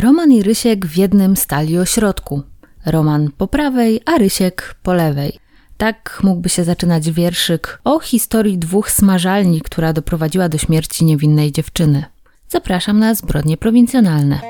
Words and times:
Roman 0.00 0.32
i 0.32 0.42
Rysiek 0.42 0.86
w 0.86 0.96
jednym 0.96 1.36
stali 1.36 1.78
ośrodku. 1.78 2.42
Roman 2.86 3.30
po 3.38 3.46
prawej, 3.48 4.00
a 4.04 4.18
Rysiek 4.18 4.74
po 4.82 4.94
lewej. 4.94 5.38
Tak 5.76 6.20
mógłby 6.22 6.48
się 6.48 6.64
zaczynać 6.64 7.10
wierszyk 7.10 7.78
o 7.84 7.98
historii 8.00 8.58
dwóch 8.58 8.90
smażalni, 8.90 9.60
która 9.60 9.92
doprowadziła 9.92 10.48
do 10.48 10.58
śmierci 10.58 11.04
niewinnej 11.04 11.52
dziewczyny. 11.52 12.04
Zapraszam 12.48 12.98
na 12.98 13.14
zbrodnie 13.14 13.56
prowincjonalne. 13.56 14.40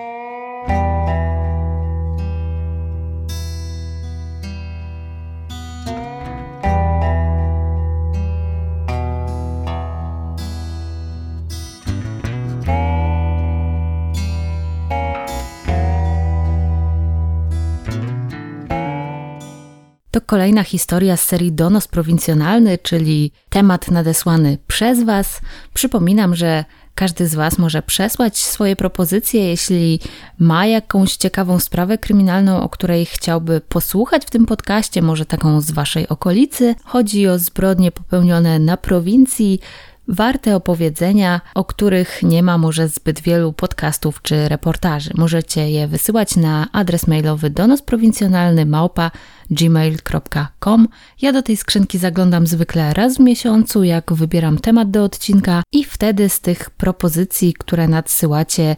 Kolejna 20.27 20.65
historia 20.65 21.17
z 21.17 21.25
serii 21.25 21.53
Donos 21.53 21.89
Prowincjonalny, 21.89 22.79
czyli 22.79 23.33
temat 23.49 23.91
nadesłany 23.91 24.59
przez 24.67 25.03
Was. 25.03 25.41
Przypominam, 25.75 26.37
że 26.37 26.65
każdy 26.95 27.29
z 27.29 27.35
Was 27.35 27.59
może 27.59 27.83
przesłać 27.83 28.39
swoje 28.39 28.77
propozycje, 28.77 29.49
jeśli 29.49 30.01
ma 30.39 30.67
jakąś 30.67 31.17
ciekawą 31.17 31.61
sprawę 31.61 31.99
kryminalną, 31.99 32.63
o 32.63 32.69
której 32.69 33.07
chciałby 33.07 33.61
posłuchać 33.61 34.25
w 34.25 34.31
tym 34.31 34.47
podcaście, 34.47 35.03
może 35.03 35.27
taką 35.27 35.61
z 35.61 35.71
Waszej 35.71 36.09
okolicy. 36.09 36.75
Chodzi 36.85 37.29
o 37.29 37.39
zbrodnie 37.39 37.93
popełnione 37.93 38.59
na 38.59 38.77
prowincji, 38.77 39.61
warte 40.09 40.57
opowiedzenia, 40.57 41.41
o 41.55 41.65
których 41.65 42.23
nie 42.23 42.43
ma 42.43 42.59
może 42.59 42.89
zbyt 42.89 43.21
wielu 43.21 43.53
podcastów 43.53 44.23
czy 44.23 44.49
reportaży. 44.49 45.11
Możecie 45.15 45.71
je 45.71 45.89
wysyłać 45.89 46.37
na 46.37 46.69
adres 46.73 47.07
mailowy 47.07 47.51
donosprowincjonalny 47.51 48.67
małpa. 48.67 49.11
Ja 51.23 51.33
do 51.33 51.43
tej 51.43 51.57
skrzynki 51.57 51.99
zaglądam 51.99 52.47
zwykle 52.47 52.95
raz 52.95 53.17
w 53.17 53.21
miesiącu, 53.21 53.85
jak 53.85 54.13
wybieram 54.13 54.59
temat 54.59 54.91
do 54.91 55.05
odcinka 55.05 55.63
i 55.73 55.85
wtedy 55.85 56.29
z 56.29 56.41
tych 56.41 56.71
propozycji, 56.71 57.55
które 57.55 57.89
nadsyłacie, 57.89 58.77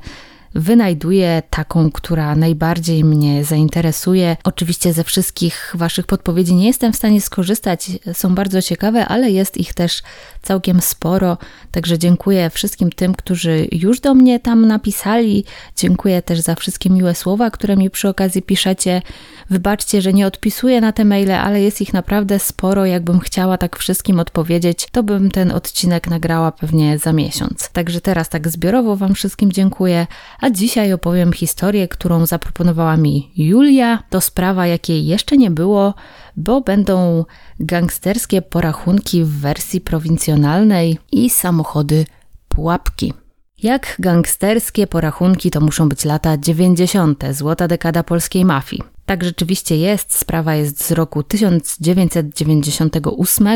wynajduję 0.55 1.43
taką, 1.51 1.91
która 1.91 2.35
najbardziej 2.35 3.05
mnie 3.05 3.45
zainteresuje. 3.45 4.37
Oczywiście 4.45 4.93
ze 4.93 5.05
wszystkich 5.05 5.73
Waszych 5.75 6.07
podpowiedzi 6.07 6.55
nie 6.55 6.67
jestem 6.67 6.93
w 6.93 6.97
stanie 6.97 7.21
skorzystać, 7.21 7.91
są 8.13 8.35
bardzo 8.35 8.63
ciekawe, 8.63 9.07
ale 9.07 9.31
jest 9.31 9.57
ich 9.57 9.75
też 9.75 10.03
całkiem 10.43 10.81
sporo. 10.81 11.39
Także 11.73 11.99
dziękuję 11.99 12.51
wszystkim 12.51 12.91
tym, 12.91 13.15
którzy 13.15 13.69
już 13.73 14.01
do 14.01 14.15
mnie 14.15 14.41
tam 14.41 14.67
napisali. 14.67 15.45
Dziękuję 15.77 16.23
też 16.23 16.41
za 16.41 16.55
wszystkie 16.55 16.91
miłe 16.91 17.15
słowa, 17.15 17.51
które 17.51 17.77
mi 17.77 17.91
przy 17.91 18.09
okazji 18.09 18.43
piszecie. 18.43 19.03
Wybaczcie, 19.51 20.03
że 20.03 20.13
nie 20.13 20.27
odpisuję 20.27 20.81
na 20.81 20.93
te 20.93 21.05
maile, 21.05 21.33
ale 21.33 21.63
jest 21.63 21.81
ich 21.81 21.93
naprawdę 21.93 22.39
sporo. 22.39 22.87
Jakbym 22.87 23.21
chciała 23.21 23.59
tak 23.59 23.79
wszystkim 23.79 24.21
odpowiedzieć, 24.21 24.87
to 24.93 25.03
bym 25.03 25.31
ten 25.31 25.53
odcinek 25.53 26.11
nagrała 26.11 26.53
pewnie 26.53 26.99
za 26.99 27.13
miesiąc. 27.13 27.69
Także 27.69 28.01
teraz 28.01 28.29
tak 28.29 28.49
zbiorowo 28.49 28.97
Wam 28.97 29.15
wszystkim 29.15 29.53
dziękuję. 29.53 30.07
A 30.39 30.51
dzisiaj 30.51 30.93
opowiem 30.93 31.33
historię, 31.33 31.89
którą 31.89 32.27
zaproponowała 32.27 32.97
mi 32.97 33.31
Julia. 33.37 34.03
To 34.11 34.21
sprawa, 34.21 34.67
jakiej 34.67 35.07
jeszcze 35.07 35.37
nie 35.37 35.51
było, 35.51 35.95
bo 36.37 36.61
będą 36.61 37.25
gangsterskie 37.61 38.43
porachunki 38.43 39.25
w 39.25 39.41
wersji 39.41 39.81
prowincjonalnej 39.81 40.99
i 41.13 41.31
samochody 41.31 42.07
pułapki. 42.49 43.13
Jak 43.63 43.97
gangsterskie 43.99 44.87
porachunki 44.87 45.51
to 45.51 45.61
muszą 45.61 45.89
być 45.89 46.05
lata 46.05 46.39
90., 46.39 47.25
złota 47.31 47.69
dekada 47.69 48.03
polskiej 48.03 48.45
mafii. 48.45 48.98
Tak 49.09 49.25
rzeczywiście 49.25 49.77
jest, 49.77 50.19
sprawa 50.19 50.55
jest 50.55 50.85
z 50.85 50.93
roku 50.93 51.23
1998, 51.23 53.49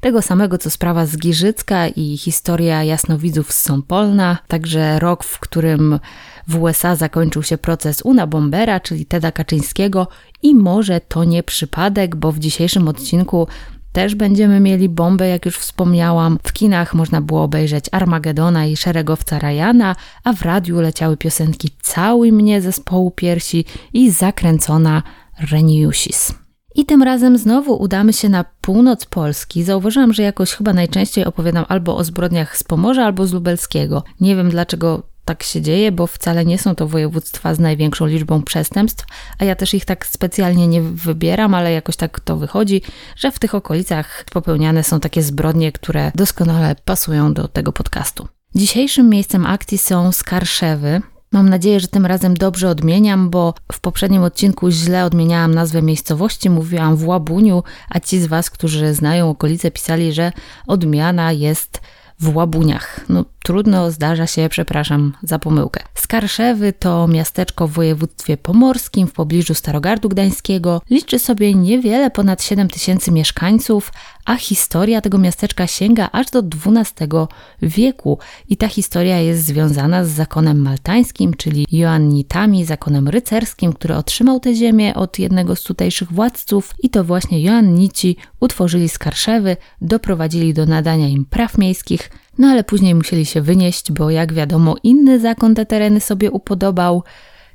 tego 0.00 0.22
samego 0.22 0.58
co 0.58 0.70
sprawa 0.70 1.06
z 1.06 1.16
Giżycka 1.16 1.88
i 1.88 2.16
historia 2.16 2.84
jasnowidzów 2.84 3.52
z 3.52 3.62
Sąpolna, 3.62 4.38
także 4.48 4.98
rok, 4.98 5.24
w 5.24 5.40
którym 5.40 6.00
w 6.48 6.62
USA 6.62 6.96
zakończył 6.96 7.42
się 7.42 7.58
proces 7.58 8.02
Una 8.04 8.26
Bombera, 8.26 8.80
czyli 8.80 9.06
Teda 9.06 9.32
Kaczyńskiego. 9.32 10.08
I 10.42 10.54
może 10.54 11.00
to 11.00 11.24
nie 11.24 11.42
przypadek, 11.42 12.16
bo 12.16 12.32
w 12.32 12.38
dzisiejszym 12.38 12.88
odcinku 12.88 13.46
też 13.92 14.14
będziemy 14.14 14.60
mieli 14.60 14.88
bombę, 14.88 15.28
jak 15.28 15.46
już 15.46 15.58
wspomniałam. 15.58 16.38
W 16.42 16.52
kinach 16.52 16.94
można 16.94 17.20
było 17.20 17.42
obejrzeć 17.42 17.84
Armagedona 17.92 18.66
i 18.66 18.76
Szeregowca 18.76 19.38
Ryana, 19.38 19.96
a 20.24 20.32
w 20.32 20.42
radiu 20.42 20.80
leciały 20.80 21.16
piosenki 21.16 21.68
Całuj 21.82 22.32
mnie 22.32 22.60
zespołu 22.60 23.10
piersi 23.10 23.64
i 23.92 24.10
Zakręcona 24.10 25.02
Reniusis. 25.50 26.34
I 26.74 26.84
tym 26.84 27.02
razem 27.02 27.38
znowu 27.38 27.82
udamy 27.82 28.12
się 28.12 28.28
na 28.28 28.44
północ 28.60 29.06
Polski. 29.06 29.62
Zauważyłam, 29.62 30.12
że 30.12 30.22
jakoś 30.22 30.52
chyba 30.52 30.72
najczęściej 30.72 31.24
opowiadam 31.24 31.64
albo 31.68 31.96
o 31.96 32.04
zbrodniach 32.04 32.56
z 32.56 32.64
Pomorza, 32.64 33.04
albo 33.04 33.26
z 33.26 33.32
Lubelskiego. 33.32 34.04
Nie 34.20 34.36
wiem 34.36 34.50
dlaczego 34.50 35.11
tak 35.24 35.42
się 35.42 35.60
dzieje, 35.60 35.92
bo 35.92 36.06
wcale 36.06 36.44
nie 36.44 36.58
są 36.58 36.74
to 36.74 36.88
województwa 36.88 37.54
z 37.54 37.58
największą 37.58 38.06
liczbą 38.06 38.42
przestępstw, 38.42 39.06
a 39.38 39.44
ja 39.44 39.54
też 39.54 39.74
ich 39.74 39.84
tak 39.84 40.06
specjalnie 40.06 40.68
nie 40.68 40.82
wybieram, 40.82 41.54
ale 41.54 41.72
jakoś 41.72 41.96
tak 41.96 42.20
to 42.20 42.36
wychodzi, 42.36 42.82
że 43.16 43.32
w 43.32 43.38
tych 43.38 43.54
okolicach 43.54 44.24
popełniane 44.32 44.84
są 44.84 45.00
takie 45.00 45.22
zbrodnie, 45.22 45.72
które 45.72 46.12
doskonale 46.14 46.76
pasują 46.84 47.34
do 47.34 47.48
tego 47.48 47.72
podcastu. 47.72 48.28
Dzisiejszym 48.54 49.08
miejscem 49.08 49.46
akcji 49.46 49.78
są 49.78 50.12
Skarszewy. 50.12 51.00
Mam 51.32 51.48
nadzieję, 51.48 51.80
że 51.80 51.88
tym 51.88 52.06
razem 52.06 52.34
dobrze 52.34 52.68
odmieniam, 52.68 53.30
bo 53.30 53.54
w 53.72 53.80
poprzednim 53.80 54.22
odcinku 54.22 54.70
źle 54.70 55.04
odmieniałam 55.04 55.54
nazwę 55.54 55.82
miejscowości, 55.82 56.50
mówiłam 56.50 56.96
w 56.96 57.06
Łabuniu, 57.06 57.62
a 57.90 58.00
ci 58.00 58.20
z 58.20 58.26
Was, 58.26 58.50
którzy 58.50 58.94
znają 58.94 59.30
okolice, 59.30 59.70
pisali, 59.70 60.12
że 60.12 60.32
odmiana 60.66 61.32
jest 61.32 61.80
w 62.22 62.36
Łabuniach. 62.36 63.00
No 63.08 63.24
trudno, 63.42 63.90
zdarza 63.90 64.26
się, 64.26 64.48
przepraszam 64.50 65.12
za 65.22 65.38
pomyłkę. 65.38 65.84
Skarszewy 65.94 66.72
to 66.72 67.08
miasteczko 67.08 67.68
w 67.68 67.72
województwie 67.72 68.36
pomorskim 68.36 69.06
w 69.06 69.12
pobliżu 69.12 69.54
Starogardu 69.54 70.08
Gdańskiego. 70.08 70.82
Liczy 70.90 71.18
sobie 71.18 71.54
niewiele 71.54 72.10
ponad 72.10 72.42
7 72.42 72.68
tysięcy 72.68 73.12
mieszkańców, 73.12 73.92
a 74.24 74.36
historia 74.36 75.00
tego 75.00 75.18
miasteczka 75.18 75.66
sięga 75.66 76.08
aż 76.12 76.26
do 76.30 76.42
XII 76.66 77.08
wieku. 77.62 78.18
I 78.48 78.56
ta 78.56 78.68
historia 78.68 79.18
jest 79.18 79.44
związana 79.44 80.04
z 80.04 80.08
zakonem 80.08 80.58
maltańskim, 80.62 81.34
czyli 81.34 81.66
Joannitami, 81.72 82.64
zakonem 82.64 83.08
rycerskim, 83.08 83.72
który 83.72 83.94
otrzymał 83.94 84.40
tę 84.40 84.54
ziemię 84.54 84.94
od 84.94 85.18
jednego 85.18 85.56
z 85.56 85.62
tutejszych 85.62 86.12
władców. 86.12 86.74
I 86.78 86.90
to 86.90 87.04
właśnie 87.04 87.42
Joannici 87.42 88.16
utworzyli 88.40 88.88
Skarszewy, 88.88 89.56
doprowadzili 89.80 90.54
do 90.54 90.66
nadania 90.66 91.08
im 91.08 91.24
praw 91.24 91.58
miejskich, 91.58 92.10
no 92.38 92.48
ale 92.48 92.64
później 92.64 92.94
musieli 92.94 93.26
się 93.26 93.40
wynieść, 93.40 93.92
bo 93.92 94.10
jak 94.10 94.32
wiadomo, 94.32 94.76
inny 94.82 95.20
zakon 95.20 95.54
te 95.54 95.66
tereny 95.66 96.00
sobie 96.00 96.30
upodobał, 96.30 97.02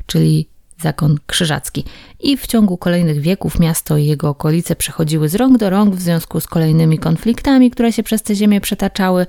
czyli 0.05 0.49
zakon 0.81 1.17
krzyżacki. 1.27 1.83
I 2.19 2.37
w 2.37 2.47
ciągu 2.47 2.77
kolejnych 2.77 3.21
wieków 3.21 3.59
miasto 3.59 3.97
i 3.97 4.05
jego 4.05 4.29
okolice 4.29 4.75
przechodziły 4.75 5.29
z 5.29 5.35
rąk 5.35 5.57
do 5.57 5.69
rąk 5.69 5.95
w 5.95 6.01
związku 6.01 6.39
z 6.39 6.47
kolejnymi 6.47 6.99
konfliktami, 6.99 7.71
które 7.71 7.93
się 7.93 8.03
przez 8.03 8.23
te 8.23 8.35
ziemię 8.35 8.61
przetaczały. 8.61 9.25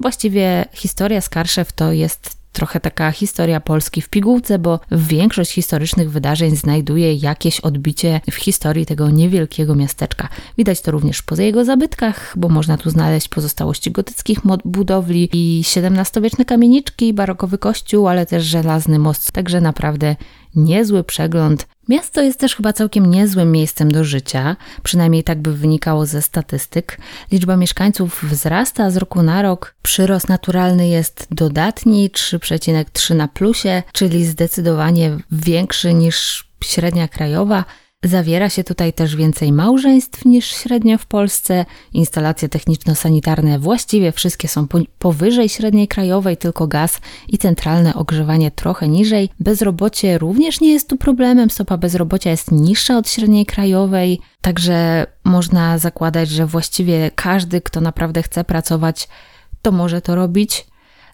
Właściwie 0.00 0.64
historia 0.72 1.20
Skarszew 1.20 1.72
to 1.72 1.92
jest 1.92 2.41
trochę 2.52 2.80
taka 2.80 3.12
historia 3.12 3.60
Polski 3.60 4.02
w 4.02 4.08
pigułce, 4.08 4.58
bo 4.58 4.80
większość 4.92 5.52
historycznych 5.52 6.10
wydarzeń 6.10 6.56
znajduje 6.56 7.14
jakieś 7.14 7.60
odbicie 7.60 8.20
w 8.30 8.34
historii 8.34 8.86
tego 8.86 9.10
niewielkiego 9.10 9.74
miasteczka. 9.74 10.28
Widać 10.58 10.80
to 10.80 10.90
również 10.90 11.22
po 11.22 11.34
jego 11.40 11.64
zabytkach, 11.64 12.34
bo 12.36 12.48
można 12.48 12.78
tu 12.78 12.90
znaleźć 12.90 13.28
pozostałości 13.28 13.90
gotyckich 13.90 14.38
budowli 14.64 15.28
i 15.32 15.62
XVII-wieczne 15.76 16.44
kamieniczki, 16.44 17.14
barokowy 17.14 17.58
kościół, 17.58 18.08
ale 18.08 18.26
też 18.26 18.44
żelazny 18.44 18.98
most. 18.98 19.32
Także 19.32 19.60
naprawdę 19.60 20.16
niezły 20.54 21.04
przegląd. 21.04 21.66
Miasto 21.88 22.22
jest 22.22 22.40
też 22.40 22.56
chyba 22.56 22.72
całkiem 22.72 23.10
niezłym 23.10 23.52
miejscem 23.52 23.92
do 23.92 24.04
życia, 24.04 24.56
przynajmniej 24.82 25.24
tak 25.24 25.40
by 25.40 25.52
wynikało 25.56 26.06
ze 26.06 26.22
statystyk. 26.22 26.98
Liczba 27.32 27.56
mieszkańców 27.56 28.24
wzrasta 28.24 28.90
z 28.90 28.96
roku 28.96 29.22
na 29.22 29.42
rok. 29.42 29.74
Przyrost 29.82 30.28
naturalny 30.28 30.88
jest 30.88 31.26
dodatni 31.30 32.10
3,3 32.10 33.14
na 33.14 33.28
plusie, 33.28 33.82
czyli 33.92 34.26
zdecydowanie 34.26 35.16
większy 35.32 35.94
niż 35.94 36.44
średnia 36.64 37.08
krajowa. 37.08 37.64
Zawiera 38.04 38.48
się 38.48 38.64
tutaj 38.64 38.92
też 38.92 39.16
więcej 39.16 39.52
małżeństw 39.52 40.24
niż 40.24 40.46
średnio 40.46 40.98
w 40.98 41.06
Polsce. 41.06 41.64
Instalacje 41.92 42.48
techniczno-sanitarne 42.48 43.58
właściwie 43.58 44.12
wszystkie 44.12 44.48
są 44.48 44.66
powyżej 44.98 45.48
średniej 45.48 45.88
krajowej, 45.88 46.36
tylko 46.36 46.66
gaz 46.66 47.00
i 47.28 47.38
centralne 47.38 47.94
ogrzewanie 47.94 48.50
trochę 48.50 48.88
niżej. 48.88 49.28
Bezrobocie 49.40 50.18
również 50.18 50.60
nie 50.60 50.72
jest 50.72 50.88
tu 50.88 50.96
problemem, 50.96 51.50
stopa 51.50 51.76
bezrobocia 51.76 52.30
jest 52.30 52.52
niższa 52.52 52.98
od 52.98 53.08
średniej 53.08 53.46
krajowej, 53.46 54.20
także 54.40 55.06
można 55.24 55.78
zakładać, 55.78 56.28
że 56.28 56.46
właściwie 56.46 57.10
każdy, 57.14 57.60
kto 57.60 57.80
naprawdę 57.80 58.22
chce 58.22 58.44
pracować, 58.44 59.08
to 59.62 59.72
może 59.72 60.00
to 60.00 60.14
robić. 60.14 60.66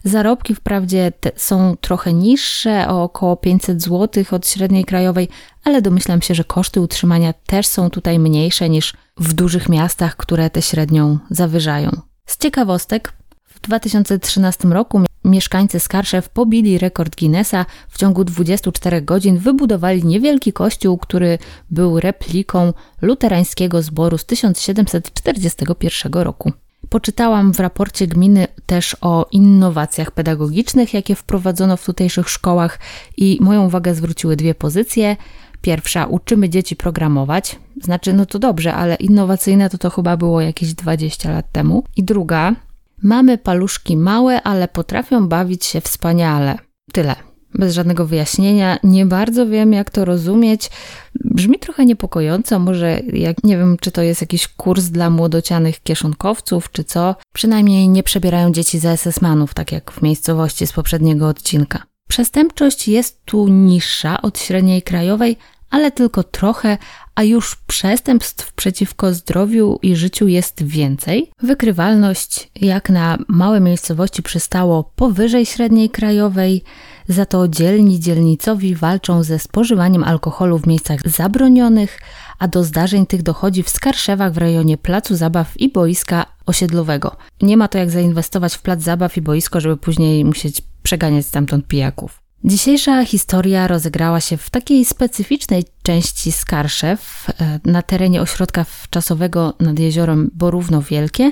Zarobki 0.03 0.55
wprawdzie 0.55 1.11
są 1.35 1.75
trochę 1.81 2.13
niższe, 2.13 2.87
o 2.87 3.03
około 3.03 3.37
500 3.37 3.81
zł 3.81 4.23
od 4.31 4.47
średniej 4.47 4.85
krajowej, 4.85 5.27
ale 5.63 5.81
domyślam 5.81 6.21
się, 6.21 6.35
że 6.35 6.43
koszty 6.43 6.81
utrzymania 6.81 7.33
też 7.33 7.67
są 7.67 7.89
tutaj 7.89 8.19
mniejsze 8.19 8.69
niż 8.69 8.93
w 9.17 9.33
dużych 9.33 9.69
miastach, 9.69 10.15
które 10.15 10.49
tę 10.49 10.61
średnią 10.61 11.17
zawyżają. 11.29 11.91
Z 12.25 12.37
ciekawostek, 12.37 13.13
w 13.45 13.61
2013 13.61 14.67
roku 14.67 15.01
mieszkańcy 15.25 15.79
Skarszew 15.79 16.29
pobili 16.29 16.77
rekord 16.77 17.19
Guinnessa. 17.19 17.65
W 17.89 17.97
ciągu 17.97 18.23
24 18.23 19.01
godzin 19.01 19.37
wybudowali 19.37 20.03
niewielki 20.03 20.53
kościół, 20.53 20.97
który 20.97 21.37
był 21.69 21.99
repliką 21.99 22.73
luterańskiego 23.01 23.81
zboru 23.81 24.17
z 24.17 24.25
1741 24.25 26.13
roku. 26.13 26.51
Poczytałam 26.89 27.53
w 27.53 27.59
raporcie 27.59 28.07
gminy 28.07 28.47
też 28.65 28.97
o 29.01 29.25
innowacjach 29.31 30.11
pedagogicznych, 30.11 30.93
jakie 30.93 31.15
wprowadzono 31.15 31.77
w 31.77 31.85
tutejszych 31.85 32.29
szkołach, 32.29 32.79
i 33.17 33.37
moją 33.41 33.65
uwagę 33.65 33.95
zwróciły 33.95 34.35
dwie 34.35 34.55
pozycje. 34.55 35.17
Pierwsza, 35.61 36.05
uczymy 36.05 36.49
dzieci 36.49 36.75
programować. 36.75 37.59
Znaczy, 37.83 38.13
no 38.13 38.25
to 38.25 38.39
dobrze, 38.39 38.73
ale 38.73 38.95
innowacyjne 38.95 39.69
to 39.69 39.77
to 39.77 39.89
chyba 39.89 40.17
było 40.17 40.41
jakieś 40.41 40.73
20 40.73 41.31
lat 41.31 41.51
temu. 41.51 41.83
I 41.95 42.03
druga, 42.03 42.55
mamy 43.03 43.37
paluszki 43.37 43.97
małe, 43.97 44.43
ale 44.43 44.67
potrafią 44.67 45.27
bawić 45.27 45.65
się 45.65 45.81
wspaniale. 45.81 46.57
Tyle 46.93 47.28
bez 47.53 47.73
żadnego 47.73 48.05
wyjaśnienia. 48.05 48.77
Nie 48.83 49.05
bardzo 49.05 49.47
wiem, 49.47 49.73
jak 49.73 49.89
to 49.89 50.05
rozumieć. 50.05 50.69
Brzmi 51.15 51.59
trochę 51.59 51.85
niepokojąco, 51.85 52.59
może 52.59 52.99
jak 53.13 53.43
nie 53.43 53.57
wiem, 53.57 53.77
czy 53.81 53.91
to 53.91 54.01
jest 54.01 54.21
jakiś 54.21 54.47
kurs 54.47 54.85
dla 54.85 55.09
młodocianych 55.09 55.83
kieszonkowców, 55.83 56.71
czy 56.71 56.83
co. 56.83 57.15
Przynajmniej 57.33 57.89
nie 57.89 58.03
przebierają 58.03 58.51
dzieci 58.51 58.79
za 58.79 58.93
SS-manów, 58.93 59.53
tak 59.53 59.71
jak 59.71 59.91
w 59.91 60.01
miejscowości 60.01 60.67
z 60.67 60.73
poprzedniego 60.73 61.27
odcinka. 61.27 61.83
Przestępczość 62.09 62.87
jest 62.87 63.25
tu 63.25 63.47
niższa 63.47 64.21
od 64.21 64.39
średniej 64.39 64.81
krajowej, 64.81 65.37
ale 65.69 65.91
tylko 65.91 66.23
trochę, 66.23 66.77
a 67.15 67.23
już 67.23 67.55
przestępstw 67.55 68.53
przeciwko 68.53 69.13
zdrowiu 69.13 69.79
i 69.81 69.95
życiu 69.95 70.27
jest 70.27 70.63
więcej. 70.63 71.31
Wykrywalność, 71.41 72.51
jak 72.55 72.89
na 72.89 73.17
małe 73.27 73.59
miejscowości 73.59 74.23
przystało, 74.23 74.91
powyżej 74.95 75.45
średniej 75.45 75.89
krajowej, 75.89 76.63
za 77.09 77.25
to 77.25 77.47
dzielni 77.47 77.99
dzielnicowi 77.99 78.75
walczą 78.75 79.23
ze 79.23 79.39
spożywaniem 79.39 80.03
alkoholu 80.03 80.59
w 80.59 80.67
miejscach 80.67 80.99
zabronionych, 81.05 81.99
a 82.39 82.47
do 82.47 82.63
zdarzeń 82.63 83.05
tych 83.05 83.23
dochodzi 83.23 83.63
w 83.63 83.69
Skarszewach 83.69 84.33
w 84.33 84.37
rejonie 84.37 84.77
placu 84.77 85.15
zabaw 85.15 85.57
i 85.57 85.69
boiska 85.69 86.25
osiedlowego. 86.45 87.15
Nie 87.41 87.57
ma 87.57 87.67
to 87.67 87.77
jak 87.77 87.89
zainwestować 87.89 88.55
w 88.55 88.61
plac 88.61 88.81
zabaw 88.81 89.17
i 89.17 89.21
boisko, 89.21 89.61
żeby 89.61 89.77
później 89.77 90.25
musieć 90.25 90.61
przeganiać 90.83 91.25
stamtąd 91.25 91.67
pijaków. 91.67 92.21
Dzisiejsza 92.43 93.05
historia 93.05 93.67
rozegrała 93.67 94.19
się 94.19 94.37
w 94.37 94.49
takiej 94.49 94.85
specyficznej 94.85 95.63
części 95.83 96.31
Skarszew, 96.31 97.29
e, 97.29 97.59
na 97.65 97.81
terenie 97.81 98.21
ośrodka 98.21 98.63
wczasowego 98.63 99.53
nad 99.59 99.79
jeziorem 99.79 100.31
Borówno 100.33 100.81
Wielkie. 100.81 101.31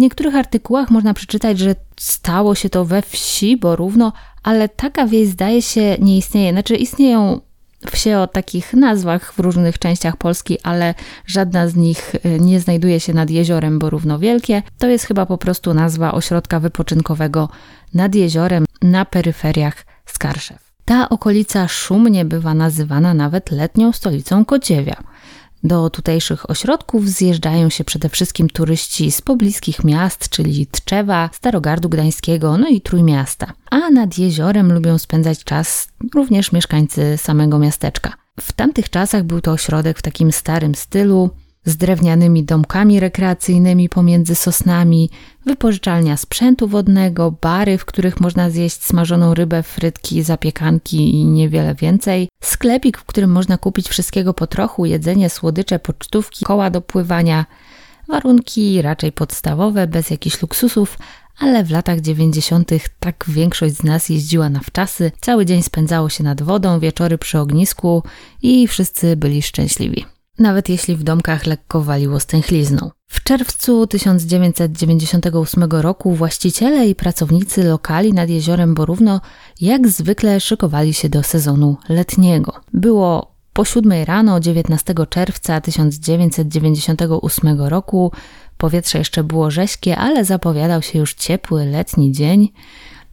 Niektórych 0.00 0.34
artykułach 0.34 0.90
można 0.90 1.14
przeczytać, 1.14 1.58
że 1.58 1.74
stało 1.96 2.54
się 2.54 2.70
to 2.70 2.84
we 2.84 3.02
wsi 3.02 3.56
Borówno, 3.56 4.12
ale 4.42 4.68
taka 4.68 5.06
wieś 5.06 5.28
zdaje 5.28 5.62
się 5.62 5.96
nie 5.98 6.18
istnieje. 6.18 6.52
Znaczy 6.52 6.76
istnieją 6.76 7.40
wsie 7.90 8.18
o 8.18 8.26
takich 8.26 8.74
nazwach 8.74 9.32
w 9.32 9.38
różnych 9.38 9.78
częściach 9.78 10.16
Polski, 10.16 10.60
ale 10.62 10.94
żadna 11.26 11.68
z 11.68 11.76
nich 11.76 12.12
e, 12.14 12.38
nie 12.38 12.60
znajduje 12.60 13.00
się 13.00 13.14
nad 13.14 13.30
jeziorem 13.30 13.78
Borówno 13.78 14.18
Wielkie. 14.18 14.62
To 14.78 14.86
jest 14.86 15.04
chyba 15.04 15.26
po 15.26 15.38
prostu 15.38 15.74
nazwa 15.74 16.12
ośrodka 16.12 16.60
wypoczynkowego 16.60 17.48
nad 17.94 18.14
jeziorem 18.14 18.64
na 18.82 19.04
peryferiach 19.04 19.86
Skarszew. 20.06 20.70
Ta 20.84 21.08
okolica 21.08 21.68
szumnie 21.68 22.24
bywa 22.24 22.54
nazywana 22.54 23.14
nawet 23.14 23.50
letnią 23.50 23.92
stolicą 23.92 24.44
Kociewia. 24.44 25.02
Do 25.64 25.90
tutejszych 25.90 26.50
ośrodków 26.50 27.08
zjeżdżają 27.08 27.70
się 27.70 27.84
przede 27.84 28.08
wszystkim 28.08 28.48
turyści 28.48 29.12
z 29.12 29.20
pobliskich 29.20 29.84
miast, 29.84 30.28
czyli 30.28 30.66
Tczewa, 30.66 31.30
Starogardu 31.32 31.88
Gdańskiego, 31.88 32.58
no 32.58 32.68
i 32.68 32.80
Trójmiasta. 32.80 33.52
A 33.70 33.90
nad 33.90 34.18
jeziorem 34.18 34.72
lubią 34.72 34.98
spędzać 34.98 35.44
czas 35.44 35.88
również 36.14 36.52
mieszkańcy 36.52 37.18
samego 37.18 37.58
miasteczka. 37.58 38.12
W 38.40 38.52
tamtych 38.52 38.90
czasach 38.90 39.24
był 39.24 39.40
to 39.40 39.52
ośrodek 39.52 39.98
w 39.98 40.02
takim 40.02 40.32
starym 40.32 40.74
stylu, 40.74 41.30
z 41.64 41.76
drewnianymi 41.76 42.44
domkami 42.44 43.00
rekreacyjnymi 43.00 43.88
pomiędzy 43.88 44.34
sosnami, 44.34 45.10
wypożyczalnia 45.46 46.16
sprzętu 46.16 46.68
wodnego, 46.68 47.34
bary, 47.40 47.78
w 47.78 47.84
których 47.84 48.20
można 48.20 48.50
zjeść 48.50 48.84
smażoną 48.84 49.34
rybę, 49.34 49.62
frytki, 49.62 50.22
zapiekanki 50.22 51.14
i 51.14 51.24
niewiele 51.24 51.74
więcej, 51.74 52.28
sklepik, 52.42 52.98
w 52.98 53.04
którym 53.04 53.30
można 53.30 53.58
kupić 53.58 53.88
wszystkiego 53.88 54.34
po 54.34 54.46
trochu, 54.46 54.86
jedzenie, 54.86 55.30
słodycze, 55.30 55.78
pocztówki, 55.78 56.44
koła 56.44 56.70
do 56.70 56.80
pływania. 56.80 57.46
Warunki 58.08 58.82
raczej 58.82 59.12
podstawowe, 59.12 59.86
bez 59.86 60.10
jakichś 60.10 60.42
luksusów, 60.42 60.98
ale 61.38 61.64
w 61.64 61.70
latach 61.70 62.00
90. 62.00 62.70
tak 63.00 63.24
większość 63.28 63.74
z 63.74 63.84
nas 63.84 64.08
jeździła 64.08 64.48
na 64.48 64.60
wczasy, 64.60 65.12
cały 65.20 65.46
dzień 65.46 65.62
spędzało 65.62 66.08
się 66.08 66.24
nad 66.24 66.42
wodą, 66.42 66.80
wieczory 66.80 67.18
przy 67.18 67.38
ognisku 67.38 68.02
i 68.42 68.68
wszyscy 68.68 69.16
byli 69.16 69.42
szczęśliwi 69.42 70.19
nawet 70.38 70.68
jeśli 70.68 70.96
w 70.96 71.02
domkach 71.02 71.46
lekko 71.46 71.80
waliło 71.80 72.20
stęchlizną. 72.20 72.90
W 73.06 73.22
czerwcu 73.22 73.86
1998 73.86 75.64
roku 75.64 76.14
właściciele 76.14 76.88
i 76.88 76.94
pracownicy 76.94 77.64
lokali 77.64 78.12
nad 78.12 78.28
jeziorem 78.28 78.74
Borówno 78.74 79.20
jak 79.60 79.88
zwykle 79.88 80.40
szykowali 80.40 80.94
się 80.94 81.08
do 81.08 81.22
sezonu 81.22 81.76
letniego. 81.88 82.60
Było 82.72 83.34
po 83.52 83.64
7 83.64 84.04
rano 84.04 84.40
19 84.40 84.94
czerwca 85.10 85.60
1998 85.60 87.60
roku. 87.60 88.12
Powietrze 88.56 88.98
jeszcze 88.98 89.24
było 89.24 89.50
rześkie, 89.50 89.96
ale 89.96 90.24
zapowiadał 90.24 90.82
się 90.82 90.98
już 90.98 91.14
ciepły 91.14 91.66
letni 91.66 92.12
dzień 92.12 92.48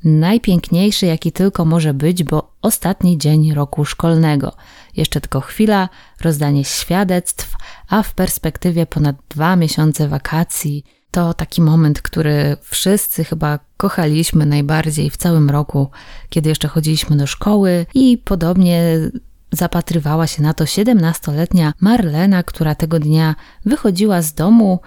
najpiękniejszy, 0.03 1.05
jaki 1.05 1.31
tylko 1.31 1.65
może 1.65 1.93
być, 1.93 2.23
bo 2.23 2.51
ostatni 2.61 3.17
dzień 3.17 3.53
roku 3.53 3.85
szkolnego. 3.85 4.53
Jeszcze 4.97 5.21
tylko 5.21 5.41
chwila, 5.41 5.89
rozdanie 6.21 6.63
świadectw, 6.65 7.55
a 7.89 8.03
w 8.03 8.13
perspektywie 8.13 8.85
ponad 8.85 9.15
dwa 9.29 9.55
miesiące 9.55 10.07
wakacji. 10.07 10.83
To 11.11 11.33
taki 11.33 11.61
moment, 11.61 12.01
który 12.01 12.57
wszyscy 12.61 13.23
chyba 13.23 13.59
kochaliśmy 13.77 14.45
najbardziej 14.45 15.09
w 15.09 15.17
całym 15.17 15.49
roku, 15.49 15.89
kiedy 16.29 16.49
jeszcze 16.49 16.67
chodziliśmy 16.67 17.17
do 17.17 17.27
szkoły 17.27 17.85
i 17.93 18.17
podobnie 18.17 18.83
zapatrywała 19.51 20.27
się 20.27 20.43
na 20.43 20.53
to 20.53 20.63
17-letnia 20.63 21.73
Marlena, 21.79 22.43
która 22.43 22.75
tego 22.75 22.99
dnia 22.99 23.35
wychodziła 23.65 24.21
z 24.21 24.33
domu 24.33 24.79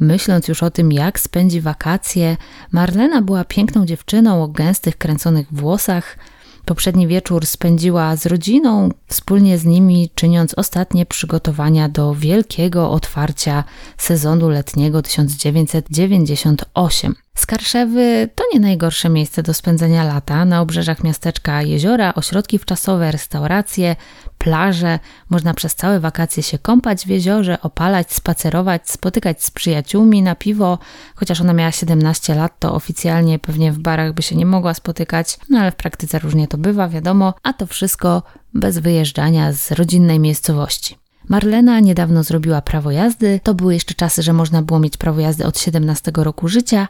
Myśląc 0.00 0.48
już 0.48 0.62
o 0.62 0.70
tym, 0.70 0.92
jak 0.92 1.20
spędzi 1.20 1.60
wakacje, 1.60 2.36
Marlena 2.72 3.22
była 3.22 3.44
piękną 3.44 3.86
dziewczyną 3.86 4.42
o 4.42 4.48
gęstych, 4.48 4.98
kręconych 4.98 5.46
włosach. 5.52 6.18
Poprzedni 6.64 7.06
wieczór 7.06 7.46
spędziła 7.46 8.16
z 8.16 8.26
rodziną, 8.26 8.88
wspólnie 9.06 9.58
z 9.58 9.64
nimi 9.64 10.10
czyniąc 10.14 10.54
ostatnie 10.54 11.06
przygotowania 11.06 11.88
do 11.88 12.14
wielkiego 12.14 12.90
otwarcia 12.90 13.64
sezonu 13.96 14.48
letniego 14.48 15.02
1998. 15.02 17.14
Skarszewy 17.34 18.28
to 18.34 18.44
nie 18.54 18.60
najgorsze 18.60 19.08
miejsce 19.08 19.42
do 19.42 19.54
spędzenia 19.54 20.04
lata. 20.04 20.44
Na 20.44 20.60
obrzeżach 20.60 21.04
miasteczka 21.04 21.62
jeziora, 21.62 22.14
ośrodki 22.14 22.58
wczasowe, 22.58 23.12
restauracje, 23.12 23.96
plaże. 24.42 24.98
Można 25.30 25.54
przez 25.54 25.74
całe 25.74 26.00
wakacje 26.00 26.42
się 26.42 26.58
kąpać 26.58 27.04
w 27.04 27.08
jeziorze, 27.08 27.60
opalać, 27.60 28.12
spacerować, 28.12 28.90
spotykać 28.90 29.44
z 29.44 29.50
przyjaciółmi 29.50 30.22
na 30.22 30.34
piwo. 30.34 30.78
Chociaż 31.14 31.40
ona 31.40 31.52
miała 31.52 31.72
17 31.72 32.34
lat, 32.34 32.52
to 32.58 32.74
oficjalnie 32.74 33.38
pewnie 33.38 33.72
w 33.72 33.78
barach 33.78 34.12
by 34.12 34.22
się 34.22 34.36
nie 34.36 34.46
mogła 34.46 34.74
spotykać, 34.74 35.38
no 35.50 35.58
ale 35.58 35.72
w 35.72 35.76
praktyce 35.76 36.18
różnie 36.18 36.48
to 36.48 36.58
bywa, 36.58 36.88
wiadomo. 36.88 37.34
A 37.42 37.52
to 37.52 37.66
wszystko 37.66 38.22
bez 38.54 38.78
wyjeżdżania 38.78 39.52
z 39.52 39.72
rodzinnej 39.72 40.18
miejscowości. 40.18 41.02
Marlena 41.28 41.80
niedawno 41.80 42.22
zrobiła 42.22 42.62
prawo 42.62 42.90
jazdy. 42.90 43.40
To 43.42 43.54
były 43.54 43.74
jeszcze 43.74 43.94
czasy, 43.94 44.22
że 44.22 44.32
można 44.32 44.62
było 44.62 44.78
mieć 44.80 44.96
prawo 44.96 45.20
jazdy 45.20 45.46
od 45.46 45.58
17 45.58 46.12
roku 46.14 46.48
życia. 46.48 46.88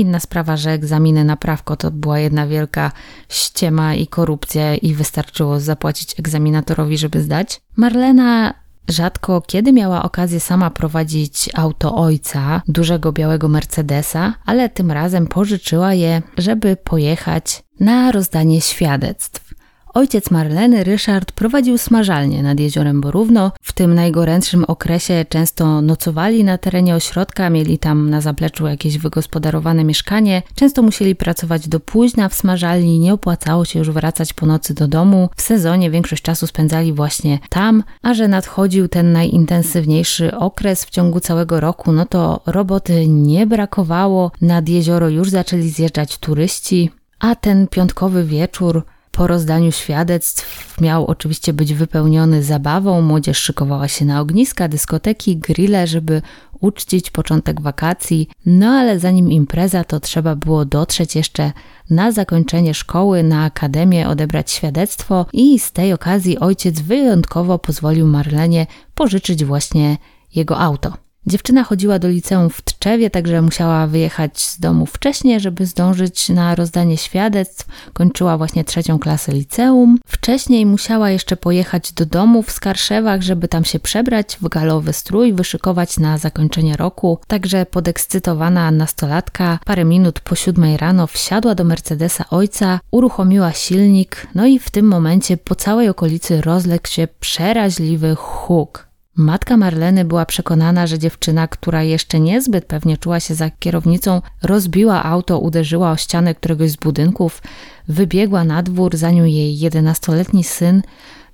Inna 0.00 0.20
sprawa, 0.20 0.56
że 0.56 0.70
egzaminy 0.70 1.24
na 1.24 1.36
prawko 1.36 1.76
to 1.76 1.90
była 1.90 2.18
jedna 2.18 2.46
wielka 2.46 2.92
ściema 3.28 3.94
i 3.94 4.06
korupcja 4.06 4.74
i 4.74 4.94
wystarczyło 4.94 5.60
zapłacić 5.60 6.18
egzaminatorowi, 6.18 6.98
żeby 6.98 7.22
zdać. 7.22 7.60
Marlena 7.76 8.54
rzadko 8.88 9.42
kiedy 9.46 9.72
miała 9.72 10.02
okazję 10.02 10.40
sama 10.40 10.70
prowadzić 10.70 11.50
auto 11.54 11.96
ojca, 11.96 12.62
dużego 12.68 13.12
białego 13.12 13.48
Mercedesa, 13.48 14.34
ale 14.46 14.68
tym 14.68 14.90
razem 14.90 15.26
pożyczyła 15.26 15.94
je, 15.94 16.22
żeby 16.38 16.76
pojechać 16.76 17.62
na 17.80 18.12
rozdanie 18.12 18.60
świadectw. 18.60 19.54
Ojciec 19.94 20.30
Marleny, 20.30 20.84
Ryszard, 20.84 21.32
prowadził 21.32 21.78
smażalnię 21.78 22.42
nad 22.42 22.60
jeziorem 22.60 23.00
Borówno. 23.00 23.52
W 23.60 23.72
tym 23.72 23.94
najgorętszym 23.94 24.64
okresie 24.64 25.24
często 25.28 25.82
nocowali 25.82 26.44
na 26.44 26.58
terenie 26.58 26.94
ośrodka, 26.94 27.50
mieli 27.50 27.78
tam 27.78 28.10
na 28.10 28.20
zapleczu 28.20 28.66
jakieś 28.66 28.98
wygospodarowane 28.98 29.84
mieszkanie. 29.84 30.42
Często 30.54 30.82
musieli 30.82 31.16
pracować 31.16 31.68
do 31.68 31.80
późna 31.80 32.28
w 32.28 32.34
smażalni, 32.34 32.98
nie 32.98 33.14
opłacało 33.14 33.64
się 33.64 33.78
już 33.78 33.90
wracać 33.90 34.32
po 34.32 34.46
nocy 34.46 34.74
do 34.74 34.88
domu. 34.88 35.28
W 35.36 35.42
sezonie 35.42 35.90
większość 35.90 36.22
czasu 36.22 36.46
spędzali 36.46 36.92
właśnie 36.92 37.38
tam, 37.48 37.82
a 38.02 38.14
że 38.14 38.28
nadchodził 38.28 38.88
ten 38.88 39.12
najintensywniejszy 39.12 40.36
okres 40.36 40.84
w 40.84 40.90
ciągu 40.90 41.20
całego 41.20 41.60
roku, 41.60 41.92
no 41.92 42.06
to 42.06 42.40
roboty 42.46 43.08
nie 43.08 43.46
brakowało. 43.46 44.32
Nad 44.40 44.68
jezioro 44.68 45.08
już 45.08 45.30
zaczęli 45.30 45.68
zjeżdżać 45.68 46.18
turyści, 46.18 46.90
a 47.18 47.34
ten 47.34 47.68
piątkowy 47.68 48.24
wieczór 48.24 48.84
po 49.12 49.26
rozdaniu 49.26 49.72
świadectw 49.72 50.80
miał 50.80 51.06
oczywiście 51.06 51.52
być 51.52 51.74
wypełniony 51.74 52.42
zabawą. 52.42 53.00
Młodzież 53.00 53.38
szykowała 53.38 53.88
się 53.88 54.04
na 54.04 54.20
ogniska, 54.20 54.68
dyskoteki, 54.68 55.36
grille, 55.36 55.86
żeby 55.86 56.22
uczcić 56.60 57.10
początek 57.10 57.60
wakacji. 57.60 58.28
No 58.46 58.66
ale 58.66 58.98
zanim 58.98 59.32
impreza, 59.32 59.84
to 59.84 60.00
trzeba 60.00 60.36
było 60.36 60.64
dotrzeć 60.64 61.16
jeszcze 61.16 61.52
na 61.90 62.12
zakończenie 62.12 62.74
szkoły, 62.74 63.22
na 63.22 63.44
akademię, 63.44 64.08
odebrać 64.08 64.50
świadectwo 64.50 65.26
i 65.32 65.58
z 65.58 65.72
tej 65.72 65.92
okazji 65.92 66.38
ojciec 66.38 66.80
wyjątkowo 66.80 67.58
pozwolił 67.58 68.06
Marlenie 68.06 68.66
pożyczyć 68.94 69.44
właśnie 69.44 69.96
jego 70.34 70.58
auto. 70.58 71.09
Dziewczyna 71.26 71.64
chodziła 71.64 71.98
do 71.98 72.08
liceum 72.08 72.50
w 72.50 72.62
Tczewie, 72.62 73.10
także 73.10 73.42
musiała 73.42 73.86
wyjechać 73.86 74.40
z 74.40 74.60
domu 74.60 74.86
wcześniej, 74.86 75.40
żeby 75.40 75.66
zdążyć 75.66 76.28
na 76.28 76.54
rozdanie 76.54 76.96
świadectw. 76.96 77.66
Kończyła 77.92 78.38
właśnie 78.38 78.64
trzecią 78.64 78.98
klasę 78.98 79.32
liceum. 79.32 79.98
Wcześniej 80.06 80.66
musiała 80.66 81.10
jeszcze 81.10 81.36
pojechać 81.36 81.92
do 81.92 82.06
domu 82.06 82.42
w 82.42 82.50
Skarszewach, 82.50 83.22
żeby 83.22 83.48
tam 83.48 83.64
się 83.64 83.80
przebrać 83.80 84.36
w 84.40 84.48
galowy 84.48 84.92
strój, 84.92 85.32
wyszykować 85.32 85.98
na 85.98 86.18
zakończenie 86.18 86.76
roku. 86.76 87.18
Także 87.26 87.66
podekscytowana 87.66 88.70
nastolatka 88.70 89.58
parę 89.64 89.84
minut 89.84 90.20
po 90.20 90.34
siódmej 90.34 90.76
rano 90.76 91.06
wsiadła 91.06 91.54
do 91.54 91.64
Mercedesa 91.64 92.24
ojca, 92.30 92.80
uruchomiła 92.90 93.52
silnik, 93.52 94.26
no 94.34 94.46
i 94.46 94.58
w 94.58 94.70
tym 94.70 94.86
momencie 94.86 95.36
po 95.36 95.54
całej 95.54 95.88
okolicy 95.88 96.40
rozległ 96.40 96.88
się 96.88 97.08
przeraźliwy 97.20 98.14
huk. 98.14 98.89
Matka 99.20 99.56
Marleny 99.56 100.04
była 100.04 100.26
przekonana, 100.26 100.86
że 100.86 100.98
dziewczyna, 100.98 101.48
która 101.48 101.82
jeszcze 101.82 102.20
niezbyt 102.20 102.64
pewnie 102.64 102.98
czuła 102.98 103.20
się 103.20 103.34
za 103.34 103.50
kierownicą, 103.50 104.22
rozbiła 104.42 105.04
auto, 105.04 105.38
uderzyła 105.38 105.90
o 105.90 105.96
ścianę 105.96 106.34
któregoś 106.34 106.70
z 106.70 106.76
budynków, 106.76 107.42
wybiegła 107.88 108.44
na 108.44 108.62
dwór, 108.62 108.96
zanim 108.96 109.28
jej 109.28 109.58
jedenastoletni 109.58 110.44
syn, 110.44 110.82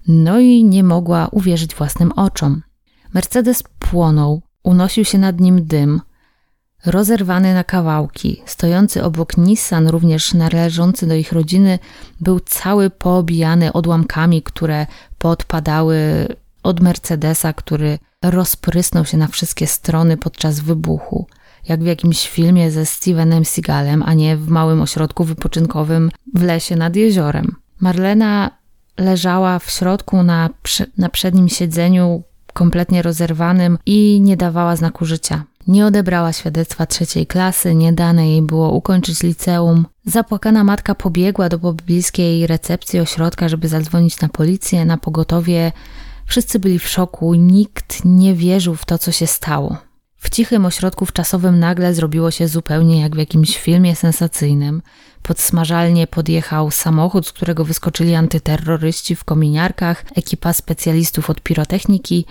no 0.09 0.41
i 0.41 0.65
nie 0.65 0.85
mogła 0.85 1.29
uwierzyć 1.29 1.75
własnym 1.75 2.13
oczom. 2.13 2.63
Mercedes 3.15 3.63
płonął, 3.79 4.43
unosił 4.63 5.05
się 5.05 5.19
nad 5.19 5.41
nim 5.41 5.67
dym, 5.67 6.01
rozerwany 6.87 7.55
na 7.55 7.65
kawałki. 7.65 8.43
Stojący 8.47 9.05
obok 9.05 9.37
Nissan, 9.37 9.89
również 9.89 10.35
należący 10.35 11.07
do 11.07 11.15
ich 11.15 11.33
rodziny, 11.33 11.79
był 12.21 12.41
cały 12.41 12.91
poobijany 12.91 13.73
odłamkami, 13.73 14.43
które 14.43 14.87
podpadały 15.19 16.27
od 16.67 16.81
Mercedesa, 16.81 17.53
który 17.53 17.99
rozprysnął 18.25 19.05
się 19.05 19.17
na 19.17 19.29
wszystkie 19.29 19.67
strony 19.67 20.17
podczas 20.17 20.61
wybuchu, 20.61 21.27
jak 21.69 21.83
w 21.83 21.87
jakimś 21.87 22.29
filmie 22.29 22.71
ze 22.71 22.87
Stevenem 22.87 23.45
Seagalem, 23.45 24.03
a 24.03 24.15
nie 24.15 24.37
w 24.37 24.49
małym 24.49 24.83
ośrodku 24.83 25.25
wypoczynkowym 25.25 26.11
w 26.35 26.43
lesie 26.43 26.77
nad 26.77 26.97
jeziorem. 26.97 27.57
Marlena 27.81 28.51
leżała 28.99 29.59
w 29.59 29.71
środku 29.71 30.23
na, 30.23 30.51
na 30.99 31.09
przednim 31.09 31.49
siedzeniu, 31.49 32.23
kompletnie 32.53 33.03
rozerwanym 33.03 33.79
i 33.87 34.21
nie 34.21 34.37
dawała 34.37 34.77
znaku 34.77 35.05
życia. 35.05 35.45
Nie 35.67 35.87
odebrała 35.87 36.33
świadectwa 36.33 36.87
trzeciej 36.87 37.27
klasy, 37.27 37.75
nie 37.75 37.93
dane 37.93 38.31
jej 38.31 38.43
było 38.43 38.71
ukończyć 38.73 39.23
liceum. 39.23 39.87
Zapłakana 40.05 40.65
matka 40.65 40.95
pobiegła 40.95 41.49
do 41.49 41.59
pobliskiej 41.59 42.47
recepcji 42.47 43.01
ośrodka, 43.01 43.49
żeby 43.49 43.69
zadzwonić 43.69 44.21
na 44.21 44.29
policję, 44.29 44.85
na 44.85 44.97
pogotowie 44.97 45.73
Wszyscy 46.27 46.59
byli 46.59 46.79
w 46.79 46.89
szoku, 46.89 47.35
nikt 47.35 48.05
nie 48.05 48.35
wierzył 48.35 48.75
w 48.75 48.85
to, 48.85 48.99
co 48.99 49.13
się 49.13 49.27
stało. 49.27 49.77
W 50.17 50.31
cichym 50.31 50.67
ośrodku 50.67 51.07
wczasowym 51.07 51.59
nagle 51.59 51.95
zrobiło 51.95 52.31
się 52.31 52.49
zupełnie 52.49 53.01
jak 53.01 53.15
w 53.15 53.19
jakimś 53.19 53.59
filmie 53.59 53.97
sensacyjnym. 53.97 54.83
Pod 55.27 55.41
smażalnię 55.41 56.07
podjechał 56.07 56.71
samochód, 56.71 57.27
z 57.27 57.33
którego 57.33 57.65
wyskoczyli 57.65 58.15
antyterroryści 58.15 59.17
w 59.17 59.25
kominiarkach, 59.25 60.05
ekipa 60.17 60.53
specjalistów 60.53 61.31
od 61.31 61.41
pirotechniki. 61.41 62.27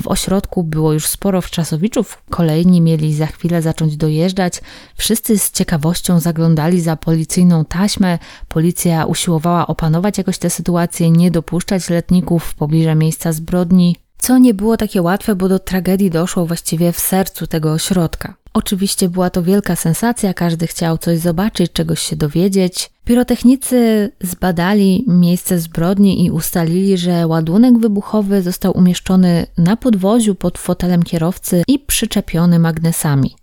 W 0.00 0.06
ośrodku 0.06 0.64
było 0.64 0.92
już 0.92 1.06
sporo 1.06 1.42
wczasowiczów, 1.42 2.22
kolejni 2.30 2.80
mieli 2.80 3.14
za 3.14 3.26
chwilę 3.26 3.62
zacząć 3.62 3.96
dojeżdżać. 3.96 4.60
Wszyscy 4.96 5.38
z 5.38 5.50
ciekawością 5.50 6.20
zaglądali 6.20 6.80
za 6.80 6.96
policyjną 6.96 7.64
taśmę. 7.64 8.18
Policja 8.48 9.04
usiłowała 9.04 9.66
opanować 9.66 10.18
jakoś 10.18 10.38
tę 10.38 10.50
sytuację, 10.50 11.10
nie 11.10 11.30
dopuszczać 11.30 11.90
letników 11.90 12.44
w 12.44 12.54
pobliże 12.54 12.94
miejsca 12.94 13.32
zbrodni 13.32 13.96
co 14.18 14.38
nie 14.38 14.54
było 14.54 14.76
takie 14.76 15.02
łatwe, 15.02 15.34
bo 15.34 15.48
do 15.48 15.58
tragedii 15.58 16.10
doszło 16.10 16.46
właściwie 16.46 16.92
w 16.92 17.00
sercu 17.00 17.46
tego 17.46 17.72
ośrodka. 17.72 18.34
Oczywiście 18.54 19.08
była 19.08 19.30
to 19.30 19.42
wielka 19.42 19.76
sensacja, 19.76 20.34
każdy 20.34 20.66
chciał 20.66 20.98
coś 20.98 21.18
zobaczyć, 21.18 21.72
czegoś 21.72 22.00
się 22.00 22.16
dowiedzieć. 22.16 22.90
Pirotechnicy 23.04 24.10
zbadali 24.20 25.04
miejsce 25.08 25.60
zbrodni 25.60 26.24
i 26.24 26.30
ustalili, 26.30 26.98
że 26.98 27.26
ładunek 27.26 27.78
wybuchowy 27.78 28.42
został 28.42 28.76
umieszczony 28.76 29.46
na 29.58 29.76
podwoziu 29.76 30.34
pod 30.34 30.58
fotelem 30.58 31.02
kierowcy 31.02 31.62
i 31.66 31.78
przyczepiony 31.78 32.58
magnesami. 32.58 33.37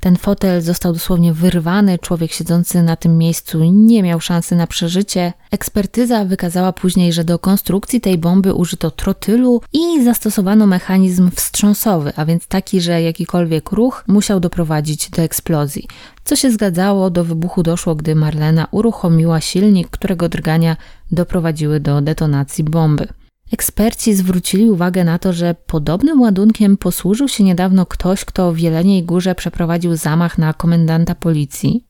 Ten 0.00 0.16
fotel 0.16 0.62
został 0.62 0.92
dosłownie 0.92 1.32
wyrwany, 1.32 1.98
człowiek 1.98 2.32
siedzący 2.32 2.82
na 2.82 2.96
tym 2.96 3.18
miejscu 3.18 3.64
nie 3.64 4.02
miał 4.02 4.20
szansy 4.20 4.56
na 4.56 4.66
przeżycie. 4.66 5.32
Ekspertyza 5.50 6.24
wykazała 6.24 6.72
później, 6.72 7.12
że 7.12 7.24
do 7.24 7.38
konstrukcji 7.38 8.00
tej 8.00 8.18
bomby 8.18 8.54
użyto 8.54 8.90
trotylu 8.90 9.60
i 9.72 10.04
zastosowano 10.04 10.66
mechanizm 10.66 11.30
wstrząsowy, 11.30 12.12
a 12.16 12.24
więc 12.24 12.46
taki, 12.46 12.80
że 12.80 13.02
jakikolwiek 13.02 13.72
ruch 13.72 14.04
musiał 14.06 14.40
doprowadzić 14.40 15.10
do 15.10 15.22
eksplozji. 15.22 15.88
Co 16.24 16.36
się 16.36 16.50
zgadzało, 16.50 17.10
do 17.10 17.24
wybuchu 17.24 17.62
doszło, 17.62 17.94
gdy 17.94 18.14
Marlena 18.14 18.68
uruchomiła 18.70 19.40
silnik, 19.40 19.90
którego 19.90 20.28
drgania 20.28 20.76
doprowadziły 21.12 21.80
do 21.80 22.00
detonacji 22.00 22.64
bomby. 22.64 23.08
Eksperci 23.52 24.14
zwrócili 24.14 24.70
uwagę 24.70 25.04
na 25.04 25.18
to, 25.18 25.32
że 25.32 25.54
podobnym 25.66 26.20
ładunkiem 26.20 26.76
posłużył 26.76 27.28
się 27.28 27.44
niedawno 27.44 27.86
ktoś, 27.86 28.24
kto 28.24 28.52
w 28.52 28.58
Jeleniej 28.58 29.04
Górze 29.04 29.34
przeprowadził 29.34 29.96
zamach 29.96 30.38
na 30.38 30.52
komendanta 30.52 31.14
policji. 31.14 31.84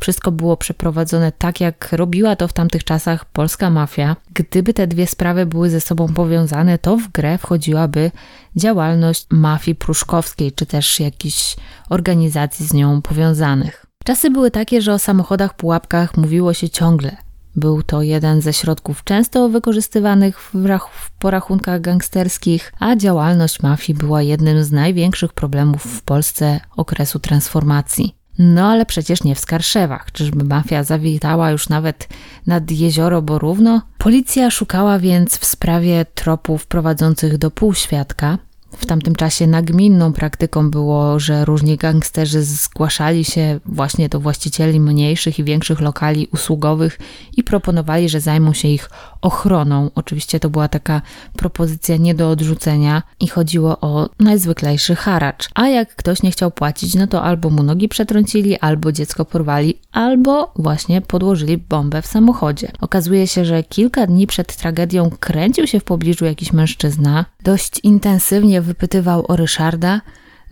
Wszystko 0.00 0.32
było 0.32 0.56
przeprowadzone 0.56 1.32
tak, 1.32 1.60
jak 1.60 1.88
robiła 1.92 2.36
to 2.36 2.48
w 2.48 2.52
tamtych 2.52 2.84
czasach 2.84 3.24
polska 3.24 3.70
mafia. 3.70 4.16
Gdyby 4.34 4.74
te 4.74 4.86
dwie 4.86 5.06
sprawy 5.06 5.46
były 5.46 5.70
ze 5.70 5.80
sobą 5.80 6.14
powiązane, 6.14 6.78
to 6.78 6.96
w 6.96 7.08
grę 7.08 7.38
wchodziłaby 7.38 8.10
działalność 8.56 9.26
mafii 9.30 9.74
pruszkowskiej, 9.74 10.52
czy 10.52 10.66
też 10.66 11.00
jakichś 11.00 11.56
organizacji 11.90 12.66
z 12.66 12.72
nią 12.72 13.02
powiązanych. 13.02 13.86
Czasy 14.04 14.30
były 14.30 14.50
takie, 14.50 14.82
że 14.82 14.92
o 14.92 14.98
samochodach 14.98 15.56
pułapkach 15.56 16.16
mówiło 16.16 16.54
się 16.54 16.70
ciągle. 16.70 17.16
Był 17.56 17.82
to 17.82 18.02
jeden 18.02 18.40
ze 18.40 18.52
środków 18.52 19.04
często 19.04 19.48
wykorzystywanych 19.48 20.40
w, 20.40 20.54
rach- 20.54 20.88
w 20.92 21.10
porachunkach 21.10 21.80
gangsterskich, 21.80 22.72
a 22.78 22.96
działalność 22.96 23.62
mafii 23.62 23.98
była 23.98 24.22
jednym 24.22 24.64
z 24.64 24.72
największych 24.72 25.32
problemów 25.32 25.82
w 25.82 26.02
Polsce 26.02 26.60
okresu 26.76 27.18
transformacji. 27.18 28.16
No 28.38 28.66
ale 28.70 28.86
przecież 28.86 29.24
nie 29.24 29.34
w 29.34 29.38
Skarszewach. 29.38 30.12
Czyżby 30.12 30.44
mafia 30.44 30.84
zawitała 30.84 31.50
już 31.50 31.68
nawet 31.68 32.08
nad 32.46 32.70
jezioro 32.70 33.22
Borówno? 33.22 33.82
Policja 33.98 34.50
szukała 34.50 34.98
więc 34.98 35.38
w 35.38 35.44
sprawie 35.44 36.06
tropów 36.14 36.66
prowadzących 36.66 37.38
do 37.38 37.50
półświadka, 37.50 38.38
w 38.76 38.86
tamtym 38.86 39.14
czasie 39.14 39.46
nagminną 39.46 40.12
praktyką 40.12 40.70
było, 40.70 41.18
że 41.20 41.44
różni 41.44 41.76
gangsterzy 41.76 42.42
zgłaszali 42.42 43.24
się 43.24 43.60
właśnie 43.66 44.08
do 44.08 44.20
właścicieli 44.20 44.80
mniejszych 44.80 45.38
i 45.38 45.44
większych 45.44 45.80
lokali 45.80 46.28
usługowych 46.32 46.98
i 47.36 47.44
proponowali, 47.44 48.08
że 48.08 48.20
zajmą 48.20 48.52
się 48.52 48.68
ich 48.68 48.90
ochroną. 49.22 49.90
Oczywiście 49.94 50.40
to 50.40 50.50
była 50.50 50.68
taka 50.68 51.02
propozycja 51.36 51.96
nie 51.96 52.14
do 52.14 52.30
odrzucenia 52.30 53.02
i 53.20 53.28
chodziło 53.28 53.80
o 53.80 54.08
najzwyklejszy 54.20 54.94
haracz. 54.94 55.48
A 55.54 55.68
jak 55.68 55.96
ktoś 55.96 56.22
nie 56.22 56.30
chciał 56.30 56.50
płacić, 56.50 56.94
no 56.94 57.06
to 57.06 57.22
albo 57.22 57.50
mu 57.50 57.62
nogi 57.62 57.88
przetrącili, 57.88 58.58
albo 58.58 58.92
dziecko 58.92 59.24
porwali, 59.24 59.78
albo 59.92 60.52
właśnie 60.56 61.00
podłożyli 61.00 61.58
bombę 61.58 62.02
w 62.02 62.06
samochodzie. 62.06 62.72
Okazuje 62.80 63.26
się, 63.26 63.44
że 63.44 63.62
kilka 63.62 64.06
dni 64.06 64.26
przed 64.26 64.56
tragedią 64.56 65.10
kręcił 65.20 65.66
się 65.66 65.80
w 65.80 65.84
pobliżu 65.84 66.24
jakiś 66.24 66.52
mężczyzna, 66.52 67.24
dość 67.42 67.80
intensywnie 67.82 68.60
wypytywał 68.60 69.24
o 69.28 69.36
Ryszarda, 69.36 70.00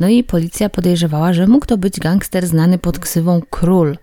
no 0.00 0.08
i 0.08 0.24
policja 0.24 0.68
podejrzewała, 0.68 1.32
że 1.32 1.46
mógł 1.46 1.66
to 1.66 1.78
być 1.78 2.00
gangster 2.00 2.46
znany 2.46 2.78
pod 2.78 2.98
ksywą 2.98 3.40
Król. 3.50 3.96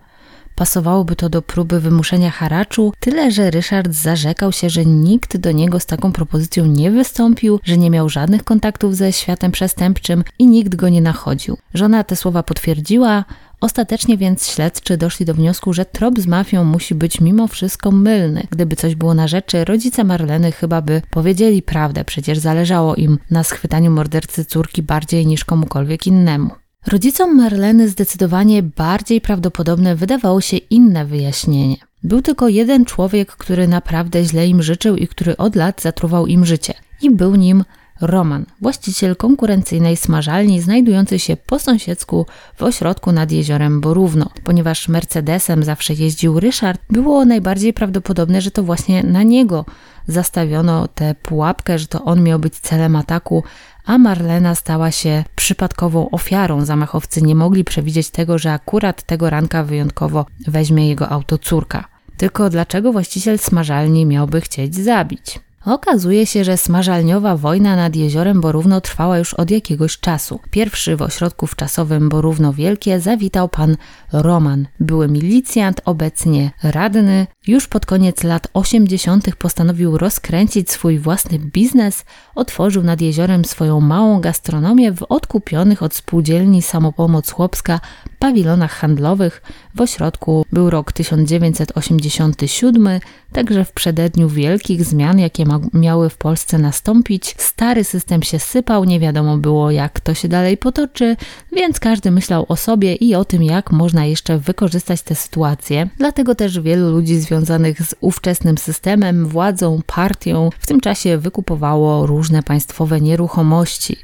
Pasowałoby 0.58 1.16
to 1.16 1.28
do 1.28 1.42
próby 1.42 1.80
wymuszenia 1.80 2.30
haraczu, 2.30 2.92
tyle 3.00 3.30
że 3.30 3.50
Ryszard 3.50 3.92
zarzekał 3.92 4.52
się, 4.52 4.70
że 4.70 4.84
nikt 4.84 5.36
do 5.36 5.52
niego 5.52 5.80
z 5.80 5.86
taką 5.86 6.12
propozycją 6.12 6.66
nie 6.66 6.90
wystąpił, 6.90 7.60
że 7.64 7.78
nie 7.78 7.90
miał 7.90 8.08
żadnych 8.08 8.44
kontaktów 8.44 8.96
ze 8.96 9.12
światem 9.12 9.52
przestępczym 9.52 10.24
i 10.38 10.46
nikt 10.46 10.76
go 10.76 10.88
nie 10.88 11.00
nachodził. 11.00 11.56
Żona 11.74 12.04
te 12.04 12.16
słowa 12.16 12.42
potwierdziła, 12.42 13.24
Ostatecznie 13.60 14.16
więc 14.16 14.46
śledczy 14.46 14.96
doszli 14.96 15.26
do 15.26 15.34
wniosku, 15.34 15.72
że 15.72 15.84
trop 15.84 16.20
z 16.20 16.26
mafią 16.26 16.64
musi 16.64 16.94
być 16.94 17.20
mimo 17.20 17.48
wszystko 17.48 17.90
mylny. 17.90 18.46
Gdyby 18.50 18.76
coś 18.76 18.94
było 18.94 19.14
na 19.14 19.28
rzeczy, 19.28 19.64
rodzice 19.64 20.04
Marleny 20.04 20.52
chyba 20.52 20.82
by 20.82 21.02
powiedzieli 21.10 21.62
prawdę, 21.62 22.04
przecież 22.04 22.38
zależało 22.38 22.94
im 22.94 23.18
na 23.30 23.44
schwytaniu 23.44 23.90
mordercy 23.90 24.44
córki 24.44 24.82
bardziej 24.82 25.26
niż 25.26 25.44
komukolwiek 25.44 26.06
innemu. 26.06 26.50
Rodzicom 26.86 27.36
Marleny 27.36 27.88
zdecydowanie 27.88 28.62
bardziej 28.62 29.20
prawdopodobne 29.20 29.96
wydawało 29.96 30.40
się 30.40 30.56
inne 30.56 31.04
wyjaśnienie. 31.04 31.76
Był 32.02 32.22
tylko 32.22 32.48
jeden 32.48 32.84
człowiek, 32.84 33.32
który 33.32 33.68
naprawdę 33.68 34.24
źle 34.24 34.46
im 34.46 34.62
życzył 34.62 34.96
i 34.96 35.08
który 35.08 35.36
od 35.36 35.56
lat 35.56 35.82
zatruwał 35.82 36.26
im 36.26 36.46
życie. 36.46 36.74
I 37.02 37.10
był 37.10 37.34
nim 37.34 37.64
Roman, 38.00 38.46
właściciel 38.60 39.16
konkurencyjnej 39.16 39.96
smażalni 39.96 40.60
znajdującej 40.60 41.18
się 41.18 41.36
po 41.36 41.58
sąsiedzku 41.58 42.26
w 42.56 42.62
ośrodku 42.62 43.12
nad 43.12 43.32
jeziorem 43.32 43.80
Borówno. 43.80 44.30
Ponieważ 44.44 44.88
Mercedesem 44.88 45.62
zawsze 45.64 45.94
jeździł 45.94 46.40
Ryszard, 46.40 46.80
było 46.90 47.24
najbardziej 47.24 47.72
prawdopodobne, 47.72 48.40
że 48.40 48.50
to 48.50 48.62
właśnie 48.62 49.02
na 49.02 49.22
niego 49.22 49.64
zastawiono 50.08 50.88
tę 50.88 51.14
pułapkę, 51.14 51.78
że 51.78 51.86
to 51.86 52.04
on 52.04 52.22
miał 52.22 52.38
być 52.38 52.54
celem 52.54 52.96
ataku, 52.96 53.44
a 53.88 53.98
Marlena 53.98 54.54
stała 54.54 54.90
się 54.90 55.24
przypadkową 55.36 56.10
ofiarą. 56.10 56.64
Zamachowcy 56.64 57.22
nie 57.22 57.34
mogli 57.34 57.64
przewidzieć 57.64 58.10
tego, 58.10 58.38
że 58.38 58.52
akurat 58.52 59.02
tego 59.02 59.30
ranka 59.30 59.64
wyjątkowo 59.64 60.26
weźmie 60.46 60.88
jego 60.88 61.08
auto 61.08 61.38
córka. 61.38 61.88
Tylko 62.16 62.50
dlaczego 62.50 62.92
właściciel 62.92 63.38
smażalni 63.38 64.06
miałby 64.06 64.40
chcieć 64.40 64.74
zabić? 64.74 65.40
Okazuje 65.68 66.26
się, 66.26 66.44
że 66.44 66.56
smażalniowa 66.56 67.36
wojna 67.36 67.76
nad 67.76 67.96
jeziorem 67.96 68.40
Borówno 68.40 68.80
trwała 68.80 69.18
już 69.18 69.34
od 69.34 69.50
jakiegoś 69.50 69.98
czasu. 69.98 70.40
Pierwszy 70.50 70.96
w 70.96 71.02
ośrodku 71.02 71.46
wczasowym 71.46 72.08
Borówno 72.08 72.52
Wielkie 72.52 73.00
zawitał 73.00 73.48
pan 73.48 73.76
Roman, 74.12 74.66
były 74.80 75.08
milicjant, 75.08 75.80
obecnie 75.84 76.50
radny. 76.62 77.26
Już 77.46 77.66
pod 77.66 77.86
koniec 77.86 78.24
lat 78.24 78.48
80. 78.54 79.36
postanowił 79.36 79.98
rozkręcić 79.98 80.70
swój 80.70 80.98
własny 80.98 81.38
biznes, 81.38 82.04
otworzył 82.34 82.82
nad 82.82 83.00
jeziorem 83.00 83.44
swoją 83.44 83.80
małą 83.80 84.20
gastronomię 84.20 84.92
w 84.92 85.02
odkupionych 85.08 85.82
od 85.82 85.94
spółdzielni 85.94 86.62
Samopomoc 86.62 87.30
Chłopska 87.30 87.80
pawilonach 88.18 88.72
handlowych. 88.72 89.42
W 89.74 89.80
ośrodku 89.80 90.44
był 90.52 90.70
rok 90.70 90.92
1987, 90.92 93.00
także 93.32 93.64
w 93.64 93.72
przededniu 93.72 94.28
wielkich 94.28 94.84
zmian, 94.84 95.18
jakie 95.18 95.44
miały 95.72 96.10
w 96.10 96.16
Polsce 96.16 96.58
nastąpić. 96.58 97.34
Stary 97.38 97.84
system 97.84 98.22
się 98.22 98.38
sypał, 98.38 98.84
nie 98.84 99.00
wiadomo 99.00 99.38
było 99.38 99.70
jak 99.70 100.00
to 100.00 100.14
się 100.14 100.28
dalej 100.28 100.56
potoczy, 100.56 101.16
więc 101.52 101.80
każdy 101.80 102.10
myślał 102.10 102.46
o 102.48 102.56
sobie 102.56 102.94
i 102.94 103.14
o 103.14 103.24
tym, 103.24 103.42
jak 103.42 103.72
można 103.72 104.04
jeszcze 104.04 104.38
wykorzystać 104.38 105.02
tę 105.02 105.14
sytuację. 105.14 105.88
Dlatego 105.96 106.34
też 106.34 106.60
wielu 106.60 106.90
ludzi 106.90 107.16
związanych 107.16 107.82
z 107.82 107.94
ówczesnym 108.00 108.58
systemem, 108.58 109.26
władzą, 109.26 109.80
partią 109.86 110.50
w 110.58 110.66
tym 110.66 110.80
czasie 110.80 111.18
wykupowało 111.18 112.06
różne 112.06 112.42
państwowe 112.42 113.00
nieruchomości. 113.00 113.96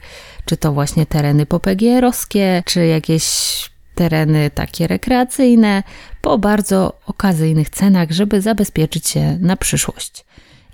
Czy 0.44 0.56
to 0.56 0.72
właśnie 0.72 1.06
tereny 1.06 1.46
popegierowskie, 1.46 2.62
czy 2.66 2.86
jakieś 2.86 3.24
tereny 3.94 4.50
takie 4.50 4.86
rekreacyjne 4.86 5.82
po 6.20 6.38
bardzo 6.38 6.98
okazyjnych 7.06 7.70
cenach, 7.70 8.10
żeby 8.10 8.40
zabezpieczyć 8.40 9.08
się 9.08 9.38
na 9.40 9.56
przyszłość. 9.56 10.24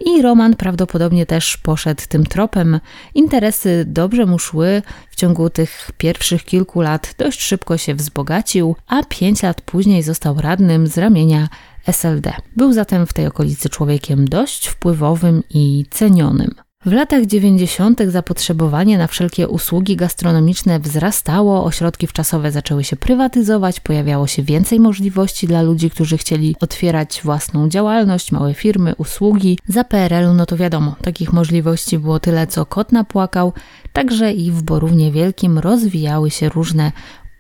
I 0.07 0.23
Roman 0.23 0.57
prawdopodobnie 0.57 1.27
też 1.27 1.57
poszedł 1.57 2.03
tym 2.09 2.27
tropem. 2.27 2.81
Interesy 3.15 3.85
dobrze 3.87 4.27
mu 4.27 4.39
szły. 4.39 4.83
W 5.11 5.17
ciągu 5.17 5.51
tych 5.51 5.91
pierwszych 5.99 6.45
kilku 6.45 6.81
lat 6.81 7.15
dość 7.19 7.43
szybko 7.43 7.77
się 7.77 7.95
wzbogacił, 7.95 8.77
a 8.87 9.03
pięć 9.03 9.43
lat 9.43 9.61
później 9.61 10.03
został 10.03 10.41
radnym 10.41 10.87
z 10.87 10.99
ramienia 10.99 11.49
SLD. 11.87 12.33
Był 12.57 12.73
zatem 12.73 13.07
w 13.07 13.13
tej 13.13 13.27
okolicy 13.27 13.69
człowiekiem 13.69 14.29
dość 14.29 14.67
wpływowym 14.69 15.43
i 15.51 15.85
cenionym. 15.91 16.55
W 16.85 16.93
latach 16.93 17.27
90. 17.27 18.01
zapotrzebowanie 18.09 18.99
na 18.99 19.07
wszelkie 19.07 19.49
usługi 19.49 19.97
gastronomiczne 19.97 20.81
wzrastało, 20.81 21.65
ośrodki 21.65 22.07
wczasowe 22.07 22.53
zaczęły 22.53 22.85
się 22.85 22.97
prywatyzować, 22.97 23.81
pojawiało 23.81 24.27
się 24.27 24.43
więcej 24.43 24.81
możliwości 24.81 25.47
dla 25.47 25.63
ludzi, 25.63 25.91
którzy 25.91 26.19
chcieli 26.19 26.57
otwierać 26.61 27.21
własną 27.25 27.69
działalność, 27.69 28.33
małe 28.33 28.55
firmy, 28.55 28.95
usługi. 28.99 29.59
Za 29.69 29.85
PRL-u, 29.85 30.35
no 30.35 30.47
to 30.47 30.57
wiadomo, 30.57 30.97
takich 31.03 31.33
możliwości 31.33 31.99
było 31.99 32.21
tyle, 32.21 32.47
co 32.47 32.67
kot 32.67 32.93
napłakał, 32.93 33.53
także 33.93 34.33
i 34.33 34.51
w 34.51 34.63
Borównie 34.63 35.13
Wielkim 35.13 35.59
rozwijały 35.59 36.31
się 36.31 36.49
różne 36.49 36.93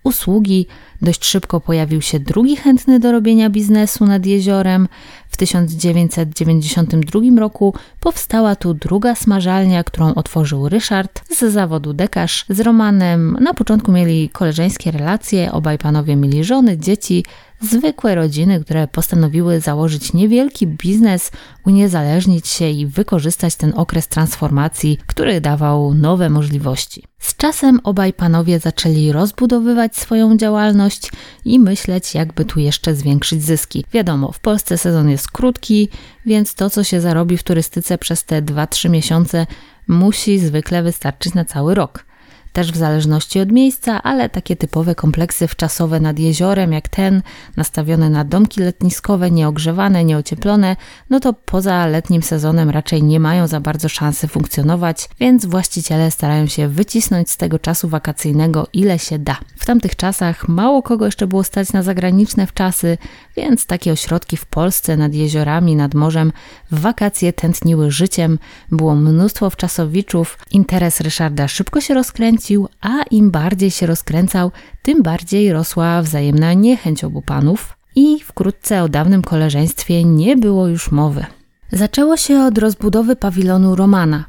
usługi. 0.04 0.66
Dość 1.02 1.24
szybko 1.24 1.60
pojawił 1.60 2.02
się 2.02 2.20
drugi 2.20 2.56
chętny 2.56 3.00
do 3.00 3.12
robienia 3.12 3.50
biznesu 3.50 4.06
nad 4.06 4.26
jeziorem. 4.26 4.88
W 5.30 5.36
1992 5.36 7.20
roku 7.38 7.74
powstała 8.00 8.56
tu 8.56 8.74
druga 8.74 9.14
smażalnia, 9.14 9.84
którą 9.84 10.14
otworzył 10.14 10.68
Ryszard 10.68 11.22
z 11.36 11.52
zawodu 11.52 11.92
dekarz. 11.92 12.44
Z 12.48 12.60
Romanem 12.60 13.36
na 13.40 13.54
początku 13.54 13.92
mieli 13.92 14.28
koleżeńskie 14.28 14.90
relacje, 14.90 15.52
obaj 15.52 15.78
panowie 15.78 16.16
mieli 16.16 16.44
żony, 16.44 16.78
dzieci, 16.78 17.24
zwykłe 17.60 18.14
rodziny, 18.14 18.64
które 18.64 18.88
postanowiły 18.88 19.60
założyć 19.60 20.12
niewielki 20.12 20.66
biznes, 20.66 21.30
uniezależnić 21.66 22.48
się 22.48 22.70
i 22.70 22.86
wykorzystać 22.86 23.56
ten 23.56 23.72
okres 23.76 24.08
transformacji, 24.08 24.98
który 25.06 25.40
dawał 25.40 25.94
nowe 25.94 26.30
możliwości. 26.30 27.04
Z 27.18 27.36
czasem 27.36 27.80
obaj 27.84 28.12
panowie 28.12 28.58
zaczęli 28.58 29.12
rozbudowywać 29.12 29.96
swoją 29.96 30.36
działalność 30.36 31.10
i 31.44 31.60
myśleć, 31.60 32.14
jakby 32.14 32.44
tu 32.44 32.60
jeszcze 32.60 32.94
zwiększyć 32.94 33.42
zyski. 33.42 33.84
Wiadomo, 33.92 34.32
w 34.32 34.40
Polsce 34.40 34.78
sezon 34.78 35.10
jest 35.10 35.29
krótki, 35.30 35.88
więc 36.26 36.54
to, 36.54 36.70
co 36.70 36.84
się 36.84 37.00
zarobi 37.00 37.36
w 37.36 37.42
turystyce 37.42 37.98
przez 37.98 38.24
te 38.24 38.42
2-3 38.42 38.90
miesiące, 38.90 39.46
musi 39.88 40.38
zwykle 40.38 40.82
wystarczyć 40.82 41.34
na 41.34 41.44
cały 41.44 41.74
rok 41.74 42.09
też 42.52 42.72
w 42.72 42.76
zależności 42.76 43.40
od 43.40 43.52
miejsca, 43.52 44.02
ale 44.02 44.28
takie 44.28 44.56
typowe 44.56 44.94
kompleksy 44.94 45.48
wczasowe 45.48 46.00
nad 46.00 46.18
jeziorem, 46.18 46.72
jak 46.72 46.88
ten, 46.88 47.22
nastawione 47.56 48.10
na 48.10 48.24
domki 48.24 48.60
letniskowe, 48.60 49.30
nieogrzewane, 49.30 50.04
nieocieplone, 50.04 50.76
no 51.10 51.20
to 51.20 51.32
poza 51.32 51.86
letnim 51.86 52.22
sezonem 52.22 52.70
raczej 52.70 53.02
nie 53.02 53.20
mają 53.20 53.46
za 53.46 53.60
bardzo 53.60 53.88
szansy 53.88 54.28
funkcjonować, 54.28 55.08
więc 55.20 55.46
właściciele 55.46 56.10
starają 56.10 56.46
się 56.46 56.68
wycisnąć 56.68 57.30
z 57.30 57.36
tego 57.36 57.58
czasu 57.58 57.88
wakacyjnego 57.88 58.66
ile 58.72 58.98
się 58.98 59.18
da. 59.18 59.36
W 59.56 59.66
tamtych 59.66 59.96
czasach 59.96 60.48
mało 60.48 60.82
kogo 60.82 61.04
jeszcze 61.04 61.26
było 61.26 61.44
stać 61.44 61.72
na 61.72 61.82
zagraniczne 61.82 62.46
wczasy, 62.46 62.98
więc 63.36 63.66
takie 63.66 63.92
ośrodki 63.92 64.36
w 64.36 64.46
Polsce 64.46 64.96
nad 64.96 65.14
jeziorami, 65.14 65.76
nad 65.76 65.94
morzem 65.94 66.32
w 66.70 66.80
wakacje 66.80 67.32
tętniły 67.32 67.90
życiem, 67.90 68.38
było 68.70 68.94
mnóstwo 68.94 69.50
wczasowiczów, 69.50 70.38
interes 70.50 71.00
Ryszarda 71.00 71.48
szybko 71.48 71.80
się 71.80 71.94
rozkręcił, 71.94 72.39
a 72.80 73.02
im 73.10 73.30
bardziej 73.30 73.70
się 73.70 73.86
rozkręcał, 73.86 74.50
tym 74.82 75.02
bardziej 75.02 75.52
rosła 75.52 76.02
wzajemna 76.02 76.52
niechęć 76.52 77.04
obu 77.04 77.22
panów 77.22 77.76
i 77.96 78.20
wkrótce 78.24 78.82
o 78.82 78.88
dawnym 78.88 79.22
koleżeństwie 79.22 80.04
nie 80.04 80.36
było 80.36 80.68
już 80.68 80.90
mowy. 80.90 81.24
Zaczęło 81.72 82.16
się 82.16 82.40
od 82.40 82.58
rozbudowy 82.58 83.16
pawilonu 83.16 83.76
Romana. 83.76 84.24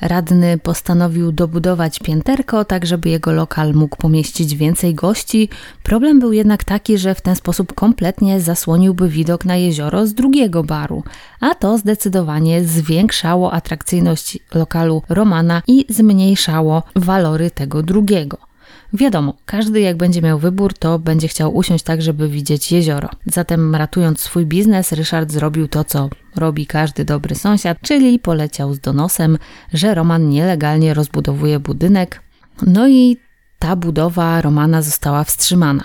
Radny 0.00 0.58
postanowił 0.58 1.32
dobudować 1.32 1.98
pięterko, 1.98 2.64
tak 2.64 2.86
żeby 2.86 3.08
jego 3.08 3.32
lokal 3.32 3.74
mógł 3.74 3.96
pomieścić 3.96 4.56
więcej 4.56 4.94
gości. 4.94 5.48
Problem 5.82 6.20
był 6.20 6.32
jednak 6.32 6.64
taki, 6.64 6.98
że 6.98 7.14
w 7.14 7.20
ten 7.20 7.36
sposób 7.36 7.72
kompletnie 7.74 8.40
zasłoniłby 8.40 9.08
widok 9.08 9.44
na 9.44 9.56
jezioro 9.56 10.06
z 10.06 10.14
drugiego 10.14 10.64
baru, 10.64 11.02
a 11.40 11.54
to 11.54 11.78
zdecydowanie 11.78 12.64
zwiększało 12.64 13.52
atrakcyjność 13.52 14.38
lokalu 14.54 15.02
Romana 15.08 15.62
i 15.66 15.86
zmniejszało 15.88 16.82
walory 16.96 17.50
tego 17.50 17.82
drugiego. 17.82 18.45
Wiadomo, 18.92 19.34
każdy 19.46 19.80
jak 19.80 19.96
będzie 19.96 20.22
miał 20.22 20.38
wybór, 20.38 20.74
to 20.74 20.98
będzie 20.98 21.28
chciał 21.28 21.56
usiąść 21.56 21.84
tak, 21.84 22.02
żeby 22.02 22.28
widzieć 22.28 22.72
jezioro. 22.72 23.08
Zatem 23.26 23.74
ratując 23.74 24.20
swój 24.20 24.46
biznes, 24.46 24.92
Ryszard 24.92 25.32
zrobił 25.32 25.68
to, 25.68 25.84
co 25.84 26.10
robi 26.36 26.66
każdy 26.66 27.04
dobry 27.04 27.34
sąsiad, 27.34 27.78
czyli 27.82 28.18
poleciał 28.18 28.74
z 28.74 28.80
donosem, 28.80 29.38
że 29.72 29.94
Roman 29.94 30.28
nielegalnie 30.28 30.94
rozbudowuje 30.94 31.60
budynek. 31.60 32.22
No 32.66 32.88
i 32.88 33.16
ta 33.58 33.76
budowa 33.76 34.40
Romana 34.40 34.82
została 34.82 35.24
wstrzymana. 35.24 35.82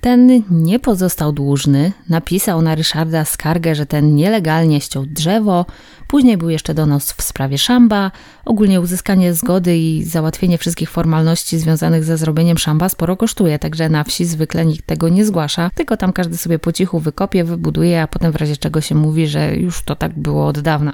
Ten 0.00 0.42
nie 0.50 0.78
pozostał 0.78 1.32
dłużny, 1.32 1.92
napisał 2.08 2.62
na 2.62 2.74
Ryszarda 2.74 3.24
skargę, 3.24 3.74
że 3.74 3.86
ten 3.86 4.14
nielegalnie 4.14 4.80
ściął 4.80 5.06
drzewo, 5.06 5.66
później 6.08 6.36
był 6.36 6.50
jeszcze 6.50 6.74
donos 6.74 7.12
w 7.12 7.22
sprawie 7.22 7.58
szamba, 7.58 8.10
ogólnie 8.44 8.80
uzyskanie 8.80 9.34
zgody 9.34 9.78
i 9.78 10.04
załatwienie 10.04 10.58
wszystkich 10.58 10.90
formalności 10.90 11.58
związanych 11.58 12.04
ze 12.04 12.16
zrobieniem 12.16 12.58
szamba 12.58 12.88
sporo 12.88 13.16
kosztuje, 13.16 13.58
także 13.58 13.88
na 13.88 14.04
wsi 14.04 14.24
zwykle 14.24 14.66
nikt 14.66 14.86
tego 14.86 15.08
nie 15.08 15.24
zgłasza, 15.24 15.70
tylko 15.74 15.96
tam 15.96 16.12
każdy 16.12 16.36
sobie 16.36 16.58
po 16.58 16.72
cichu 16.72 17.00
wykopie, 17.00 17.44
wybuduje, 17.44 18.02
a 18.02 18.08
potem 18.08 18.32
w 18.32 18.36
razie 18.36 18.56
czego 18.56 18.80
się 18.80 18.94
mówi, 18.94 19.26
że 19.26 19.56
już 19.56 19.82
to 19.82 19.96
tak 19.96 20.18
było 20.18 20.46
od 20.46 20.60
dawna. 20.60 20.92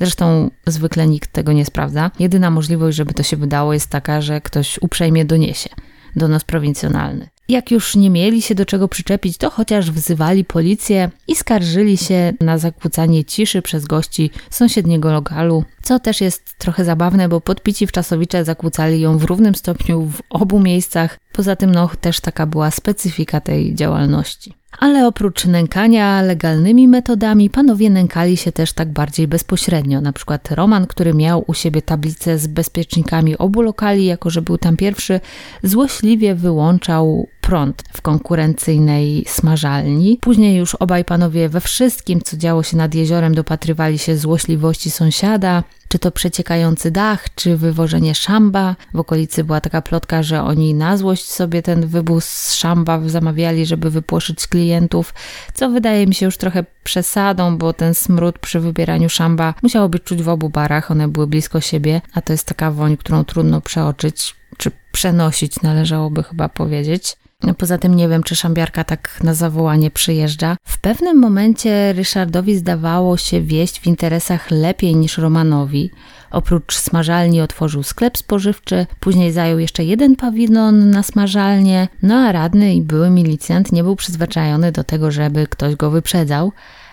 Zresztą 0.00 0.50
zwykle 0.66 1.06
nikt 1.06 1.32
tego 1.32 1.52
nie 1.52 1.64
sprawdza. 1.64 2.10
Jedyna 2.18 2.50
możliwość, 2.50 2.96
żeby 2.96 3.14
to 3.14 3.22
się 3.22 3.36
wydało 3.36 3.72
jest 3.72 3.90
taka, 3.90 4.20
że 4.20 4.40
ktoś 4.40 4.78
uprzejmie 4.82 5.24
doniesie 5.24 5.70
donos 6.16 6.44
prowincjonalny. 6.44 7.35
Jak 7.48 7.70
już 7.70 7.96
nie 7.96 8.10
mieli 8.10 8.42
się 8.42 8.54
do 8.54 8.66
czego 8.66 8.88
przyczepić, 8.88 9.38
to 9.38 9.50
chociaż 9.50 9.90
wzywali 9.90 10.44
policję 10.44 11.10
i 11.28 11.36
skarżyli 11.36 11.96
się 11.96 12.32
na 12.40 12.58
zakłócanie 12.58 13.24
ciszy 13.24 13.62
przez 13.62 13.84
gości 13.84 14.30
sąsiedniego 14.50 15.12
lokalu, 15.12 15.64
co 15.82 15.98
też 15.98 16.20
jest 16.20 16.58
trochę 16.58 16.84
zabawne, 16.84 17.28
bo 17.28 17.40
podpici 17.40 17.86
wczasowicze 17.86 18.44
zakłócali 18.44 19.00
ją 19.00 19.18
w 19.18 19.24
równym 19.24 19.54
stopniu 19.54 20.02
w 20.02 20.22
obu 20.30 20.60
miejscach. 20.60 21.18
Poza 21.32 21.56
tym, 21.56 21.70
no, 21.70 21.90
też 22.00 22.20
taka 22.20 22.46
była 22.46 22.70
specyfika 22.70 23.40
tej 23.40 23.74
działalności. 23.74 24.54
Ale 24.78 25.06
oprócz 25.06 25.44
nękania 25.44 26.22
legalnymi 26.22 26.88
metodami, 26.88 27.50
panowie 27.50 27.90
nękali 27.90 28.36
się 28.36 28.52
też 28.52 28.72
tak 28.72 28.92
bardziej 28.92 29.28
bezpośrednio. 29.28 30.00
Na 30.00 30.12
przykład 30.12 30.52
Roman, 30.52 30.86
który 30.86 31.14
miał 31.14 31.44
u 31.46 31.54
siebie 31.54 31.82
tablicę 31.82 32.38
z 32.38 32.46
bezpiecznikami 32.46 33.38
obu 33.38 33.62
lokali, 33.62 34.06
jako 34.06 34.30
że 34.30 34.42
był 34.42 34.58
tam 34.58 34.76
pierwszy, 34.76 35.20
złośliwie 35.62 36.34
wyłączał 36.34 37.28
prąd 37.46 37.84
w 37.92 38.02
konkurencyjnej 38.02 39.24
smażalni. 39.28 40.18
Później 40.20 40.56
już 40.56 40.74
obaj 40.74 41.04
panowie 41.04 41.48
we 41.48 41.60
wszystkim, 41.60 42.20
co 42.20 42.36
działo 42.36 42.62
się 42.62 42.76
nad 42.76 42.94
jeziorem, 42.94 43.34
dopatrywali 43.34 43.98
się 43.98 44.16
złośliwości 44.16 44.90
sąsiada, 44.90 45.62
czy 45.88 45.98
to 45.98 46.10
przeciekający 46.10 46.90
dach, 46.90 47.34
czy 47.34 47.56
wywożenie 47.56 48.14
szamba. 48.14 48.76
W 48.94 49.00
okolicy 49.00 49.44
była 49.44 49.60
taka 49.60 49.82
plotka, 49.82 50.22
że 50.22 50.42
oni 50.42 50.74
na 50.74 50.96
złość 50.96 51.30
sobie 51.30 51.62
ten 51.62 51.86
wybóz 51.86 52.24
z 52.24 52.54
szamba 52.54 53.00
zamawiali, 53.06 53.66
żeby 53.66 53.90
wypłoszyć 53.90 54.46
klientów, 54.46 55.14
co 55.54 55.70
wydaje 55.70 56.06
mi 56.06 56.14
się 56.14 56.26
już 56.26 56.36
trochę 56.36 56.64
przesadą, 56.84 57.58
bo 57.58 57.72
ten 57.72 57.94
smród 57.94 58.38
przy 58.38 58.60
wybieraniu 58.60 59.08
szamba 59.08 59.54
musiało 59.62 59.88
być 59.88 60.02
czuć 60.02 60.22
w 60.22 60.28
obu 60.28 60.48
barach, 60.48 60.90
one 60.90 61.08
były 61.08 61.26
blisko 61.26 61.60
siebie, 61.60 62.00
a 62.14 62.20
to 62.20 62.32
jest 62.32 62.46
taka 62.46 62.70
woń, 62.70 62.96
którą 62.96 63.24
trudno 63.24 63.60
przeoczyć, 63.60 64.36
czy 64.56 64.70
przenosić 64.92 65.62
należałoby 65.62 66.22
chyba 66.22 66.48
powiedzieć. 66.48 67.16
No, 67.42 67.54
poza 67.54 67.78
tym 67.78 67.94
nie 67.94 68.08
wiem, 68.08 68.22
czy 68.22 68.36
szambiarka 68.36 68.84
tak 68.84 69.18
na 69.22 69.34
zawołanie 69.34 69.90
przyjeżdża. 69.90 70.56
W 70.66 70.78
pewnym 70.78 71.18
momencie 71.18 71.92
Ryszardowi 71.92 72.56
zdawało 72.56 73.16
się 73.16 73.40
wieść 73.40 73.80
w 73.80 73.86
interesach 73.86 74.50
lepiej 74.50 74.96
niż 74.96 75.18
Romanowi. 75.18 75.90
Oprócz 76.30 76.76
smażalni 76.76 77.40
otworzył 77.40 77.82
sklep 77.82 78.18
spożywczy, 78.18 78.86
później 79.00 79.32
zajął 79.32 79.58
jeszcze 79.58 79.84
jeden 79.84 80.16
pawilon 80.16 80.90
na 80.90 81.02
smażalnię, 81.02 81.88
no 82.02 82.14
a 82.14 82.32
radny 82.32 82.74
i 82.74 82.82
były 82.82 83.10
milicjant 83.10 83.72
nie 83.72 83.82
był 83.82 83.96
przyzwyczajony 83.96 84.72
do 84.72 84.84
tego, 84.84 85.10
żeby 85.10 85.46
ktoś 85.46 85.76
go 85.76 85.90
wyprzedzał 85.90 86.52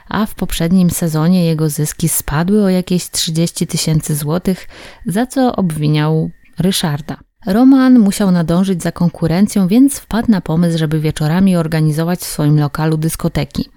a 0.10 0.26
w 0.26 0.36
poprzednim 0.36 0.90
sezonie 0.90 1.46
jego 1.46 1.70
zyski 1.70 2.10
spadły 2.10 2.64
o 2.64 2.70
jakieś 2.70 3.10
30 3.10 3.68
tysięcy 3.68 4.16
złotych, 4.16 4.68
za 5.06 5.26
co 5.28 5.56
obwiniał 5.56 6.30
Ryszarda. 6.60 7.18
Roman 7.46 8.00
musiał 8.00 8.32
nadążyć 8.32 8.84
za 8.84 8.92
konkurencją, 8.92 9.68
więc 9.68 10.00
wpadł 10.00 10.32
na 10.32 10.42
pomysł, 10.42 10.78
żeby 10.78 11.00
wieczorami 11.00 11.56
organizować 11.56 12.20
w 12.20 12.26
swoim 12.26 12.60
lokalu 12.60 12.98
dyskoteki. 12.98 13.70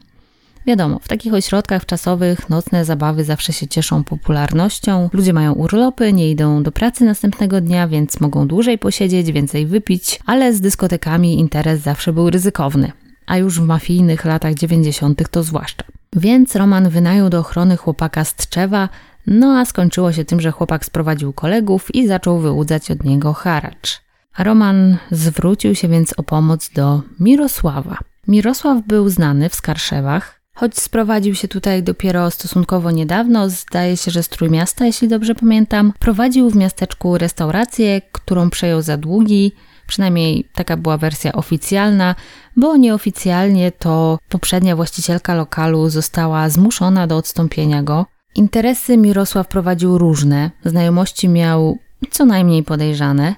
Wiadomo, 0.66 0.98
w 0.98 1.08
takich 1.08 1.34
ośrodkach 1.34 1.86
czasowych 1.86 2.50
nocne 2.50 2.84
zabawy 2.84 3.24
zawsze 3.24 3.52
się 3.52 3.68
cieszą 3.68 4.04
popularnością. 4.04 5.08
Ludzie 5.12 5.32
mają 5.32 5.52
urlopy, 5.52 6.12
nie 6.12 6.30
idą 6.30 6.62
do 6.62 6.72
pracy 6.72 7.04
następnego 7.04 7.60
dnia, 7.60 7.88
więc 7.88 8.20
mogą 8.20 8.48
dłużej 8.48 8.78
posiedzieć, 8.78 9.32
więcej 9.32 9.66
wypić, 9.66 10.20
ale 10.26 10.54
z 10.54 10.60
dyskotekami 10.60 11.38
interes 11.38 11.80
zawsze 11.80 12.12
był 12.12 12.30
ryzykowny. 12.30 12.92
A 13.26 13.36
już 13.36 13.60
w 13.60 13.66
mafijnych 13.66 14.24
latach 14.24 14.54
90. 14.54 15.30
to 15.30 15.42
zwłaszcza. 15.42 15.84
Więc 16.16 16.56
Roman 16.56 16.88
wynajął 16.88 17.30
do 17.30 17.38
ochrony 17.38 17.76
chłopaka 17.76 18.24
z 18.24 18.34
Tczewa, 18.34 18.88
no 19.26 19.58
a 19.58 19.64
skończyło 19.64 20.12
się 20.12 20.24
tym, 20.24 20.40
że 20.40 20.50
chłopak 20.50 20.84
sprowadził 20.84 21.32
kolegów 21.32 21.94
i 21.94 22.06
zaczął 22.06 22.38
wyłudzać 22.38 22.90
od 22.90 23.04
niego 23.04 23.32
haracz. 23.32 24.00
Roman 24.38 24.96
zwrócił 25.10 25.74
się 25.74 25.88
więc 25.88 26.14
o 26.16 26.22
pomoc 26.22 26.70
do 26.70 27.02
Mirosława. 27.20 27.98
Mirosław 28.28 28.86
był 28.86 29.08
znany 29.08 29.48
w 29.48 29.54
Skarszewach, 29.54 30.40
choć 30.54 30.78
sprowadził 30.78 31.34
się 31.34 31.48
tutaj 31.48 31.82
dopiero 31.82 32.30
stosunkowo 32.30 32.90
niedawno, 32.90 33.50
zdaje 33.50 33.96
się, 33.96 34.10
że 34.10 34.22
z 34.22 34.28
Trójmiasta, 34.28 34.86
jeśli 34.86 35.08
dobrze 35.08 35.34
pamiętam. 35.34 35.92
Prowadził 35.98 36.50
w 36.50 36.56
miasteczku 36.56 37.18
restaurację, 37.18 38.02
którą 38.12 38.50
przejął 38.50 38.82
za 38.82 38.96
długi, 38.96 39.52
przynajmniej 39.86 40.48
taka 40.54 40.76
była 40.76 40.96
wersja 40.96 41.32
oficjalna, 41.32 42.14
bo 42.56 42.76
nieoficjalnie 42.76 43.72
to 43.72 44.18
poprzednia 44.28 44.76
właścicielka 44.76 45.34
lokalu 45.34 45.88
została 45.88 46.48
zmuszona 46.48 47.06
do 47.06 47.16
odstąpienia 47.16 47.82
go. 47.82 48.06
Interesy 48.36 48.96
Mirosław 48.96 49.48
prowadził 49.48 49.98
różne, 49.98 50.50
znajomości 50.64 51.28
miał 51.28 51.78
co 52.10 52.24
najmniej 52.24 52.62
podejrzane, 52.62 53.34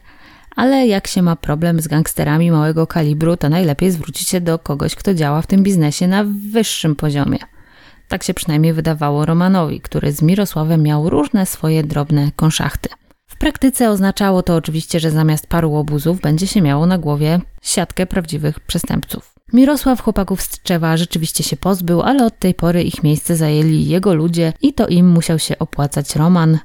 ale 0.56 0.86
jak 0.86 1.06
się 1.06 1.22
ma 1.22 1.36
problem 1.36 1.80
z 1.80 1.88
gangsterami 1.88 2.50
małego 2.50 2.86
kalibru, 2.86 3.36
to 3.36 3.48
najlepiej 3.48 3.90
zwrócić 3.90 4.28
się 4.28 4.40
do 4.40 4.58
kogoś, 4.58 4.94
kto 4.94 5.14
działa 5.14 5.42
w 5.42 5.46
tym 5.46 5.62
biznesie 5.62 6.08
na 6.08 6.24
wyższym 6.52 6.96
poziomie. 6.96 7.38
Tak 8.08 8.22
się 8.22 8.34
przynajmniej 8.34 8.72
wydawało 8.72 9.26
Romanowi, 9.26 9.80
który 9.80 10.12
z 10.12 10.22
Mirosławem 10.22 10.82
miał 10.82 11.10
różne 11.10 11.46
swoje 11.46 11.82
drobne 11.82 12.30
konszachty. 12.36 12.88
W 13.26 13.36
praktyce 13.36 13.90
oznaczało 13.90 14.42
to 14.42 14.54
oczywiście, 14.54 15.00
że 15.00 15.10
zamiast 15.10 15.46
paru 15.46 15.74
obuzów 15.74 16.20
będzie 16.20 16.46
się 16.46 16.62
miało 16.62 16.86
na 16.86 16.98
głowie 16.98 17.40
siatkę 17.62 18.06
prawdziwych 18.06 18.60
przestępców. 18.60 19.37
Mirosław 19.52 20.00
chłopaków 20.00 20.42
z 20.42 20.48
Tczewa 20.48 20.96
rzeczywiście 20.96 21.44
się 21.44 21.56
pozbył, 21.56 22.02
ale 22.02 22.26
od 22.26 22.38
tej 22.38 22.54
pory 22.54 22.82
ich 22.82 23.02
miejsce 23.02 23.36
zajęli 23.36 23.86
jego 23.86 24.14
ludzie 24.14 24.52
i 24.62 24.72
to 24.72 24.86
im 24.86 25.08
musiał 25.08 25.38
się 25.38 25.58
opłacać 25.58 26.16
Roman. 26.16 26.58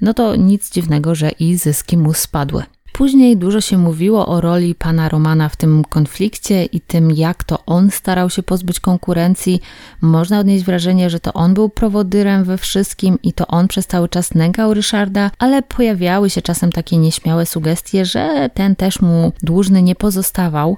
No 0.00 0.14
to 0.14 0.36
nic 0.36 0.70
dziwnego, 0.70 1.14
że 1.14 1.30
i 1.30 1.56
zyski 1.56 1.98
mu 1.98 2.14
spadły. 2.14 2.62
Później 2.92 3.36
dużo 3.36 3.60
się 3.60 3.78
mówiło 3.78 4.26
o 4.26 4.40
roli 4.40 4.74
pana 4.74 5.08
Romana 5.08 5.48
w 5.48 5.56
tym 5.56 5.84
konflikcie 5.84 6.64
i 6.64 6.80
tym, 6.80 7.10
jak 7.10 7.44
to 7.44 7.58
on 7.66 7.90
starał 7.90 8.30
się 8.30 8.42
pozbyć 8.42 8.80
konkurencji. 8.80 9.60
Można 10.00 10.38
odnieść 10.40 10.64
wrażenie, 10.64 11.10
że 11.10 11.20
to 11.20 11.32
on 11.32 11.54
był 11.54 11.68
prowodyrem 11.68 12.44
we 12.44 12.58
wszystkim 12.58 13.18
i 13.22 13.32
to 13.32 13.46
on 13.46 13.68
przez 13.68 13.86
cały 13.86 14.08
czas 14.08 14.34
nękał 14.34 14.74
Ryszarda, 14.74 15.30
ale 15.38 15.62
pojawiały 15.62 16.30
się 16.30 16.42
czasem 16.42 16.72
takie 16.72 16.96
nieśmiałe 16.96 17.46
sugestie, 17.46 18.04
że 18.04 18.50
ten 18.54 18.76
też 18.76 19.00
mu 19.00 19.32
dłużny 19.42 19.82
nie 19.82 19.94
pozostawał 19.94 20.76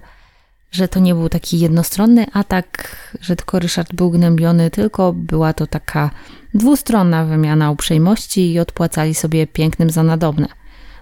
że 0.72 0.88
to 0.88 1.00
nie 1.00 1.14
był 1.14 1.28
taki 1.28 1.60
jednostronny 1.60 2.26
atak, 2.32 2.96
że 3.20 3.36
tylko 3.36 3.58
Ryszard 3.58 3.94
był 3.94 4.10
gnębiony, 4.10 4.70
tylko 4.70 5.12
była 5.12 5.52
to 5.52 5.66
taka 5.66 6.10
dwustronna 6.54 7.24
wymiana 7.24 7.70
uprzejmości 7.70 8.52
i 8.52 8.58
odpłacali 8.58 9.14
sobie 9.14 9.46
pięknym 9.46 9.90
za 9.90 10.02
nadobne. 10.02 10.48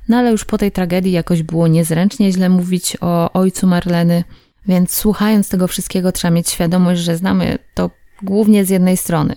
No 0.08 0.16
ale 0.16 0.30
już 0.30 0.44
po 0.44 0.58
tej 0.58 0.72
tragedii 0.72 1.12
jakoś 1.12 1.42
było 1.42 1.68
niezręcznie 1.68 2.32
źle 2.32 2.48
mówić 2.48 2.96
o 3.00 3.32
ojcu 3.32 3.66
Marleny, 3.66 4.24
więc 4.66 4.94
słuchając 4.94 5.48
tego 5.48 5.68
wszystkiego 5.68 6.12
trzeba 6.12 6.34
mieć 6.34 6.48
świadomość, 6.50 7.00
że 7.00 7.16
znamy 7.16 7.58
to 7.74 7.90
głównie 8.22 8.64
z 8.64 8.68
jednej 8.68 8.96
strony. 8.96 9.34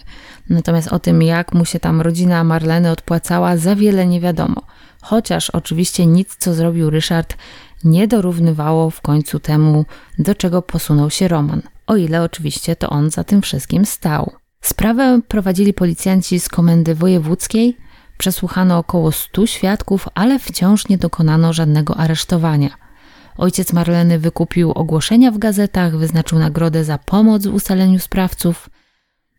Natomiast 0.49 0.87
o 0.87 0.99
tym, 0.99 1.21
jak 1.21 1.53
mu 1.53 1.65
się 1.65 1.79
tam 1.79 2.01
rodzina 2.01 2.43
Marleny 2.43 2.91
odpłacała, 2.91 3.57
za 3.57 3.75
wiele 3.75 4.07
nie 4.07 4.21
wiadomo. 4.21 4.61
Chociaż 5.01 5.49
oczywiście 5.49 6.05
nic, 6.05 6.35
co 6.39 6.53
zrobił 6.53 6.89
Ryszard, 6.89 7.37
nie 7.83 8.07
dorównywało 8.07 8.89
w 8.89 9.01
końcu 9.01 9.39
temu, 9.39 9.85
do 10.19 10.35
czego 10.35 10.61
posunął 10.61 11.09
się 11.09 11.27
Roman, 11.27 11.61
o 11.87 11.95
ile 11.95 12.23
oczywiście 12.23 12.75
to 12.75 12.89
on 12.89 13.09
za 13.09 13.23
tym 13.23 13.41
wszystkim 13.41 13.85
stał. 13.85 14.31
Sprawę 14.61 15.19
prowadzili 15.27 15.73
policjanci 15.73 16.39
z 16.39 16.49
komendy 16.49 16.95
wojewódzkiej, 16.95 17.77
przesłuchano 18.17 18.77
około 18.77 19.11
stu 19.11 19.47
świadków, 19.47 20.07
ale 20.13 20.39
wciąż 20.39 20.89
nie 20.89 20.97
dokonano 20.97 21.53
żadnego 21.53 21.97
aresztowania. 21.97 22.69
Ojciec 23.37 23.73
Marleny 23.73 24.19
wykupił 24.19 24.71
ogłoszenia 24.71 25.31
w 25.31 25.37
gazetach, 25.37 25.97
wyznaczył 25.97 26.39
nagrodę 26.39 26.83
za 26.83 26.97
pomoc 26.97 27.47
w 27.47 27.53
ustaleniu 27.53 27.99
sprawców, 27.99 28.69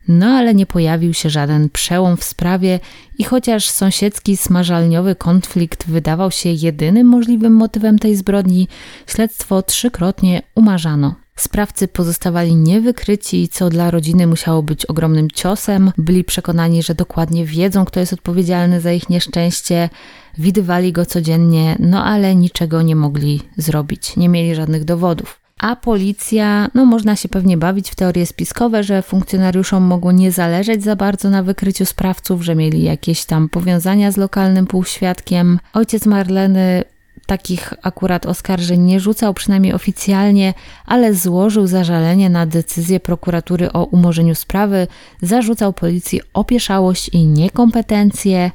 no 0.09 0.27
ale 0.27 0.55
nie 0.55 0.67
pojawił 0.67 1.15
się 1.15 1.31
żaden 1.31 1.71
przełom 1.71 2.17
w 2.17 2.25
sprawie 2.25 2.81
i 3.19 3.25
chociaż 3.25 3.71
sąsiedzki 3.71 4.37
smażalniowy 4.37 5.15
konflikt 5.15 5.87
wydawał 5.87 6.31
się 6.31 6.51
jedynym 6.51 7.07
możliwym 7.07 7.53
motywem 7.53 7.99
tej 7.99 8.17
zbrodni, 8.17 8.69
śledztwo 9.07 9.63
trzykrotnie 9.63 10.43
umarzano. 10.55 11.15
Sprawcy 11.37 11.89
pozostawali 11.89 12.55
niewykryci, 12.57 13.49
co 13.49 13.71
dla 13.71 13.91
rodziny 13.91 14.27
musiało 14.27 14.63
być 14.63 14.87
ogromnym 14.87 15.31
ciosem. 15.31 15.93
Byli 15.99 16.25
przekonani, 16.25 16.83
że 16.83 16.95
dokładnie 16.95 17.45
wiedzą, 17.45 17.85
kto 17.85 18.01
jest 18.01 18.13
odpowiedzialny 18.13 18.81
za 18.81 18.93
ich 18.93 19.09
nieszczęście, 19.09 19.91
widywali 20.39 20.93
go 20.93 21.07
codziennie, 21.07 21.77
no 21.79 22.05
ale 22.05 22.35
niczego 22.35 22.83
nie 22.83 22.97
mogli 22.97 23.41
zrobić, 23.57 24.17
nie 24.17 24.29
mieli 24.29 24.55
żadnych 24.55 24.85
dowodów. 24.85 25.44
A 25.59 25.77
policja, 25.77 26.69
no 26.75 26.85
można 26.85 27.17
się 27.17 27.29
pewnie 27.29 27.57
bawić 27.57 27.91
w 27.91 27.95
teorie 27.95 28.27
spiskowe, 28.27 28.83
że 28.83 29.03
funkcjonariuszom 29.03 29.83
mogło 29.83 30.13
nie 30.13 30.33
zależeć 30.33 30.83
za 30.83 30.97
bardzo 30.97 31.31
na 31.31 31.43
wykryciu 31.43 31.87
sprawców, 31.87 32.43
że 32.43 32.55
mieli 32.55 32.83
jakieś 32.83 33.25
tam 33.25 33.49
powiązania 33.49 34.13
z 34.13 34.17
lokalnym 34.17 34.67
półświadkiem. 34.67 35.59
Ojciec 35.73 36.07
Marleny 36.07 36.85
takich 37.27 37.75
akurat 37.83 38.27
oskarżeń 38.27 38.81
nie 38.81 39.01
rzucał, 39.01 39.35
przynajmniej 39.35 39.73
oficjalnie, 39.73 40.55
ale 40.87 41.15
złożył 41.15 41.67
zażalenie 41.67 42.31
na 42.31 42.47
decyzję 42.47 43.01
prokuratury 43.01 43.73
o 43.73 43.85
umorzeniu 43.85 44.35
sprawy, 44.35 44.87
zarzucał 45.23 45.73
policji 45.73 46.21
opieszałość 46.35 47.09
i 47.09 47.27
niekompetencje. 47.27 48.51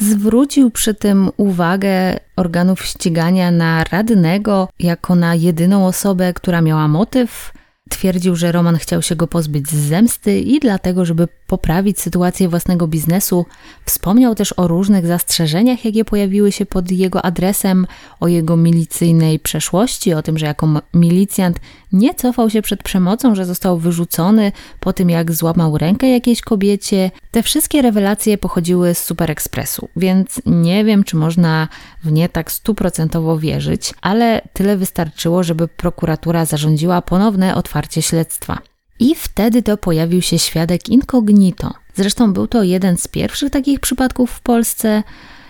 Zwrócił 0.00 0.70
przy 0.70 0.94
tym 0.94 1.30
uwagę 1.36 2.18
organów 2.36 2.84
ścigania 2.84 3.50
na 3.50 3.84
radnego 3.84 4.68
jako 4.78 5.14
na 5.14 5.34
jedyną 5.34 5.86
osobę, 5.86 6.32
która 6.32 6.60
miała 6.62 6.88
motyw 6.88 7.52
Twierdził, 7.90 8.36
że 8.36 8.52
Roman 8.52 8.76
chciał 8.76 9.02
się 9.02 9.16
go 9.16 9.26
pozbyć 9.26 9.68
z 9.68 9.74
zemsty 9.74 10.40
i 10.40 10.60
dlatego, 10.60 11.04
żeby 11.04 11.28
poprawić 11.46 12.00
sytuację 12.00 12.48
własnego 12.48 12.86
biznesu, 12.88 13.46
wspomniał 13.84 14.34
też 14.34 14.54
o 14.56 14.68
różnych 14.68 15.06
zastrzeżeniach, 15.06 15.84
jakie 15.84 16.04
pojawiły 16.04 16.52
się 16.52 16.66
pod 16.66 16.90
jego 16.90 17.24
adresem, 17.24 17.86
o 18.20 18.28
jego 18.28 18.56
milicyjnej 18.56 19.38
przeszłości, 19.38 20.14
o 20.14 20.22
tym, 20.22 20.38
że 20.38 20.46
jako 20.46 20.68
milicjant 20.94 21.60
nie 21.92 22.14
cofał 22.14 22.50
się 22.50 22.62
przed 22.62 22.82
przemocą, 22.82 23.34
że 23.34 23.44
został 23.46 23.78
wyrzucony 23.78 24.52
po 24.80 24.92
tym, 24.92 25.10
jak 25.10 25.32
złamał 25.32 25.78
rękę 25.78 26.10
jakiejś 26.10 26.40
kobiecie. 26.40 27.10
Te 27.30 27.42
wszystkie 27.42 27.82
rewelacje 27.82 28.38
pochodziły 28.38 28.94
z 28.94 29.04
Super 29.04 29.30
Expressu, 29.30 29.88
więc 29.96 30.40
nie 30.46 30.84
wiem, 30.84 31.04
czy 31.04 31.16
można 31.16 31.68
w 32.04 32.12
nie 32.12 32.28
tak 32.28 32.52
stuprocentowo 32.52 33.38
wierzyć, 33.38 33.94
ale 34.02 34.42
tyle 34.52 34.76
wystarczyło, 34.76 35.42
żeby 35.42 35.68
prokuratura 35.68 36.44
zarządziła 36.44 37.02
ponowne 37.02 37.54
otwarcie 37.54 37.69
śledztwa. 38.00 38.58
I 38.98 39.14
wtedy 39.14 39.62
to 39.62 39.76
pojawił 39.76 40.22
się 40.22 40.38
świadek 40.38 40.88
incognito. 40.88 41.74
Zresztą 41.94 42.32
był 42.32 42.46
to 42.46 42.62
jeden 42.62 42.96
z 42.96 43.08
pierwszych 43.08 43.50
takich 43.50 43.80
przypadków 43.80 44.30
w 44.30 44.40
Polsce. 44.40 45.02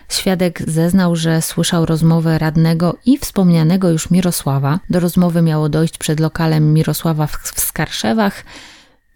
Świadek 0.09 0.71
zeznał, 0.71 1.17
że 1.17 1.43
słyszał 1.43 1.87
rozmowę 1.87 2.39
radnego 2.39 2.97
i 3.07 3.19
wspomnianego 3.19 3.91
już 3.91 4.11
Mirosława. 4.11 4.81
Do 4.91 5.01
rozmowy 5.01 5.43
miało 5.43 5.69
dojść 5.69 5.99
przed 5.99 6.21
lokalem 6.21 6.75
Mirosława 6.75 7.27
w 7.27 7.61
Skarszewach. 7.61 8.45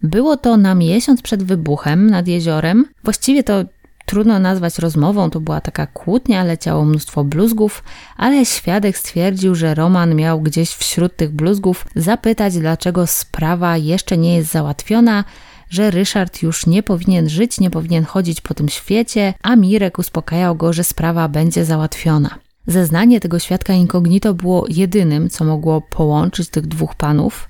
Było 0.03 0.37
to 0.37 0.57
na 0.57 0.75
miesiąc 0.75 1.23
przed 1.23 1.43
wybuchem 1.43 2.11
nad 2.11 2.29
jeziorem. 2.29 2.85
Właściwie 3.05 3.45
to 3.45 3.65
trudno 4.07 4.39
nazwać 4.39 4.79
rozmową, 4.79 5.31
to 5.31 5.41
była 5.41 5.61
taka 5.61 5.87
kłótnia, 5.87 6.45
leciało 6.45 6.85
mnóstwo 6.85 7.25
bluzgów, 7.25 7.85
ale 8.17 8.45
świadek 8.45 8.99
stwierdził, 8.99 9.55
że 9.55 9.75
Roman 9.75 10.15
miał 10.15 10.41
gdzieś 10.41 10.71
wśród 10.71 11.17
tych 11.17 11.31
bluzgów 11.31 11.87
zapytać, 11.97 12.59
dlaczego 12.59 13.07
sprawa 13.07 13.77
jeszcze 13.77 14.19
nie 14.19 14.37
jest 14.37 14.51
załatwiona, 14.51 15.25
że 15.71 15.91
Ryszard 15.91 16.43
już 16.43 16.67
nie 16.67 16.83
powinien 16.83 17.29
żyć, 17.29 17.61
nie 17.61 17.71
powinien 17.71 18.05
chodzić 18.05 18.41
po 18.41 18.55
tym 18.55 18.69
świecie, 18.69 19.35
a 19.43 19.57
Mirek 19.57 19.99
uspokajał 19.99 20.57
go, 20.57 20.73
że 20.73 20.85
sprawa 20.85 21.29
będzie 21.29 21.65
załatwiona. 21.65 22.39
Zeznanie 22.67 23.21
tego 23.21 23.39
świadka 23.39 23.73
incognito 23.73 24.35
było 24.35 24.67
jedynym, 24.69 25.31
co 25.31 25.45
mogło 25.45 25.81
połączyć 25.81 26.49
tych 26.49 26.67
dwóch 26.67 26.95
panów 26.95 27.49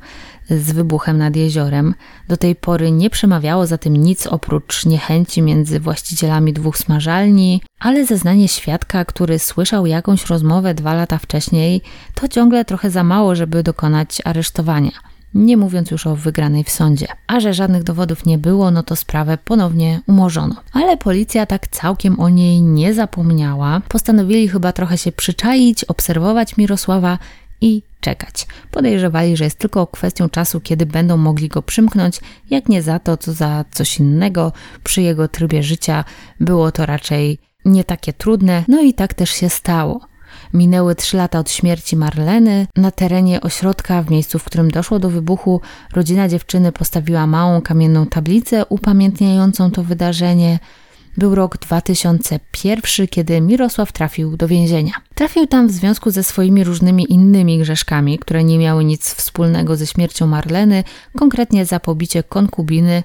z 0.50 0.72
wybuchem 0.72 1.18
nad 1.18 1.36
jeziorem. 1.36 1.94
Do 2.28 2.36
tej 2.36 2.56
pory 2.56 2.90
nie 2.90 3.10
przemawiało 3.10 3.66
za 3.66 3.78
tym 3.78 3.96
nic 3.96 4.26
oprócz 4.26 4.86
niechęci 4.86 5.42
między 5.42 5.80
właścicielami 5.80 6.52
dwóch 6.52 6.78
smażalni, 6.78 7.62
ale 7.80 8.06
zeznanie 8.06 8.48
świadka, 8.48 9.04
który 9.04 9.38
słyszał 9.38 9.86
jakąś 9.86 10.26
rozmowę 10.26 10.74
dwa 10.74 10.94
lata 10.94 11.18
wcześniej, 11.18 11.82
to 12.14 12.28
ciągle 12.28 12.64
trochę 12.64 12.90
za 12.90 13.04
mało, 13.04 13.34
żeby 13.34 13.62
dokonać 13.62 14.22
aresztowania 14.24 15.14
nie 15.34 15.56
mówiąc 15.56 15.90
już 15.90 16.06
o 16.06 16.16
wygranej 16.16 16.64
w 16.64 16.70
sądzie. 16.70 17.06
A 17.26 17.40
że 17.40 17.54
żadnych 17.54 17.82
dowodów 17.82 18.26
nie 18.26 18.38
było, 18.38 18.70
no 18.70 18.82
to 18.82 18.96
sprawę 18.96 19.38
ponownie 19.44 20.00
umorzono. 20.06 20.54
Ale 20.72 20.96
policja 20.96 21.46
tak 21.46 21.68
całkiem 21.68 22.20
o 22.20 22.28
niej 22.28 22.62
nie 22.62 22.94
zapomniała. 22.94 23.80
Postanowili 23.88 24.48
chyba 24.48 24.72
trochę 24.72 24.98
się 24.98 25.12
przyczaić, 25.12 25.84
obserwować 25.84 26.56
Mirosława 26.56 27.18
i 27.64 27.82
czekać. 28.00 28.46
Podejrzewali, 28.70 29.36
że 29.36 29.44
jest 29.44 29.58
tylko 29.58 29.86
kwestią 29.86 30.28
czasu, 30.28 30.60
kiedy 30.60 30.86
będą 30.86 31.16
mogli 31.16 31.48
go 31.48 31.62
przymknąć, 31.62 32.20
jak 32.50 32.68
nie 32.68 32.82
za 32.82 32.98
to, 32.98 33.16
co 33.16 33.32
za 33.32 33.64
coś 33.70 33.98
innego. 33.98 34.52
Przy 34.84 35.02
jego 35.02 35.28
trybie 35.28 35.62
życia 35.62 36.04
było 36.40 36.72
to 36.72 36.86
raczej 36.86 37.38
nie 37.64 37.84
takie 37.84 38.12
trudne, 38.12 38.64
no 38.68 38.82
i 38.82 38.94
tak 38.94 39.14
też 39.14 39.30
się 39.30 39.50
stało. 39.50 40.00
Minęły 40.52 40.94
trzy 40.94 41.16
lata 41.16 41.38
od 41.38 41.50
śmierci 41.50 41.96
Marleny. 41.96 42.66
Na 42.76 42.90
terenie 42.90 43.40
ośrodka, 43.40 44.02
w 44.02 44.10
miejscu, 44.10 44.38
w 44.38 44.44
którym 44.44 44.70
doszło 44.70 44.98
do 44.98 45.10
wybuchu, 45.10 45.60
rodzina 45.92 46.28
dziewczyny 46.28 46.72
postawiła 46.72 47.26
małą 47.26 47.62
kamienną 47.62 48.06
tablicę 48.06 48.66
upamiętniającą 48.66 49.70
to 49.70 49.82
wydarzenie. 49.82 50.58
Był 51.16 51.34
rok 51.34 51.58
2001, 51.58 53.06
kiedy 53.08 53.40
Mirosław 53.40 53.92
trafił 53.92 54.36
do 54.36 54.48
więzienia. 54.48 54.92
Trafił 55.14 55.46
tam 55.46 55.68
w 55.68 55.70
związku 55.70 56.10
ze 56.10 56.22
swoimi 56.22 56.64
różnymi 56.64 57.12
innymi 57.12 57.58
grzeszkami, 57.58 58.18
które 58.18 58.44
nie 58.44 58.58
miały 58.58 58.84
nic 58.84 59.14
wspólnego 59.14 59.76
ze 59.76 59.86
śmiercią 59.86 60.26
Marleny, 60.26 60.84
konkretnie 61.18 61.66
za 61.66 61.80
pobicie 61.80 62.22
konkubiny, 62.22 63.02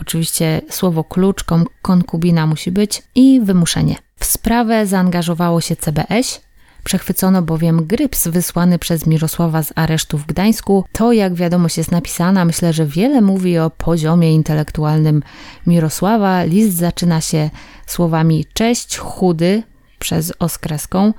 oczywiście 0.00 0.60
słowo 0.70 1.04
klucz, 1.04 1.44
konkubina 1.82 2.46
musi 2.46 2.70
być, 2.70 3.02
i 3.14 3.40
wymuszenie. 3.40 3.96
W 4.16 4.24
sprawę 4.24 4.86
zaangażowało 4.86 5.60
się 5.60 5.76
CBS, 5.76 6.40
Przechwycono 6.84 7.42
bowiem 7.42 7.86
gryps 7.86 8.28
wysłany 8.28 8.78
przez 8.78 9.06
Mirosława 9.06 9.62
z 9.62 9.72
aresztu 9.76 10.18
w 10.18 10.26
Gdańsku. 10.26 10.84
To, 10.92 11.12
jak 11.12 11.34
wiadomość 11.34 11.78
jest 11.78 11.90
napisana, 11.90 12.44
myślę, 12.44 12.72
że 12.72 12.86
wiele 12.86 13.20
mówi 13.20 13.58
o 13.58 13.70
poziomie 13.70 14.34
intelektualnym 14.34 15.22
Mirosława. 15.66 16.44
List 16.44 16.76
zaczyna 16.76 17.20
się 17.20 17.50
słowami 17.86 18.44
cześć 18.52 18.98
chudy 18.98 19.62
przez 19.98 20.32
oskreską 20.38 21.14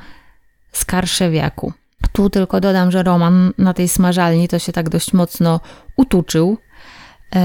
skarszewiaku. 0.71 1.73
Tu 2.11 2.29
tylko 2.29 2.61
dodam, 2.61 2.91
że 2.91 3.03
Roman 3.03 3.53
na 3.57 3.73
tej 3.73 3.87
smażalni 3.87 4.47
to 4.47 4.59
się 4.59 4.71
tak 4.71 4.89
dość 4.89 5.13
mocno 5.13 5.59
utuczył, 5.97 6.57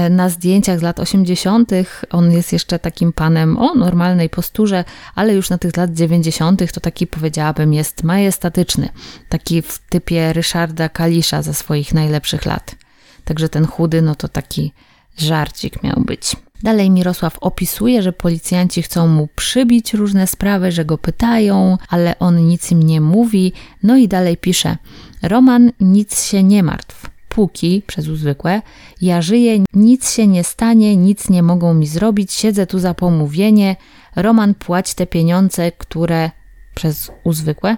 na 0.09 0.29
zdjęciach 0.29 0.79
z 0.79 0.81
lat 0.81 0.99
80. 0.99 1.71
on 2.09 2.31
jest 2.31 2.53
jeszcze 2.53 2.79
takim 2.79 3.13
panem 3.13 3.57
o 3.57 3.75
normalnej 3.75 4.29
posturze, 4.29 4.83
ale 5.15 5.33
już 5.33 5.49
na 5.49 5.57
tych 5.57 5.77
lat 5.77 5.93
90. 5.93 6.71
to 6.73 6.79
taki 6.79 7.07
powiedziałabym 7.07 7.73
jest 7.73 8.03
majestatyczny, 8.03 8.89
taki 9.29 9.61
w 9.61 9.79
typie 9.89 10.33
Ryszarda 10.33 10.89
Kalisza 10.89 11.41
ze 11.41 11.53
swoich 11.53 11.93
najlepszych 11.93 12.45
lat. 12.45 12.75
Także 13.23 13.49
ten 13.49 13.67
chudy, 13.67 14.01
no 14.01 14.15
to 14.15 14.27
taki 14.27 14.73
żarcik 15.17 15.83
miał 15.83 16.01
być. 16.05 16.35
Dalej 16.63 16.89
Mirosław 16.89 17.37
opisuje, 17.39 18.01
że 18.01 18.13
policjanci 18.13 18.81
chcą 18.81 19.07
mu 19.07 19.27
przybić 19.35 19.93
różne 19.93 20.27
sprawy, 20.27 20.71
że 20.71 20.85
go 20.85 20.97
pytają, 20.97 21.77
ale 21.89 22.19
on 22.19 22.47
nic 22.47 22.71
im 22.71 22.83
nie 22.83 23.01
mówi. 23.01 23.53
No 23.83 23.97
i 23.97 24.07
dalej 24.07 24.37
pisze: 24.37 24.77
Roman, 25.21 25.71
nic 25.79 26.23
się 26.23 26.43
nie 26.43 26.63
martw 26.63 27.06
póki, 27.37 27.83
przez 27.87 28.07
uzwykłe, 28.07 28.61
ja 29.01 29.21
żyję, 29.21 29.63
nic 29.73 30.11
się 30.11 30.27
nie 30.27 30.43
stanie, 30.43 30.95
nic 30.95 31.29
nie 31.29 31.43
mogą 31.43 31.73
mi 31.73 31.87
zrobić, 31.87 32.33
siedzę 32.33 32.67
tu 32.67 32.79
za 32.79 32.93
pomówienie, 32.93 33.75
Roman 34.15 34.53
płać 34.53 34.93
te 34.93 35.07
pieniądze, 35.07 35.71
które, 35.71 36.31
przez 36.75 37.11
uzwykłe, 37.23 37.77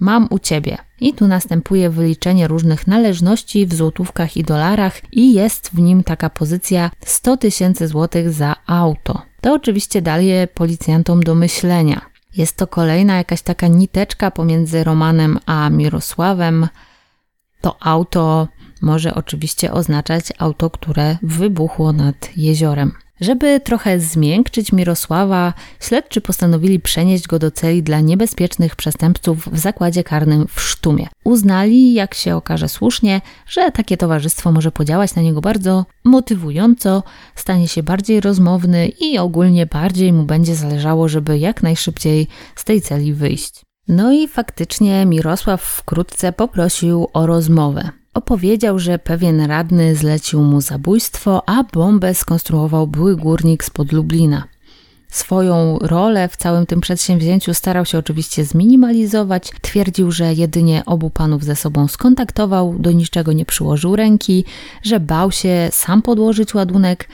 mam 0.00 0.28
u 0.30 0.38
ciebie. 0.38 0.78
I 1.00 1.14
tu 1.14 1.28
następuje 1.28 1.90
wyliczenie 1.90 2.48
różnych 2.48 2.86
należności 2.86 3.66
w 3.66 3.74
złotówkach 3.74 4.36
i 4.36 4.42
dolarach 4.42 5.00
i 5.12 5.34
jest 5.34 5.70
w 5.70 5.78
nim 5.78 6.04
taka 6.04 6.30
pozycja 6.30 6.90
100 7.04 7.36
tysięcy 7.36 7.88
złotych 7.88 8.32
za 8.32 8.56
auto. 8.66 9.22
To 9.40 9.54
oczywiście 9.54 10.02
daje 10.02 10.48
policjantom 10.54 11.22
do 11.22 11.34
myślenia. 11.34 12.00
Jest 12.36 12.56
to 12.56 12.66
kolejna 12.66 13.16
jakaś 13.16 13.42
taka 13.42 13.66
niteczka 13.66 14.30
pomiędzy 14.30 14.84
Romanem 14.84 15.38
a 15.46 15.70
Mirosławem. 15.70 16.68
To 17.60 17.76
auto 17.80 18.48
może 18.80 19.14
oczywiście 19.14 19.72
oznaczać 19.72 20.24
auto, 20.38 20.70
które 20.70 21.18
wybuchło 21.22 21.92
nad 21.92 22.36
jeziorem. 22.36 22.92
Żeby 23.20 23.60
trochę 23.60 24.00
zmiękczyć 24.00 24.72
Mirosława, 24.72 25.54
śledczy 25.80 26.20
postanowili 26.20 26.80
przenieść 26.80 27.26
go 27.26 27.38
do 27.38 27.50
celi 27.50 27.82
dla 27.82 28.00
niebezpiecznych 28.00 28.76
przestępców 28.76 29.48
w 29.52 29.58
zakładzie 29.58 30.04
karnym 30.04 30.46
w 30.48 30.60
Sztumie. 30.60 31.08
Uznali, 31.24 31.94
jak 31.94 32.14
się 32.14 32.36
okaże 32.36 32.68
słusznie, 32.68 33.20
że 33.46 33.72
takie 33.72 33.96
towarzystwo 33.96 34.52
może 34.52 34.72
podziałać 34.72 35.14
na 35.14 35.22
niego 35.22 35.40
bardzo 35.40 35.86
motywująco, 36.04 37.02
stanie 37.34 37.68
się 37.68 37.82
bardziej 37.82 38.20
rozmowny 38.20 38.88
i 38.88 39.18
ogólnie 39.18 39.66
bardziej 39.66 40.12
mu 40.12 40.24
będzie 40.24 40.54
zależało, 40.54 41.08
żeby 41.08 41.38
jak 41.38 41.62
najszybciej 41.62 42.26
z 42.56 42.64
tej 42.64 42.80
celi 42.80 43.14
wyjść. 43.14 43.62
No 43.88 44.12
i 44.12 44.28
faktycznie 44.28 45.06
Mirosław 45.06 45.62
wkrótce 45.62 46.32
poprosił 46.32 47.08
o 47.12 47.26
rozmowę. 47.26 47.99
Opowiedział, 48.14 48.78
że 48.78 48.98
pewien 48.98 49.40
radny 49.40 49.96
zlecił 49.96 50.42
mu 50.42 50.60
zabójstwo, 50.60 51.42
a 51.48 51.64
bombę 51.64 52.14
skonstruował 52.14 52.86
były 52.86 53.16
górnik 53.16 53.64
spod 53.64 53.92
Lublina. 53.92 54.44
Swoją 55.08 55.78
rolę 55.78 56.28
w 56.28 56.36
całym 56.36 56.66
tym 56.66 56.80
przedsięwzięciu 56.80 57.54
starał 57.54 57.84
się 57.84 57.98
oczywiście 57.98 58.44
zminimalizować. 58.44 59.52
Twierdził, 59.60 60.12
że 60.12 60.34
jedynie 60.34 60.82
obu 60.86 61.10
panów 61.10 61.44
ze 61.44 61.56
sobą 61.56 61.88
skontaktował, 61.88 62.74
do 62.78 62.92
niczego 62.92 63.32
nie 63.32 63.44
przyłożył 63.44 63.96
ręki, 63.96 64.44
że 64.82 65.00
bał 65.00 65.32
się 65.32 65.68
sam 65.72 66.02
podłożyć 66.02 66.54
ładunek 66.54 67.08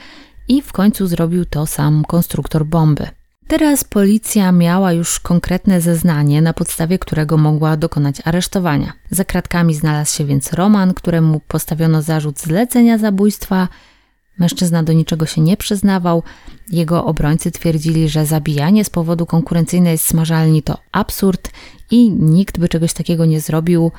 i 0.47 0.61
w 0.61 0.71
końcu 0.71 1.07
zrobił 1.07 1.45
to 1.45 1.65
sam 1.65 2.03
konstruktor 2.07 2.65
bomby. 2.65 3.16
Teraz 3.47 3.83
policja 3.83 4.51
miała 4.51 4.93
już 4.93 5.19
konkretne 5.19 5.81
zeznanie, 5.81 6.41
na 6.41 6.53
podstawie 6.53 6.99
którego 6.99 7.37
mogła 7.37 7.77
dokonać 7.77 8.15
aresztowania. 8.25 8.93
Za 9.11 9.25
kratkami 9.25 9.75
znalazł 9.75 10.15
się 10.15 10.25
więc 10.25 10.53
Roman, 10.53 10.93
któremu 10.93 11.39
postawiono 11.47 12.01
zarzut 12.01 12.39
zlecenia 12.39 12.97
zabójstwa. 12.97 13.67
Mężczyzna 14.39 14.83
do 14.83 14.93
niczego 14.93 15.25
się 15.25 15.41
nie 15.41 15.57
przyznawał. 15.57 16.23
Jego 16.69 17.05
obrońcy 17.05 17.51
twierdzili, 17.51 18.09
że 18.09 18.25
zabijanie 18.25 18.85
z 18.85 18.89
powodu 18.89 19.25
konkurencyjnej 19.25 19.97
smażalni 19.97 20.63
to 20.63 20.77
absurd 20.91 21.51
i 21.91 22.11
nikt 22.11 22.59
by 22.59 22.69
czegoś 22.69 22.93
takiego 22.93 23.25
nie 23.25 23.41
zrobił 23.41 23.91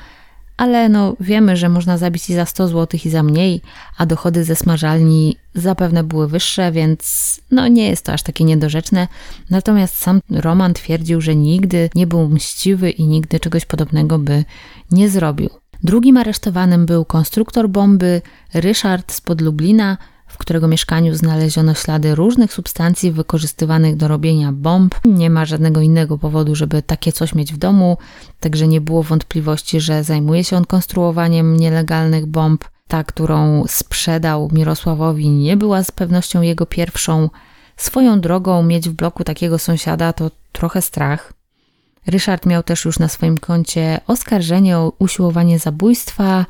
ale 0.59 0.89
no 0.89 1.15
wiemy, 1.19 1.57
że 1.57 1.69
można 1.69 1.97
zabić 1.97 2.29
i 2.29 2.33
za 2.33 2.45
100 2.45 2.67
zł 2.67 2.99
i 3.05 3.09
za 3.09 3.23
mniej, 3.23 3.61
a 3.97 4.05
dochody 4.05 4.43
ze 4.43 4.55
smażalni 4.55 5.37
zapewne 5.55 6.03
były 6.03 6.27
wyższe, 6.27 6.71
więc 6.71 7.41
no 7.51 7.67
nie 7.67 7.89
jest 7.89 8.05
to 8.05 8.13
aż 8.13 8.23
takie 8.23 8.43
niedorzeczne. 8.43 9.07
Natomiast 9.49 9.97
sam 9.97 10.21
Roman 10.29 10.73
twierdził, 10.73 11.21
że 11.21 11.35
nigdy 11.35 11.89
nie 11.95 12.07
był 12.07 12.29
mściwy 12.29 12.89
i 12.89 13.03
nigdy 13.07 13.39
czegoś 13.39 13.65
podobnego 13.65 14.19
by 14.19 14.43
nie 14.91 15.09
zrobił. 15.09 15.49
Drugim 15.83 16.17
aresztowanym 16.17 16.85
był 16.85 17.05
konstruktor 17.05 17.69
bomby 17.69 18.21
Ryszard 18.53 19.11
z 19.11 19.21
Lublina, 19.41 19.97
w 20.29 20.37
którego 20.37 20.67
mieszkaniu 20.67 21.15
znaleziono 21.15 21.73
ślady 21.73 22.15
różnych 22.15 22.53
substancji 22.53 23.11
wykorzystywanych 23.11 23.95
do 23.95 24.07
robienia 24.07 24.51
bomb. 24.51 24.95
Nie 25.05 25.29
ma 25.29 25.45
żadnego 25.45 25.81
innego 25.81 26.17
powodu, 26.17 26.55
żeby 26.55 26.81
takie 26.81 27.11
coś 27.11 27.35
mieć 27.35 27.53
w 27.53 27.57
domu, 27.57 27.97
także 28.39 28.67
nie 28.67 28.81
było 28.81 29.03
wątpliwości, 29.03 29.79
że 29.79 30.03
zajmuje 30.03 30.43
się 30.43 30.57
on 30.57 30.65
konstruowaniem 30.65 31.57
nielegalnych 31.57 32.25
bomb. 32.25 32.65
Ta, 32.87 33.03
którą 33.03 33.63
sprzedał 33.67 34.49
Mirosławowi, 34.51 35.29
nie 35.29 35.57
była 35.57 35.83
z 35.83 35.91
pewnością 35.91 36.41
jego 36.41 36.65
pierwszą. 36.65 37.29
Swoją 37.77 38.21
drogą 38.21 38.63
mieć 38.63 38.89
w 38.89 38.93
bloku 38.93 39.23
takiego 39.23 39.59
sąsiada 39.59 40.13
to 40.13 40.31
trochę 40.51 40.81
strach. 40.81 41.33
Ryszard 42.07 42.45
miał 42.45 42.63
też 42.63 42.85
już 42.85 42.99
na 42.99 43.07
swoim 43.07 43.37
koncie 43.37 43.99
oskarżenie 44.07 44.77
o 44.77 44.93
usiłowanie 44.99 45.59
zabójstwa, 45.59 46.45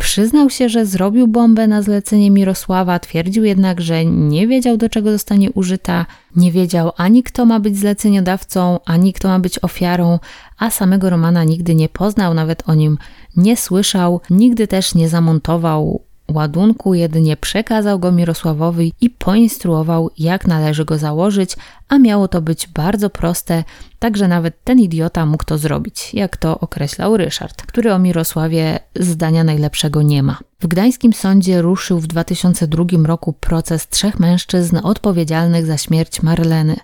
Przyznał 0.00 0.50
się, 0.50 0.68
że 0.68 0.86
zrobił 0.86 1.28
bombę 1.28 1.66
na 1.66 1.82
zlecenie 1.82 2.30
Mirosława, 2.30 2.98
twierdził 2.98 3.44
jednak, 3.44 3.80
że 3.80 4.04
nie 4.04 4.46
wiedział 4.46 4.76
do 4.76 4.88
czego 4.88 5.12
zostanie 5.12 5.52
użyta, 5.52 6.06
nie 6.36 6.52
wiedział 6.52 6.92
ani 6.96 7.22
kto 7.22 7.46
ma 7.46 7.60
być 7.60 7.78
zleceniodawcą, 7.78 8.78
ani 8.84 9.12
kto 9.12 9.28
ma 9.28 9.38
być 9.38 9.58
ofiarą, 9.58 10.18
a 10.58 10.70
samego 10.70 11.10
Romana 11.10 11.44
nigdy 11.44 11.74
nie 11.74 11.88
poznał, 11.88 12.34
nawet 12.34 12.68
o 12.68 12.74
nim 12.74 12.98
nie 13.36 13.56
słyszał, 13.56 14.20
nigdy 14.30 14.66
też 14.66 14.94
nie 14.94 15.08
zamontował 15.08 16.09
ładunku 16.30 16.94
jedynie 16.94 17.36
przekazał 17.36 17.98
go 17.98 18.12
Mirosławowi 18.12 18.92
i 19.00 19.10
poinstruował, 19.10 20.10
jak 20.18 20.46
należy 20.46 20.84
go 20.84 20.98
założyć, 20.98 21.56
a 21.88 21.98
miało 21.98 22.28
to 22.28 22.42
być 22.42 22.66
bardzo 22.66 23.10
proste, 23.10 23.64
tak 23.98 24.16
że 24.16 24.28
nawet 24.28 24.64
ten 24.64 24.78
idiota 24.80 25.26
mógł 25.26 25.44
to 25.44 25.58
zrobić, 25.58 26.14
jak 26.14 26.36
to 26.36 26.60
określał 26.60 27.16
Ryszard, 27.16 27.62
który 27.62 27.94
o 27.94 27.98
Mirosławie 27.98 28.78
zdania 28.96 29.44
najlepszego 29.44 30.02
nie 30.02 30.22
ma. 30.22 30.38
W 30.60 30.66
gdańskim 30.66 31.12
sądzie 31.12 31.62
ruszył 31.62 32.00
w 32.00 32.06
2002 32.06 32.84
roku 33.04 33.32
proces 33.32 33.88
trzech 33.88 34.20
mężczyzn 34.20 34.78
odpowiedzialnych 34.82 35.66
za 35.66 35.78
śmierć 35.78 36.22
Marleny. 36.22 36.76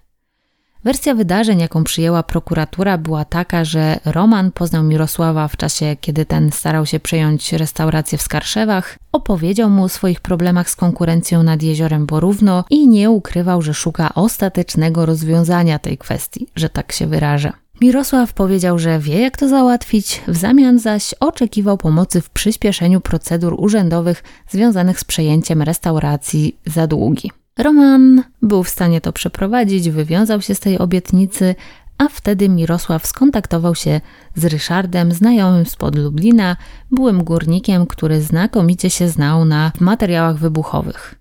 Wersja 0.85 1.15
wydarzeń, 1.15 1.61
jaką 1.61 1.85
przyjęła 1.85 2.23
prokuratura, 2.23 2.99
była 2.99 3.25
taka, 3.25 3.65
że 3.65 3.99
Roman 4.05 4.53
poznał 4.53 4.83
Mirosława 4.83 5.49
w 5.49 5.57
czasie, 5.57 5.97
kiedy 6.01 6.27
ten 6.27 6.53
starał 6.53 6.87
się 6.87 7.01
przejąć 7.01 7.53
restaurację 7.53 8.19
w 8.19 8.23
Skarszewach, 8.23 8.99
opowiedział 9.13 9.71
mu 9.71 9.85
o 9.85 9.89
swoich 9.89 10.21
problemach 10.21 10.71
z 10.71 10.77
konkurencją 10.77 11.43
nad 11.43 11.63
jeziorem 11.63 12.07
Borówno 12.07 12.65
i 12.71 12.89
nie 12.89 13.11
ukrywał, 13.11 13.63
że 13.63 13.75
szuka 13.75 14.15
ostatecznego 14.15 15.07
rozwiązania 15.07 15.79
tej 15.79 15.99
kwestii, 15.99 16.47
że 16.57 16.69
tak 16.69 16.93
się 16.93 17.07
wyrażę. 17.07 17.53
Mirosław 17.81 18.33
powiedział, 18.33 18.79
że 18.79 18.99
wie 18.99 19.21
jak 19.21 19.37
to 19.37 19.49
załatwić, 19.49 20.23
w 20.29 20.37
zamian 20.37 20.79
zaś 20.79 21.15
oczekiwał 21.21 21.79
pomocy 21.79 22.21
w 22.21 22.31
przyspieszeniu 22.31 23.01
procedur 23.01 23.55
urzędowych 23.59 24.23
związanych 24.49 25.01
z 25.01 25.05
przejęciem 25.05 25.63
restauracji 25.63 26.57
za 26.67 26.87
długi. 26.87 27.31
Roman 27.59 28.23
był 28.43 28.63
w 28.63 28.69
stanie 28.69 29.01
to 29.01 29.13
przeprowadzić, 29.13 29.91
wywiązał 29.91 30.43
się 30.43 30.55
z 30.55 30.61
tej 30.61 30.79
obietnicy, 30.79 31.55
a 31.99 32.09
wtedy 32.09 32.49
Mirosław 32.49 33.07
skontaktował 33.07 33.75
się 33.75 34.01
z 34.35 34.45
Ryszardem, 34.45 35.13
znajomym 35.13 35.67
spod 35.67 35.97
Lublina, 35.97 36.57
byłym 36.91 37.25
górnikiem, 37.25 37.87
który 37.87 38.23
znakomicie 38.23 38.91
się 38.91 39.09
znał 39.09 39.45
na 39.45 39.73
materiałach 39.81 40.39
wybuchowych. 40.39 41.15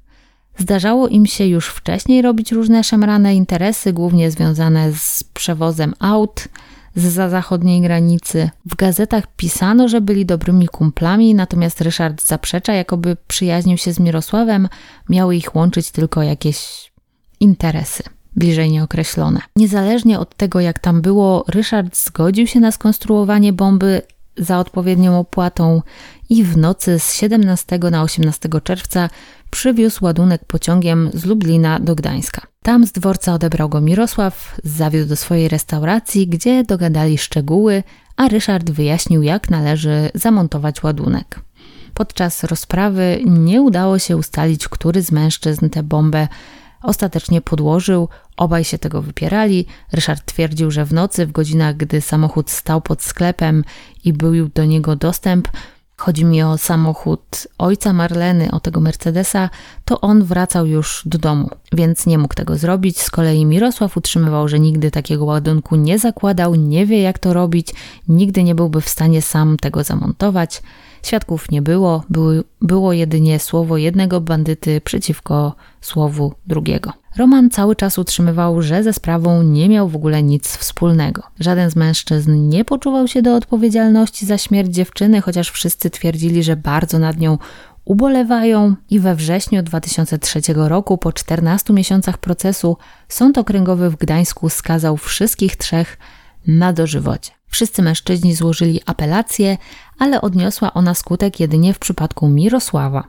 Zdarzało 0.57 1.07
im 1.07 1.25
się 1.25 1.45
już 1.45 1.67
wcześniej 1.67 2.21
robić 2.21 2.51
różne 2.51 2.83
szemrane 2.83 3.35
interesy, 3.35 3.93
głównie 3.93 4.31
związane 4.31 4.93
z 4.93 5.23
przewozem 5.23 5.93
aut, 5.99 6.47
za 6.95 7.29
zachodniej 7.29 7.81
granicy. 7.81 8.49
W 8.65 8.75
gazetach 8.75 9.23
pisano, 9.35 9.87
że 9.87 10.01
byli 10.01 10.25
dobrymi 10.25 10.67
kumplami, 10.67 11.35
natomiast 11.35 11.81
Ryszard 11.81 12.25
zaprzecza, 12.25 12.73
jakoby 12.73 13.17
przyjaźnił 13.27 13.77
się 13.77 13.93
z 13.93 13.99
Mirosławem, 13.99 14.69
miały 15.09 15.35
ich 15.35 15.55
łączyć 15.55 15.91
tylko 15.91 16.23
jakieś 16.23 16.91
interesy 17.39 18.03
bliżej 18.35 18.71
nieokreślone. 18.71 19.41
Niezależnie 19.55 20.19
od 20.19 20.35
tego, 20.35 20.59
jak 20.59 20.79
tam 20.79 21.01
było, 21.01 21.45
Ryszard 21.47 21.97
zgodził 21.97 22.47
się 22.47 22.59
na 22.59 22.71
skonstruowanie 22.71 23.53
bomby 23.53 24.01
za 24.37 24.59
odpowiednią 24.59 25.19
opłatą 25.19 25.81
i 26.29 26.43
w 26.43 26.57
nocy 26.57 26.99
z 26.99 27.13
17 27.13 27.79
na 27.91 28.03
18 28.03 28.49
czerwca 28.63 29.09
przywiózł 29.51 30.05
ładunek 30.05 30.45
pociągiem 30.45 31.09
z 31.13 31.25
Lublina 31.25 31.79
do 31.79 31.95
Gdańska. 31.95 32.54
Tam 32.65 32.87
z 32.87 32.91
dworca 32.91 33.33
odebrał 33.33 33.69
go 33.69 33.81
Mirosław, 33.81 34.55
zawiódł 34.63 35.09
do 35.09 35.15
swojej 35.15 35.49
restauracji, 35.49 36.27
gdzie 36.27 36.63
dogadali 36.63 37.17
szczegóły, 37.17 37.83
a 38.15 38.27
Ryszard 38.27 38.71
wyjaśnił, 38.71 39.23
jak 39.23 39.49
należy 39.49 40.09
zamontować 40.15 40.83
ładunek. 40.83 41.39
Podczas 41.93 42.43
rozprawy 42.43 43.21
nie 43.25 43.61
udało 43.61 43.99
się 43.99 44.17
ustalić, 44.17 44.67
który 44.67 45.01
z 45.01 45.11
mężczyzn 45.11 45.69
tę 45.69 45.83
bombę 45.83 46.27
ostatecznie 46.81 47.41
podłożył. 47.41 48.09
Obaj 48.37 48.63
się 48.63 48.77
tego 48.77 49.01
wypierali. 49.01 49.65
Ryszard 49.91 50.25
twierdził, 50.25 50.71
że 50.71 50.85
w 50.85 50.93
nocy, 50.93 51.25
w 51.25 51.31
godzinach, 51.31 51.77
gdy 51.77 52.01
samochód 52.01 52.49
stał 52.49 52.81
pod 52.81 53.03
sklepem 53.03 53.63
i 54.03 54.13
był 54.13 54.49
do 54.49 54.65
niego 54.65 54.95
dostęp, 54.95 55.47
chodzi 55.97 56.25
mi 56.25 56.43
o 56.43 56.57
samochód 56.57 57.47
ojca 57.57 57.93
Marleny, 57.93 58.51
o 58.51 58.59
tego 58.59 58.79
Mercedesa, 58.79 59.49
to 59.85 60.01
on 60.01 60.23
wracał 60.23 60.65
już 60.65 61.03
do 61.05 61.17
domu, 61.17 61.49
więc 61.73 62.05
nie 62.05 62.17
mógł 62.17 62.33
tego 62.33 62.57
zrobić. 62.57 63.01
Z 63.01 63.11
kolei 63.11 63.45
Mirosław 63.45 63.97
utrzymywał, 63.97 64.47
że 64.47 64.59
nigdy 64.59 64.91
takiego 64.91 65.25
ładunku 65.25 65.75
nie 65.75 65.99
zakładał, 65.99 66.55
nie 66.55 66.85
wie 66.85 67.01
jak 67.01 67.19
to 67.19 67.33
robić, 67.33 67.67
nigdy 68.07 68.43
nie 68.43 68.55
byłby 68.55 68.81
w 68.81 68.89
stanie 68.89 69.21
sam 69.21 69.57
tego 69.57 69.83
zamontować. 69.83 70.61
Świadków 71.05 71.51
nie 71.51 71.61
było, 71.61 72.03
było, 72.61 72.93
jedynie 72.93 73.39
słowo 73.39 73.77
jednego 73.77 74.21
bandyty 74.21 74.81
przeciwko 74.81 75.55
słowu 75.81 76.33
drugiego. 76.47 76.93
Roman 77.17 77.49
cały 77.49 77.75
czas 77.75 77.97
utrzymywał, 77.97 78.61
że 78.61 78.83
ze 78.83 78.93
sprawą 78.93 79.43
nie 79.43 79.69
miał 79.69 79.89
w 79.89 79.95
ogóle 79.95 80.23
nic 80.23 80.57
wspólnego. 80.57 81.23
Żaden 81.39 81.69
z 81.69 81.75
mężczyzn 81.75 82.49
nie 82.49 82.65
poczuwał 82.65 83.07
się 83.07 83.21
do 83.21 83.35
odpowiedzialności 83.35 84.25
za 84.25 84.37
śmierć 84.37 84.73
dziewczyny, 84.73 85.21
chociaż 85.21 85.51
wszyscy 85.51 85.89
twierdzili, 85.89 86.43
że 86.43 86.55
bardzo 86.55 86.99
nad 86.99 87.17
nią 87.17 87.37
ubolewają 87.85 88.75
i 88.89 88.99
we 88.99 89.15
wrześniu 89.15 89.63
2003 89.63 90.41
roku, 90.55 90.97
po 90.97 91.13
14 91.13 91.73
miesiącach 91.73 92.17
procesu, 92.17 92.77
Sąd 93.09 93.37
Okręgowy 93.37 93.89
w 93.89 93.95
Gdańsku 93.95 94.49
skazał 94.49 94.97
wszystkich 94.97 95.55
trzech 95.55 95.97
na 96.47 96.73
dożywocie. 96.73 97.31
Wszyscy 97.47 97.81
mężczyźni 97.81 98.35
złożyli 98.35 98.81
apelację, 98.85 99.57
ale 99.99 100.21
odniosła 100.21 100.73
ona 100.73 100.93
skutek 100.93 101.39
jedynie 101.39 101.73
w 101.73 101.79
przypadku 101.79 102.27
Mirosława. 102.27 103.07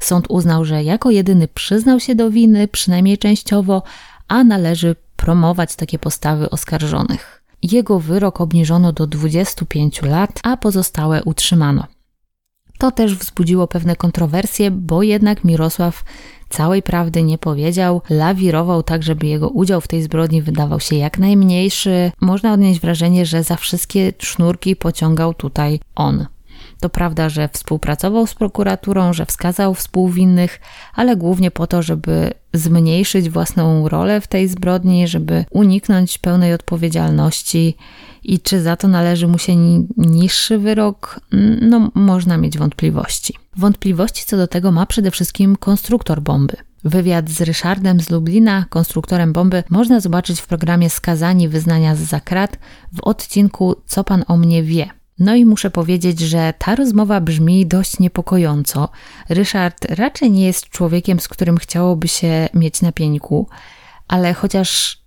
Sąd 0.00 0.26
uznał, 0.28 0.64
że 0.64 0.84
jako 0.84 1.10
jedyny 1.10 1.48
przyznał 1.48 2.00
się 2.00 2.14
do 2.14 2.30
winy, 2.30 2.68
przynajmniej 2.68 3.18
częściowo, 3.18 3.82
a 4.28 4.44
należy 4.44 4.96
promować 5.16 5.76
takie 5.76 5.98
postawy 5.98 6.50
oskarżonych. 6.50 7.42
Jego 7.62 8.00
wyrok 8.00 8.40
obniżono 8.40 8.92
do 8.92 9.06
25 9.06 10.02
lat, 10.02 10.40
a 10.42 10.56
pozostałe 10.56 11.24
utrzymano. 11.24 11.86
To 12.78 12.90
też 12.90 13.14
wzbudziło 13.14 13.66
pewne 13.66 13.96
kontrowersje, 13.96 14.70
bo 14.70 15.02
jednak 15.02 15.44
Mirosław 15.44 16.04
całej 16.48 16.82
prawdy 16.82 17.22
nie 17.22 17.38
powiedział, 17.38 18.02
lawirował 18.10 18.82
tak, 18.82 19.02
żeby 19.02 19.26
jego 19.26 19.48
udział 19.48 19.80
w 19.80 19.88
tej 19.88 20.02
zbrodni 20.02 20.42
wydawał 20.42 20.80
się 20.80 20.96
jak 20.96 21.18
najmniejszy. 21.18 22.12
Można 22.20 22.52
odnieść 22.52 22.80
wrażenie, 22.80 23.26
że 23.26 23.42
za 23.42 23.56
wszystkie 23.56 24.12
sznurki 24.18 24.76
pociągał 24.76 25.34
tutaj 25.34 25.80
on. 25.94 26.26
To 26.80 26.88
prawda, 26.88 27.28
że 27.28 27.48
współpracował 27.52 28.26
z 28.26 28.34
prokuraturą, 28.34 29.12
że 29.12 29.26
wskazał 29.26 29.74
współwinnych, 29.74 30.60
ale 30.94 31.16
głównie 31.16 31.50
po 31.50 31.66
to, 31.66 31.82
żeby 31.82 32.30
zmniejszyć 32.52 33.30
własną 33.30 33.88
rolę 33.88 34.20
w 34.20 34.26
tej 34.26 34.48
zbrodni, 34.48 35.08
żeby 35.08 35.44
uniknąć 35.50 36.18
pełnej 36.18 36.54
odpowiedzialności. 36.54 37.76
I 38.22 38.40
czy 38.40 38.62
za 38.62 38.76
to 38.76 38.88
należy 38.88 39.28
mu 39.28 39.38
się 39.38 39.56
niższy 39.96 40.58
wyrok? 40.58 41.20
No, 41.60 41.90
można 41.94 42.36
mieć 42.36 42.58
wątpliwości. 42.58 43.34
Wątpliwości 43.56 44.24
co 44.26 44.36
do 44.36 44.46
tego 44.46 44.72
ma 44.72 44.86
przede 44.86 45.10
wszystkim 45.10 45.56
konstruktor 45.56 46.20
bomby. 46.22 46.56
Wywiad 46.84 47.30
z 47.30 47.40
Ryszardem 47.40 48.00
z 48.00 48.10
Lublina, 48.10 48.64
konstruktorem 48.70 49.32
bomby, 49.32 49.62
można 49.70 50.00
zobaczyć 50.00 50.40
w 50.40 50.46
programie 50.46 50.90
Skazani 50.90 51.48
Wyznania 51.48 51.96
z 51.96 51.98
Zakrat 51.98 52.58
w 52.92 53.00
odcinku 53.00 53.76
Co 53.86 54.04
Pan 54.04 54.24
o 54.28 54.36
mnie 54.36 54.62
wie. 54.62 54.90
No 55.18 55.34
i 55.34 55.44
muszę 55.44 55.70
powiedzieć, 55.70 56.20
że 56.20 56.54
ta 56.58 56.74
rozmowa 56.74 57.20
brzmi 57.20 57.66
dość 57.66 57.98
niepokojąco. 57.98 58.88
Ryszard 59.28 59.84
raczej 59.84 60.30
nie 60.30 60.46
jest 60.46 60.68
człowiekiem, 60.68 61.20
z 61.20 61.28
którym 61.28 61.56
chciałoby 61.56 62.08
się 62.08 62.48
mieć 62.54 62.82
na 62.82 62.92
pieńku, 62.92 63.48
ale 64.08 64.34
chociaż 64.34 65.00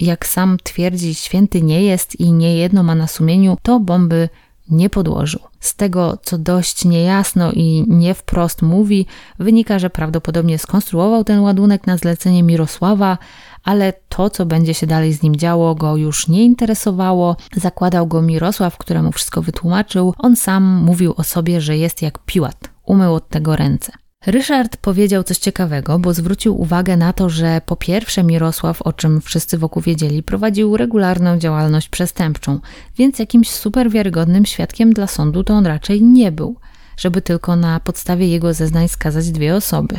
jak 0.00 0.26
sam 0.26 0.56
twierdzi, 0.62 1.14
święty 1.14 1.62
nie 1.62 1.82
jest 1.82 2.20
i 2.20 2.32
nie 2.32 2.56
jedno 2.56 2.82
ma 2.82 2.94
na 2.94 3.06
sumieniu, 3.06 3.56
to 3.62 3.80
bomby 3.80 4.28
nie 4.70 4.90
podłożył. 4.90 5.40
Z 5.60 5.74
tego, 5.74 6.18
co 6.22 6.38
dość 6.38 6.84
niejasno 6.84 7.52
i 7.52 7.84
nie 7.88 8.14
wprost 8.14 8.62
mówi, 8.62 9.06
wynika, 9.38 9.78
że 9.78 9.90
prawdopodobnie 9.90 10.58
skonstruował 10.58 11.24
ten 11.24 11.40
ładunek 11.40 11.86
na 11.86 11.96
zlecenie 11.96 12.42
Mirosława, 12.42 13.18
ale 13.64 13.92
to, 14.08 14.30
co 14.30 14.46
będzie 14.46 14.74
się 14.74 14.86
dalej 14.86 15.12
z 15.12 15.22
nim 15.22 15.36
działo, 15.36 15.74
go 15.74 15.96
już 15.96 16.28
nie 16.28 16.44
interesowało. 16.44 17.36
Zakładał 17.56 18.06
go 18.06 18.22
Mirosław, 18.22 18.78
któremu 18.78 19.12
wszystko 19.12 19.42
wytłumaczył. 19.42 20.14
On 20.18 20.36
sam 20.36 20.64
mówił 20.64 21.14
o 21.16 21.24
sobie, 21.24 21.60
że 21.60 21.76
jest 21.76 22.02
jak 22.02 22.18
piłat. 22.18 22.70
Umył 22.86 23.14
od 23.14 23.28
tego 23.28 23.56
ręce. 23.56 23.92
Ryszard 24.26 24.76
powiedział 24.76 25.22
coś 25.22 25.38
ciekawego, 25.38 25.98
bo 25.98 26.14
zwrócił 26.14 26.60
uwagę 26.60 26.96
na 26.96 27.12
to, 27.12 27.28
że 27.28 27.60
po 27.66 27.76
pierwsze 27.76 28.24
Mirosław, 28.24 28.82
o 28.82 28.92
czym 28.92 29.20
wszyscy 29.20 29.58
wokół 29.58 29.82
wiedzieli, 29.82 30.22
prowadził 30.22 30.76
regularną 30.76 31.38
działalność 31.38 31.88
przestępczą, 31.88 32.60
więc 32.98 33.18
jakimś 33.18 33.50
super 33.50 33.90
wiarygodnym 33.90 34.46
świadkiem 34.46 34.92
dla 34.92 35.06
sądu 35.06 35.44
to 35.44 35.54
on 35.54 35.66
raczej 35.66 36.02
nie 36.02 36.32
był, 36.32 36.56
żeby 36.96 37.22
tylko 37.22 37.56
na 37.56 37.80
podstawie 37.80 38.28
jego 38.28 38.54
zeznań 38.54 38.88
skazać 38.88 39.30
dwie 39.30 39.54
osoby 39.54 39.98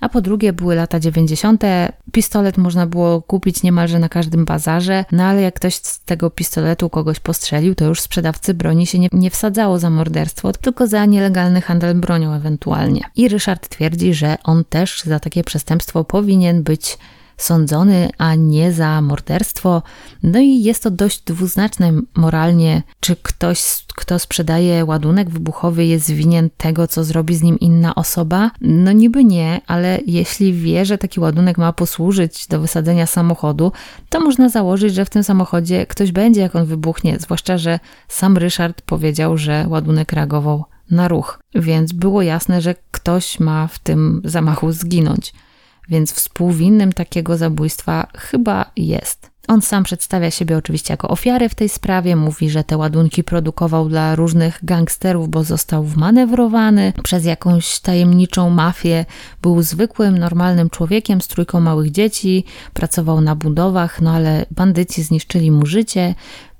a 0.00 0.08
po 0.08 0.20
drugie 0.20 0.52
były 0.52 0.74
lata 0.74 1.00
90. 1.00 1.62
Pistolet 2.12 2.56
można 2.56 2.86
było 2.86 3.22
kupić 3.22 3.62
niemalże 3.62 3.98
na 3.98 4.08
każdym 4.08 4.44
bazarze, 4.44 5.04
no 5.12 5.24
ale 5.24 5.42
jak 5.42 5.54
ktoś 5.54 5.74
z 5.74 6.00
tego 6.00 6.30
pistoletu 6.30 6.90
kogoś 6.90 7.20
postrzelił, 7.20 7.74
to 7.74 7.84
już 7.84 8.00
sprzedawcy 8.00 8.54
broni 8.54 8.86
się 8.86 8.98
nie, 8.98 9.08
nie 9.12 9.30
wsadzało 9.30 9.78
za 9.78 9.90
morderstwo, 9.90 10.52
tylko 10.52 10.86
za 10.86 11.04
nielegalny 11.04 11.60
handel 11.60 11.94
bronią 11.94 12.32
ewentualnie. 12.32 13.00
I 13.16 13.28
Ryszard 13.28 13.68
twierdzi, 13.68 14.14
że 14.14 14.36
on 14.44 14.64
też 14.64 15.02
za 15.02 15.20
takie 15.20 15.44
przestępstwo 15.44 16.04
powinien 16.04 16.62
być 16.62 16.98
sądzony, 17.38 18.08
a 18.18 18.34
nie 18.34 18.72
za 18.72 19.00
morderstwo. 19.00 19.82
No 20.22 20.38
i 20.38 20.62
jest 20.62 20.82
to 20.82 20.90
dość 20.90 21.20
dwuznaczne 21.20 21.92
moralnie, 22.16 22.82
czy 23.00 23.16
ktoś, 23.16 23.84
kto 23.96 24.18
sprzedaje 24.18 24.84
ładunek 24.84 25.30
wybuchowy, 25.30 25.84
jest 25.84 26.10
winien 26.10 26.50
tego, 26.56 26.86
co 26.86 27.04
zrobi 27.04 27.36
z 27.36 27.42
nim 27.42 27.58
inna 27.58 27.94
osoba? 27.94 28.50
No 28.60 28.92
niby 28.92 29.24
nie, 29.24 29.60
ale 29.66 29.98
jeśli 30.06 30.52
wie, 30.52 30.84
że 30.84 30.98
taki 30.98 31.20
ładunek 31.20 31.58
ma 31.58 31.72
posłużyć 31.72 32.46
do 32.46 32.60
wysadzenia 32.60 33.06
samochodu, 33.06 33.72
to 34.08 34.20
można 34.20 34.48
założyć, 34.48 34.94
że 34.94 35.04
w 35.04 35.10
tym 35.10 35.24
samochodzie 35.24 35.86
ktoś 35.86 36.12
będzie, 36.12 36.40
jak 36.40 36.56
on 36.56 36.66
wybuchnie, 36.66 37.18
zwłaszcza, 37.18 37.58
że 37.58 37.78
sam 38.08 38.36
Ryszard 38.36 38.82
powiedział, 38.82 39.36
że 39.36 39.66
ładunek 39.68 40.12
reagował 40.12 40.64
na 40.90 41.08
ruch, 41.08 41.40
więc 41.54 41.92
było 41.92 42.22
jasne, 42.22 42.60
że 42.60 42.74
ktoś 42.90 43.40
ma 43.40 43.66
w 43.66 43.78
tym 43.78 44.22
zamachu 44.24 44.72
zginąć 44.72 45.32
więc 45.88 46.12
współwinnym 46.12 46.92
takiego 46.92 47.36
zabójstwa 47.36 48.06
chyba 48.16 48.70
jest. 48.76 49.30
On 49.48 49.62
sam 49.62 49.84
przedstawia 49.84 50.30
siebie 50.30 50.56
oczywiście 50.56 50.92
jako 50.92 51.08
ofiarę 51.08 51.48
w 51.48 51.54
tej 51.54 51.68
sprawie, 51.68 52.16
mówi, 52.16 52.50
że 52.50 52.64
te 52.64 52.76
ładunki 52.76 53.24
produkował 53.24 53.88
dla 53.88 54.14
różnych 54.14 54.58
gangsterów, 54.62 55.28
bo 55.28 55.44
został 55.44 55.84
wmanewrowany 55.84 56.92
przez 57.02 57.24
jakąś 57.24 57.80
tajemniczą 57.80 58.50
mafię. 58.50 59.04
Był 59.42 59.62
zwykłym, 59.62 60.18
normalnym 60.18 60.70
człowiekiem 60.70 61.20
z 61.20 61.28
trójką 61.28 61.60
małych 61.60 61.90
dzieci, 61.90 62.44
pracował 62.74 63.20
na 63.20 63.34
budowach, 63.34 64.00
no 64.00 64.10
ale 64.10 64.46
bandyci 64.50 65.02
zniszczyli 65.02 65.50
mu 65.50 65.66
życie, 65.66 66.14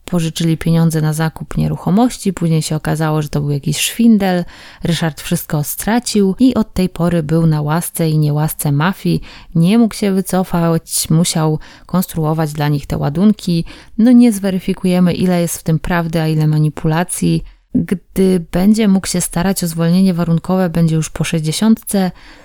pożyczyli 0.09 0.59
pieniądze 0.59 1.01
na 1.01 1.13
zakup 1.13 1.57
nieruchomości, 1.57 2.33
później 2.33 2.63
się 2.63 2.77
okazało, 2.77 3.23
że 3.23 3.29
to 3.29 3.41
był 3.41 3.51
jakiś 3.51 3.79
szwindel, 3.79 4.45
Ryszard 4.85 5.21
wszystko 5.21 5.65
stracił 5.65 6.35
i 6.39 6.55
od 6.55 6.73
tej 6.73 6.89
pory 6.89 7.23
był 7.23 7.47
na 7.47 7.63
łasce 7.63 8.09
i 8.09 8.19
niełasce 8.19 8.73
mafii, 8.73 9.21
nie 9.55 9.79
mógł 9.79 9.95
się 9.95 10.13
wycofać, 10.13 11.11
musiał 11.11 11.59
konstruować 11.87 12.53
dla 12.53 12.69
nich 12.69 12.87
te 12.87 12.99
ładunki. 12.99 13.65
No 13.99 14.13
nie 14.13 14.33
zweryfikujemy, 14.33 15.15
ile 15.15 15.41
jest 15.41 15.59
w 15.59 15.63
tym 15.63 15.79
prawdy, 15.79 16.21
a 16.21 16.29
ile 16.29 16.47
manipulacji. 16.47 17.45
Gdy 17.75 18.47
będzie 18.53 18.89
mógł 18.89 19.07
się 19.07 19.21
starać 19.21 19.65
o 19.65 19.67
zwolnienie 19.67 20.15
warunkowe, 20.15 20.71
będzie 20.71 20.97
już 20.97 21.11
po 21.11 21.25
60. 21.25 21.81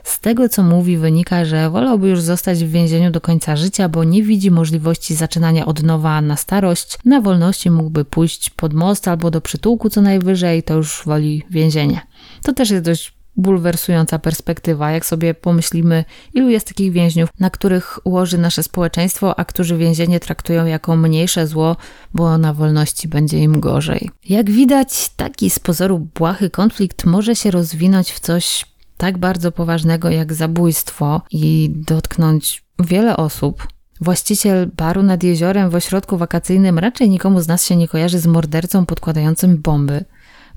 Z 0.03 0.19
tego 0.19 0.49
co 0.49 0.63
mówi, 0.63 0.97
wynika, 0.97 1.45
że 1.45 1.69
wolałby 1.69 2.09
już 2.09 2.21
zostać 2.21 2.63
w 2.63 2.71
więzieniu 2.71 3.11
do 3.11 3.21
końca 3.21 3.55
życia, 3.55 3.89
bo 3.89 4.03
nie 4.03 4.23
widzi 4.23 4.51
możliwości 4.51 5.15
zaczynania 5.15 5.65
od 5.65 5.83
nowa 5.83 6.21
na 6.21 6.37
starość. 6.37 6.97
Na 7.05 7.21
wolności 7.21 7.71
mógłby 7.71 8.05
pójść 8.05 8.49
pod 8.49 8.73
most 8.73 9.07
albo 9.07 9.31
do 9.31 9.41
przytułku 9.41 9.89
co 9.89 10.01
najwyżej, 10.01 10.63
to 10.63 10.73
już 10.73 11.01
woli 11.05 11.43
więzienie. 11.49 12.01
To 12.43 12.53
też 12.53 12.69
jest 12.69 12.85
dość 12.85 13.13
bulwersująca 13.37 14.19
perspektywa, 14.19 14.91
jak 14.91 15.05
sobie 15.05 15.33
pomyślimy, 15.33 16.05
ilu 16.33 16.49
jest 16.49 16.67
takich 16.67 16.91
więźniów, 16.91 17.29
na 17.39 17.49
których 17.49 17.99
ułoży 18.03 18.37
nasze 18.37 18.63
społeczeństwo, 18.63 19.39
a 19.39 19.45
którzy 19.45 19.77
więzienie 19.77 20.19
traktują 20.19 20.65
jako 20.65 20.95
mniejsze 20.95 21.47
zło, 21.47 21.75
bo 22.13 22.37
na 22.37 22.53
wolności 22.53 23.07
będzie 23.07 23.39
im 23.39 23.59
gorzej. 23.59 24.09
Jak 24.29 24.51
widać, 24.51 25.09
taki 25.09 25.49
z 25.49 25.59
pozoru 25.59 25.99
błahy 25.99 26.49
konflikt 26.49 27.05
może 27.05 27.35
się 27.35 27.51
rozwinąć 27.51 28.11
w 28.11 28.19
coś 28.19 28.65
tak 28.97 29.17
bardzo 29.17 29.51
poważnego 29.51 30.09
jak 30.09 30.33
zabójstwo 30.33 31.21
i 31.31 31.71
dotknąć 31.75 32.63
wiele 32.79 33.17
osób. 33.17 33.67
Właściciel 34.01 34.71
baru 34.77 35.03
nad 35.03 35.23
jeziorem 35.23 35.69
w 35.69 35.75
ośrodku 35.75 36.17
wakacyjnym 36.17 36.79
raczej 36.79 37.09
nikomu 37.09 37.41
z 37.41 37.47
nas 37.47 37.65
się 37.65 37.75
nie 37.75 37.87
kojarzy 37.87 38.19
z 38.19 38.27
mordercą 38.27 38.85
podkładającym 38.85 39.57
bomby. 39.57 40.05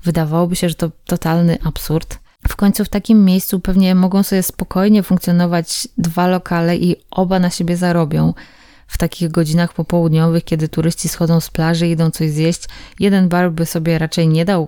Wydawałoby 0.03 0.55
się, 0.55 0.69
że 0.69 0.75
to 0.75 0.91
totalny 1.05 1.57
absurd. 1.63 2.19
Końcu 2.57 2.85
w 2.85 2.89
takim 2.89 3.25
miejscu 3.25 3.59
pewnie 3.59 3.95
mogą 3.95 4.23
sobie 4.23 4.43
spokojnie 4.43 5.03
funkcjonować 5.03 5.87
dwa 5.97 6.27
lokale 6.27 6.77
i 6.77 6.95
oba 7.11 7.39
na 7.39 7.49
siebie 7.49 7.77
zarobią. 7.77 8.33
W 8.87 8.97
takich 8.97 9.31
godzinach 9.31 9.73
popołudniowych, 9.73 10.43
kiedy 10.43 10.67
turyści 10.67 11.09
schodzą 11.09 11.39
z 11.39 11.49
plaży 11.49 11.87
i 11.87 11.91
idą 11.91 12.11
coś 12.11 12.31
zjeść, 12.31 12.63
jeden 12.99 13.29
bar 13.29 13.51
by 13.51 13.65
sobie 13.65 13.99
raczej 13.99 14.27
nie 14.27 14.45
dał 14.45 14.67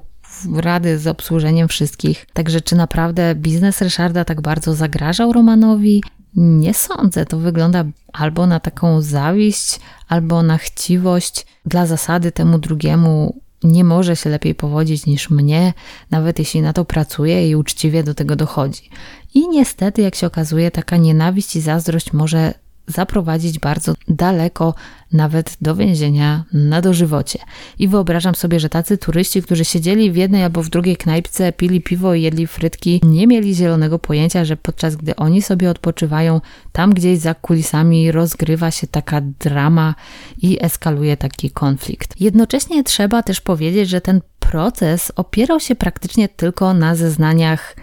rady 0.55 0.99
z 0.99 1.07
obsłużeniem 1.07 1.67
wszystkich. 1.67 2.25
Także 2.33 2.61
czy 2.61 2.75
naprawdę 2.75 3.35
biznes 3.35 3.81
Ryszarda 3.81 4.25
tak 4.25 4.41
bardzo 4.41 4.75
zagrażał 4.75 5.33
Romanowi? 5.33 6.03
Nie 6.35 6.73
sądzę. 6.73 7.25
To 7.25 7.37
wygląda 7.37 7.85
albo 8.13 8.47
na 8.47 8.59
taką 8.59 9.01
zawiść, 9.01 9.79
albo 10.07 10.43
na 10.43 10.57
chciwość. 10.57 11.45
Dla 11.65 11.85
zasady 11.85 12.31
temu 12.31 12.59
drugiemu 12.59 13.41
nie 13.63 13.83
może 13.83 14.15
się 14.15 14.29
lepiej 14.29 14.55
powodzić 14.55 15.05
niż 15.05 15.29
mnie, 15.29 15.73
nawet 16.11 16.39
jeśli 16.39 16.61
na 16.61 16.73
to 16.73 16.85
pracuje 16.85 17.49
i 17.49 17.55
uczciwie 17.55 18.03
do 18.03 18.13
tego 18.13 18.35
dochodzi. 18.35 18.89
I 19.33 19.47
niestety, 19.47 20.01
jak 20.01 20.15
się 20.15 20.27
okazuje, 20.27 20.71
taka 20.71 20.97
nienawiść 20.97 21.55
i 21.55 21.61
zazdrość 21.61 22.13
może 22.13 22.53
zaprowadzić 22.89 23.59
bardzo 23.59 23.93
daleko, 24.07 24.73
nawet 25.13 25.57
do 25.61 25.75
więzienia 25.75 26.43
na 26.53 26.81
dożywocie. 26.81 27.39
I 27.79 27.87
wyobrażam 27.87 28.35
sobie, 28.35 28.59
że 28.59 28.69
tacy 28.69 28.97
turyści, 28.97 29.41
którzy 29.41 29.65
siedzieli 29.65 30.11
w 30.11 30.15
jednej 30.15 30.43
albo 30.43 30.63
w 30.63 30.69
drugiej 30.69 30.97
knajpce, 30.97 31.53
pili 31.53 31.81
piwo 31.81 32.13
i 32.13 32.21
jedli 32.21 32.47
frytki, 32.47 33.01
nie 33.03 33.27
mieli 33.27 33.55
zielonego 33.55 33.99
pojęcia, 33.99 34.45
że 34.45 34.57
podczas 34.57 34.95
gdy 34.95 35.15
oni 35.15 35.41
sobie 35.41 35.69
odpoczywają, 35.69 36.41
tam 36.71 36.93
gdzieś 36.93 37.19
za 37.19 37.33
kulisami 37.33 38.11
rozgrywa 38.11 38.71
się 38.71 38.87
taka 38.87 39.21
drama 39.21 39.95
i 40.41 40.57
eskaluje 40.61 41.17
taki 41.17 41.51
konflikt. 41.51 42.21
Jednocześnie 42.21 42.83
trzeba 42.83 43.23
też 43.23 43.41
powiedzieć, 43.41 43.89
że 43.89 44.01
ten 44.01 44.21
proces 44.39 45.11
opierał 45.15 45.59
się 45.59 45.75
praktycznie 45.75 46.29
tylko 46.29 46.73
na 46.73 46.95
zeznaniach 46.95 47.75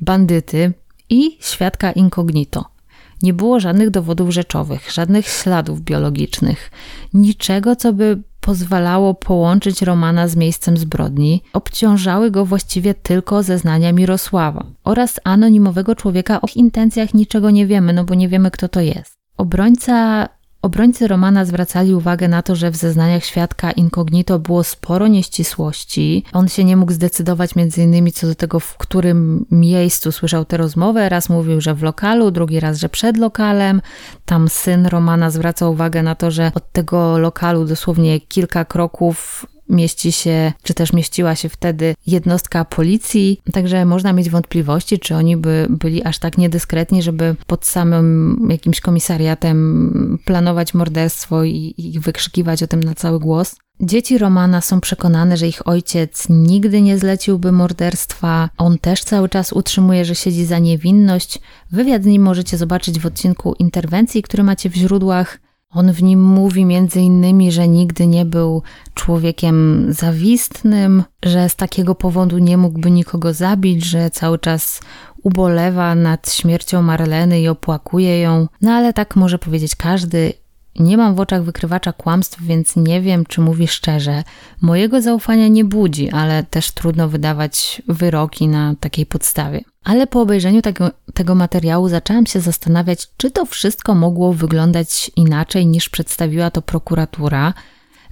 bandyty 0.00 0.72
i 1.10 1.38
świadka 1.40 1.92
incognito. 1.92 2.75
Nie 3.22 3.34
było 3.34 3.60
żadnych 3.60 3.90
dowodów 3.90 4.30
rzeczowych, 4.30 4.92
żadnych 4.92 5.26
śladów 5.26 5.80
biologicznych, 5.80 6.70
niczego, 7.14 7.76
co 7.76 7.92
by 7.92 8.22
pozwalało 8.40 9.14
połączyć 9.14 9.82
Romana 9.82 10.28
z 10.28 10.36
miejscem 10.36 10.76
zbrodni. 10.76 11.42
Obciążały 11.52 12.30
go 12.30 12.44
właściwie 12.44 12.94
tylko 12.94 13.42
zeznania 13.42 13.92
Mirosława 13.92 14.66
oraz 14.84 15.20
anonimowego 15.24 15.94
człowieka. 15.94 16.40
O 16.40 16.46
intencjach 16.54 17.14
niczego 17.14 17.50
nie 17.50 17.66
wiemy, 17.66 17.92
no 17.92 18.04
bo 18.04 18.14
nie 18.14 18.28
wiemy, 18.28 18.50
kto 18.50 18.68
to 18.68 18.80
jest. 18.80 19.16
Obrońca 19.36 20.28
Obrońcy 20.62 21.08
Romana 21.08 21.44
zwracali 21.44 21.94
uwagę 21.94 22.28
na 22.28 22.42
to, 22.42 22.56
że 22.56 22.70
w 22.70 22.76
zeznaniach 22.76 23.24
świadka 23.24 23.72
incognito 23.72 24.38
było 24.38 24.64
sporo 24.64 25.06
nieścisłości. 25.08 26.24
On 26.32 26.48
się 26.48 26.64
nie 26.64 26.76
mógł 26.76 26.92
zdecydować 26.92 27.56
między 27.56 27.82
innymi 27.82 28.12
co 28.12 28.26
do 28.26 28.34
tego, 28.34 28.60
w 28.60 28.76
którym 28.76 29.46
miejscu 29.50 30.12
słyszał 30.12 30.44
tę 30.44 30.56
rozmowę. 30.56 31.08
Raz 31.08 31.28
mówił, 31.28 31.60
że 31.60 31.74
w 31.74 31.82
lokalu, 31.82 32.30
drugi 32.30 32.60
raz, 32.60 32.78
że 32.78 32.88
przed 32.88 33.16
lokalem. 33.16 33.82
Tam 34.24 34.48
syn 34.48 34.86
Romana 34.86 35.30
zwraca 35.30 35.68
uwagę 35.68 36.02
na 36.02 36.14
to, 36.14 36.30
że 36.30 36.52
od 36.54 36.72
tego 36.72 37.18
lokalu 37.18 37.64
dosłownie 37.64 38.20
kilka 38.20 38.64
kroków 38.64 39.46
mieści 39.68 40.12
się, 40.12 40.52
czy 40.62 40.74
też 40.74 40.92
mieściła 40.92 41.34
się 41.34 41.48
wtedy 41.48 41.94
jednostka 42.06 42.64
policji, 42.64 43.40
także 43.52 43.84
można 43.84 44.12
mieć 44.12 44.30
wątpliwości, 44.30 44.98
czy 44.98 45.14
oni 45.14 45.36
by 45.36 45.66
byli 45.70 46.04
aż 46.04 46.18
tak 46.18 46.38
niedyskretni, 46.38 47.02
żeby 47.02 47.36
pod 47.46 47.66
samym 47.66 48.38
jakimś 48.50 48.80
komisariatem 48.80 50.18
planować 50.24 50.74
morderstwo 50.74 51.44
i, 51.44 51.74
i 51.78 52.00
wykrzykiwać 52.00 52.62
o 52.62 52.66
tym 52.66 52.82
na 52.82 52.94
cały 52.94 53.20
głos. 53.20 53.56
Dzieci 53.80 54.18
Romana 54.18 54.60
są 54.60 54.80
przekonane, 54.80 55.36
że 55.36 55.48
ich 55.48 55.68
ojciec 55.68 56.26
nigdy 56.28 56.82
nie 56.82 56.98
zleciłby 56.98 57.52
morderstwa. 57.52 58.50
On 58.58 58.78
też 58.78 59.04
cały 59.04 59.28
czas 59.28 59.52
utrzymuje, 59.52 60.04
że 60.04 60.14
siedzi 60.14 60.44
za 60.44 60.58
niewinność. 60.58 61.38
Wywiad 61.70 62.02
z 62.02 62.06
nim 62.06 62.22
możecie 62.22 62.56
zobaczyć 62.56 62.98
w 63.00 63.06
odcinku 63.06 63.54
interwencji, 63.58 64.22
który 64.22 64.42
macie 64.42 64.70
w 64.70 64.74
źródłach. 64.74 65.38
On 65.76 65.92
w 65.92 66.02
nim 66.02 66.22
mówi 66.22 66.64
między 66.64 67.00
innymi, 67.00 67.52
że 67.52 67.68
nigdy 67.68 68.06
nie 68.06 68.24
był 68.24 68.62
człowiekiem 68.94 69.86
zawistnym, 69.88 71.04
że 71.24 71.48
z 71.48 71.56
takiego 71.56 71.94
powodu 71.94 72.38
nie 72.38 72.56
mógłby 72.56 72.90
nikogo 72.90 73.32
zabić, 73.34 73.84
że 73.84 74.10
cały 74.10 74.38
czas 74.38 74.80
ubolewa 75.22 75.94
nad 75.94 76.32
śmiercią 76.32 76.82
Marleny 76.82 77.40
i 77.40 77.48
opłakuje 77.48 78.20
ją. 78.20 78.46
No 78.62 78.72
ale 78.72 78.92
tak 78.92 79.16
może 79.16 79.38
powiedzieć 79.38 79.76
każdy. 79.76 80.32
Nie 80.78 80.96
mam 80.96 81.14
w 81.14 81.20
oczach 81.20 81.42
wykrywacza 81.42 81.92
kłamstw, 81.92 82.42
więc 82.42 82.76
nie 82.76 83.00
wiem, 83.00 83.26
czy 83.26 83.40
mówi 83.40 83.68
szczerze. 83.68 84.24
Mojego 84.60 85.02
zaufania 85.02 85.48
nie 85.48 85.64
budzi, 85.64 86.10
ale 86.10 86.44
też 86.44 86.70
trudno 86.70 87.08
wydawać 87.08 87.82
wyroki 87.88 88.48
na 88.48 88.74
takiej 88.80 89.06
podstawie. 89.06 89.60
Ale 89.84 90.06
po 90.06 90.20
obejrzeniu 90.20 90.62
tego, 90.62 90.90
tego 91.14 91.34
materiału 91.34 91.88
zaczęłam 91.88 92.26
się 92.26 92.40
zastanawiać, 92.40 93.06
czy 93.16 93.30
to 93.30 93.46
wszystko 93.46 93.94
mogło 93.94 94.32
wyglądać 94.32 95.10
inaczej 95.16 95.66
niż 95.66 95.88
przedstawiła 95.88 96.50
to 96.50 96.62
prokuratura. 96.62 97.54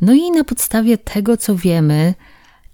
No 0.01 0.13
i 0.13 0.31
na 0.31 0.45
podstawie 0.45 0.99
tego, 0.99 1.37
co 1.37 1.57
wiemy 1.57 2.15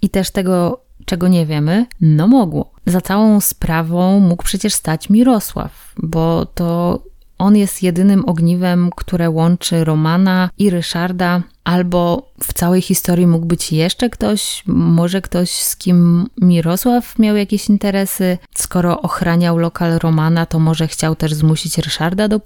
i 0.03 0.11
też 0.11 0.31
tego, 0.31 0.81
czego 1.05 1.29
nie 1.29 1.47
wiemy, 1.47 1.87
no 2.01 2.29
mogło. 2.29 2.73
Za 2.87 3.01
całą 3.01 3.41
sprawą 3.41 4.21
mógł 4.21 4.43
przecież 4.43 4.75
stać 4.75 5.11
Mirosław, 5.11 5.95
bo 6.03 6.47
to 6.47 6.99
on 7.41 7.57
jest 7.57 7.83
jedynym 7.83 8.25
ogniwem, 8.25 8.91
które 8.97 9.31
łączy 9.31 9.85
Romana 9.85 10.51
i 10.59 10.71
Ryszarda, 10.71 11.43
albo 11.65 12.31
w 12.43 12.53
całej 12.53 12.83
historii 12.83 13.27
mógł 13.27 13.47
być 13.47 13.73
jeszcze 13.73 14.11
ktoś, 14.11 14.63
może 14.67 15.21
ktoś, 15.21 15.51
z 15.51 15.77
kim 15.77 16.27
Mirosław 16.41 17.19
miał 17.19 17.37
jakieś 17.37 17.69
interesy. 17.69 18.39
Skoro 18.55 19.03
ochraniał 19.03 19.59
lokal 19.59 19.99
Romana, 19.99 20.47
to 20.47 20.59
może 20.59 20.89
chciał 20.89 21.17
też 21.17 21.35
zmusić 21.35 21.79
Ryszarda 21.79 22.29
do 22.29 22.41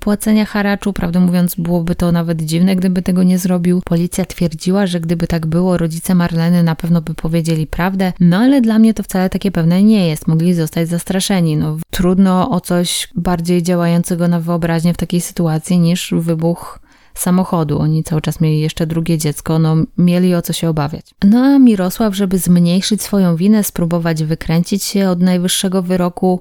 płacenia 0.00 0.44
haraczu. 0.44 0.92
Prawdę 0.92 1.20
mówiąc, 1.20 1.54
byłoby 1.54 1.94
to 1.94 2.12
nawet 2.12 2.42
dziwne, 2.42 2.76
gdyby 2.76 3.02
tego 3.02 3.22
nie 3.22 3.38
zrobił. 3.38 3.80
Policja 3.84 4.24
twierdziła, 4.24 4.86
że 4.86 5.00
gdyby 5.00 5.26
tak 5.26 5.46
było, 5.46 5.78
rodzice 5.78 6.14
Marleny 6.14 6.62
na 6.62 6.74
pewno 6.74 7.02
by 7.02 7.14
powiedzieli 7.14 7.66
prawdę, 7.66 8.12
no 8.20 8.36
ale 8.36 8.60
dla 8.60 8.78
mnie 8.78 8.94
to 8.94 9.02
wcale 9.02 9.30
takie 9.30 9.50
pewne 9.50 9.82
nie 9.82 10.08
jest. 10.08 10.26
Mogli 10.26 10.54
zostać 10.54 10.88
zastraszeni. 10.88 11.56
No, 11.56 11.76
trudno 11.90 12.50
o 12.50 12.60
coś 12.60 13.08
bardziej 13.14 13.62
działającego 13.62 14.28
na 14.28 14.40
wyobraźnię 14.40 14.94
w 14.94 14.96
takiej 14.96 15.20
sytuacji 15.20 15.78
niż 15.78 16.14
wybuch 16.18 16.78
samochodu. 17.18 17.78
Oni 17.78 18.04
cały 18.04 18.20
czas 18.20 18.40
mieli 18.40 18.60
jeszcze 18.60 18.86
drugie 18.86 19.18
dziecko, 19.18 19.58
no 19.58 19.76
mieli 19.98 20.34
o 20.34 20.42
co 20.42 20.52
się 20.52 20.68
obawiać. 20.68 21.06
No 21.24 21.38
a 21.38 21.58
Mirosław, 21.58 22.14
żeby 22.14 22.38
zmniejszyć 22.38 23.02
swoją 23.02 23.36
winę, 23.36 23.64
spróbować 23.64 24.24
wykręcić 24.24 24.84
się 24.84 25.08
od 25.08 25.20
najwyższego 25.20 25.82
wyroku, 25.82 26.40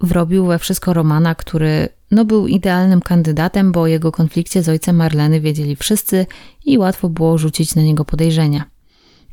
wrobił 0.00 0.46
we 0.46 0.58
wszystko 0.58 0.92
Romana, 0.94 1.34
który 1.34 1.88
no 2.10 2.24
był 2.24 2.46
idealnym 2.46 3.00
kandydatem, 3.00 3.72
bo 3.72 3.80
o 3.80 3.86
jego 3.86 4.12
konflikcie 4.12 4.62
z 4.62 4.68
ojcem 4.68 4.96
Marleny 4.96 5.40
wiedzieli 5.40 5.76
wszyscy 5.76 6.26
i 6.64 6.78
łatwo 6.78 7.08
było 7.08 7.38
rzucić 7.38 7.74
na 7.74 7.82
niego 7.82 8.04
podejrzenia. 8.04 8.64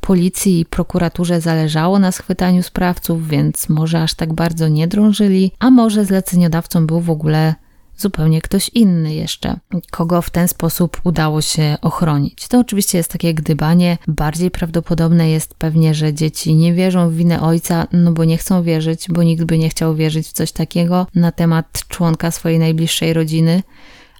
Policji 0.01 0.59
i 0.59 0.65
prokuraturze 0.65 1.41
zależało 1.41 1.99
na 1.99 2.11
schwytaniu 2.11 2.63
sprawców, 2.63 3.27
więc 3.27 3.69
może 3.69 4.01
aż 4.01 4.13
tak 4.13 4.33
bardzo 4.33 4.67
nie 4.67 4.87
drążyli, 4.87 5.51
a 5.59 5.69
może 5.69 6.05
zleceniodawcą 6.05 6.87
był 6.87 7.01
w 7.01 7.09
ogóle 7.09 7.55
zupełnie 7.97 8.41
ktoś 8.41 8.69
inny 8.69 9.13
jeszcze, 9.13 9.59
kogo 9.91 10.21
w 10.21 10.29
ten 10.29 10.47
sposób 10.47 11.01
udało 11.03 11.41
się 11.41 11.77
ochronić. 11.81 12.47
To 12.47 12.59
oczywiście 12.59 12.97
jest 12.97 13.11
takie 13.11 13.33
gdybanie. 13.33 13.97
Bardziej 14.07 14.51
prawdopodobne 14.51 15.29
jest 15.29 15.53
pewnie, 15.53 15.93
że 15.93 16.13
dzieci 16.13 16.55
nie 16.55 16.73
wierzą 16.73 17.09
w 17.09 17.15
winę 17.15 17.41
ojca, 17.41 17.87
no 17.91 18.11
bo 18.11 18.23
nie 18.25 18.37
chcą 18.37 18.63
wierzyć, 18.63 19.05
bo 19.09 19.23
nikt 19.23 19.43
by 19.43 19.57
nie 19.57 19.69
chciał 19.69 19.95
wierzyć 19.95 20.27
w 20.27 20.33
coś 20.33 20.51
takiego 20.51 21.07
na 21.15 21.31
temat 21.31 21.83
członka 21.87 22.31
swojej 22.31 22.59
najbliższej 22.59 23.13
rodziny. 23.13 23.63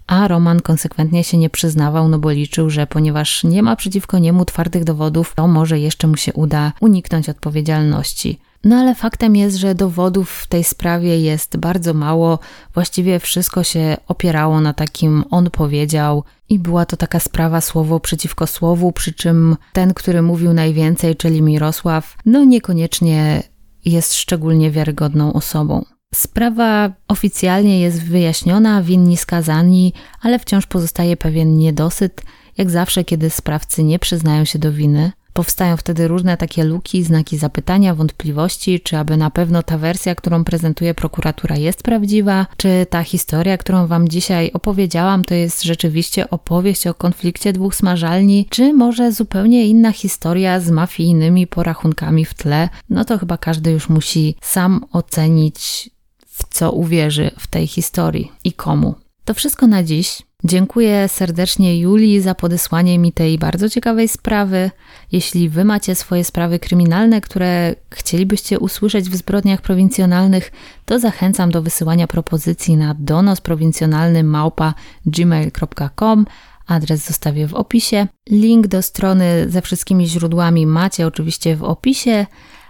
A 0.06 0.28
Roman 0.28 0.60
konsekwentnie 0.60 1.24
się 1.24 1.38
nie 1.38 1.50
przyznawał, 1.50 2.08
no 2.08 2.18
bo 2.18 2.30
liczył, 2.30 2.70
że 2.70 2.86
ponieważ 2.86 3.44
nie 3.44 3.62
ma 3.62 3.76
przeciwko 3.76 4.18
niemu 4.18 4.44
twardych 4.44 4.84
dowodów, 4.84 5.34
to 5.34 5.48
może 5.48 5.78
jeszcze 5.78 6.06
mu 6.06 6.16
się 6.16 6.32
uda 6.32 6.72
uniknąć 6.80 7.28
odpowiedzialności. 7.28 8.38
No 8.64 8.76
ale 8.76 8.94
faktem 8.94 9.36
jest, 9.36 9.56
że 9.56 9.74
dowodów 9.74 10.30
w 10.30 10.46
tej 10.46 10.64
sprawie 10.64 11.20
jest 11.20 11.56
bardzo 11.56 11.94
mało. 11.94 12.38
Właściwie 12.74 13.20
wszystko 13.20 13.64
się 13.64 13.96
opierało 14.08 14.60
na 14.60 14.72
takim 14.74 15.24
on 15.30 15.50
powiedział, 15.50 16.24
i 16.48 16.58
była 16.58 16.86
to 16.86 16.96
taka 16.96 17.20
sprawa 17.20 17.60
słowo 17.60 18.00
przeciwko 18.00 18.46
słowu, 18.46 18.92
przy 18.92 19.12
czym 19.12 19.56
ten, 19.72 19.94
który 19.94 20.22
mówił 20.22 20.52
najwięcej, 20.52 21.16
czyli 21.16 21.42
Mirosław, 21.42 22.16
no 22.26 22.44
niekoniecznie 22.44 23.42
jest 23.84 24.14
szczególnie 24.14 24.70
wiarygodną 24.70 25.32
osobą. 25.32 25.84
Sprawa 26.14 26.90
oficjalnie 27.08 27.80
jest 27.80 28.02
wyjaśniona, 28.02 28.82
winni 28.82 29.16
skazani, 29.16 29.92
ale 30.20 30.38
wciąż 30.38 30.66
pozostaje 30.66 31.16
pewien 31.16 31.56
niedosyt, 31.56 32.22
jak 32.58 32.70
zawsze, 32.70 33.04
kiedy 33.04 33.30
sprawcy 33.30 33.84
nie 33.84 33.98
przyznają 33.98 34.44
się 34.44 34.58
do 34.58 34.72
winy. 34.72 35.12
Powstają 35.38 35.76
wtedy 35.76 36.08
różne 36.08 36.36
takie 36.36 36.64
luki, 36.64 37.04
znaki 37.04 37.38
zapytania, 37.38 37.94
wątpliwości, 37.94 38.80
czy 38.80 38.96
aby 38.96 39.16
na 39.16 39.30
pewno 39.30 39.62
ta 39.62 39.78
wersja, 39.78 40.14
którą 40.14 40.44
prezentuje 40.44 40.94
prokuratura 40.94 41.56
jest 41.56 41.82
prawdziwa, 41.82 42.46
czy 42.56 42.86
ta 42.90 43.02
historia, 43.02 43.58
którą 43.58 43.86
Wam 43.86 44.08
dzisiaj 44.08 44.50
opowiedziałam, 44.52 45.24
to 45.24 45.34
jest 45.34 45.62
rzeczywiście 45.62 46.30
opowieść 46.30 46.86
o 46.86 46.94
konflikcie 46.94 47.52
dwóch 47.52 47.74
smażalni, 47.74 48.46
czy 48.50 48.72
może 48.72 49.12
zupełnie 49.12 49.66
inna 49.66 49.92
historia 49.92 50.60
z 50.60 50.70
mafijnymi 50.70 51.46
porachunkami 51.46 52.24
w 52.24 52.34
tle. 52.34 52.68
No 52.90 53.04
to 53.04 53.18
chyba 53.18 53.36
każdy 53.36 53.70
już 53.70 53.88
musi 53.88 54.34
sam 54.40 54.84
ocenić, 54.92 55.90
w 56.26 56.54
co 56.54 56.72
uwierzy 56.72 57.30
w 57.38 57.46
tej 57.46 57.66
historii 57.66 58.32
i 58.44 58.52
komu. 58.52 58.94
To 59.24 59.34
wszystko 59.34 59.66
na 59.66 59.82
dziś. 59.82 60.27
Dziękuję 60.44 61.08
serdecznie 61.08 61.80
Julii 61.80 62.20
za 62.20 62.34
podesłanie 62.34 62.98
mi 62.98 63.12
tej 63.12 63.38
bardzo 63.38 63.68
ciekawej 63.68 64.08
sprawy. 64.08 64.70
Jeśli 65.12 65.48
Wy 65.48 65.64
macie 65.64 65.94
swoje 65.94 66.24
sprawy 66.24 66.58
kryminalne, 66.58 67.20
które 67.20 67.74
chcielibyście 67.90 68.58
usłyszeć 68.58 69.10
w 69.10 69.16
zbrodniach 69.16 69.62
prowincjonalnych, 69.62 70.52
to 70.84 70.98
zachęcam 70.98 71.50
do 71.50 71.62
wysyłania 71.62 72.06
propozycji 72.06 72.76
na 72.76 72.94
donosprowincjonalny 72.98 74.24
małpa 74.24 74.74
gmail.com. 75.06 76.26
Adres 76.66 77.06
zostawię 77.06 77.46
w 77.46 77.54
opisie. 77.54 78.06
Link 78.30 78.66
do 78.66 78.82
strony 78.82 79.46
ze 79.48 79.62
wszystkimi 79.62 80.06
źródłami 80.06 80.66
macie 80.66 81.06
oczywiście 81.06 81.56
w 81.56 81.64
opisie. 81.64 82.26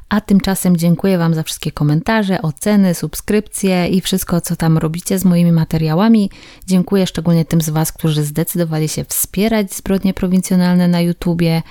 A 0.09 0.21
tymczasem 0.21 0.77
dziękuję 0.77 1.19
Wam 1.19 1.35
za 1.35 1.43
wszystkie 1.43 1.73
komentarze, 1.73 2.43
oceny, 2.43 2.95
subskrypcje 2.95 3.89
i 3.89 4.01
wszystko, 4.01 4.41
co 4.41 4.57
tam 4.57 4.79
robicie 4.79 5.19
z 5.19 5.25
moimi 5.25 5.53
materiałami. 5.53 6.31
Dziękuję 6.67 7.07
szczególnie 7.07 7.45
tym 7.45 7.61
z 7.61 7.71
Was, 7.71 7.93
którzy 7.93 8.25
zdecydowali 8.25 8.89
się 8.89 9.05
wspierać 9.05 9.75
zbrodnie 9.75 10.15
prowincjonalne 10.15 10.89
na 10.89 11.01
YouTubie. 11.01 11.63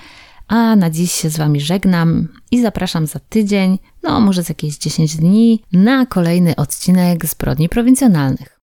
A 0.48 0.76
na 0.76 0.90
dziś 0.90 1.12
się 1.12 1.30
z 1.30 1.38
Wami 1.38 1.62
żegnam 1.62 2.28
i 2.52 2.62
zapraszam 2.62 3.08
za 3.08 3.20
tydzień, 3.20 3.80
no 4.04 4.20
może 4.20 4.44
z 4.44 4.50
jakieś 4.50 4.78
10 4.78 5.16
dni, 5.16 5.64
na 5.74 6.06
kolejny 6.06 6.56
odcinek 6.56 7.26
zbrodni 7.26 7.70
prowincjonalnych. 7.70 8.57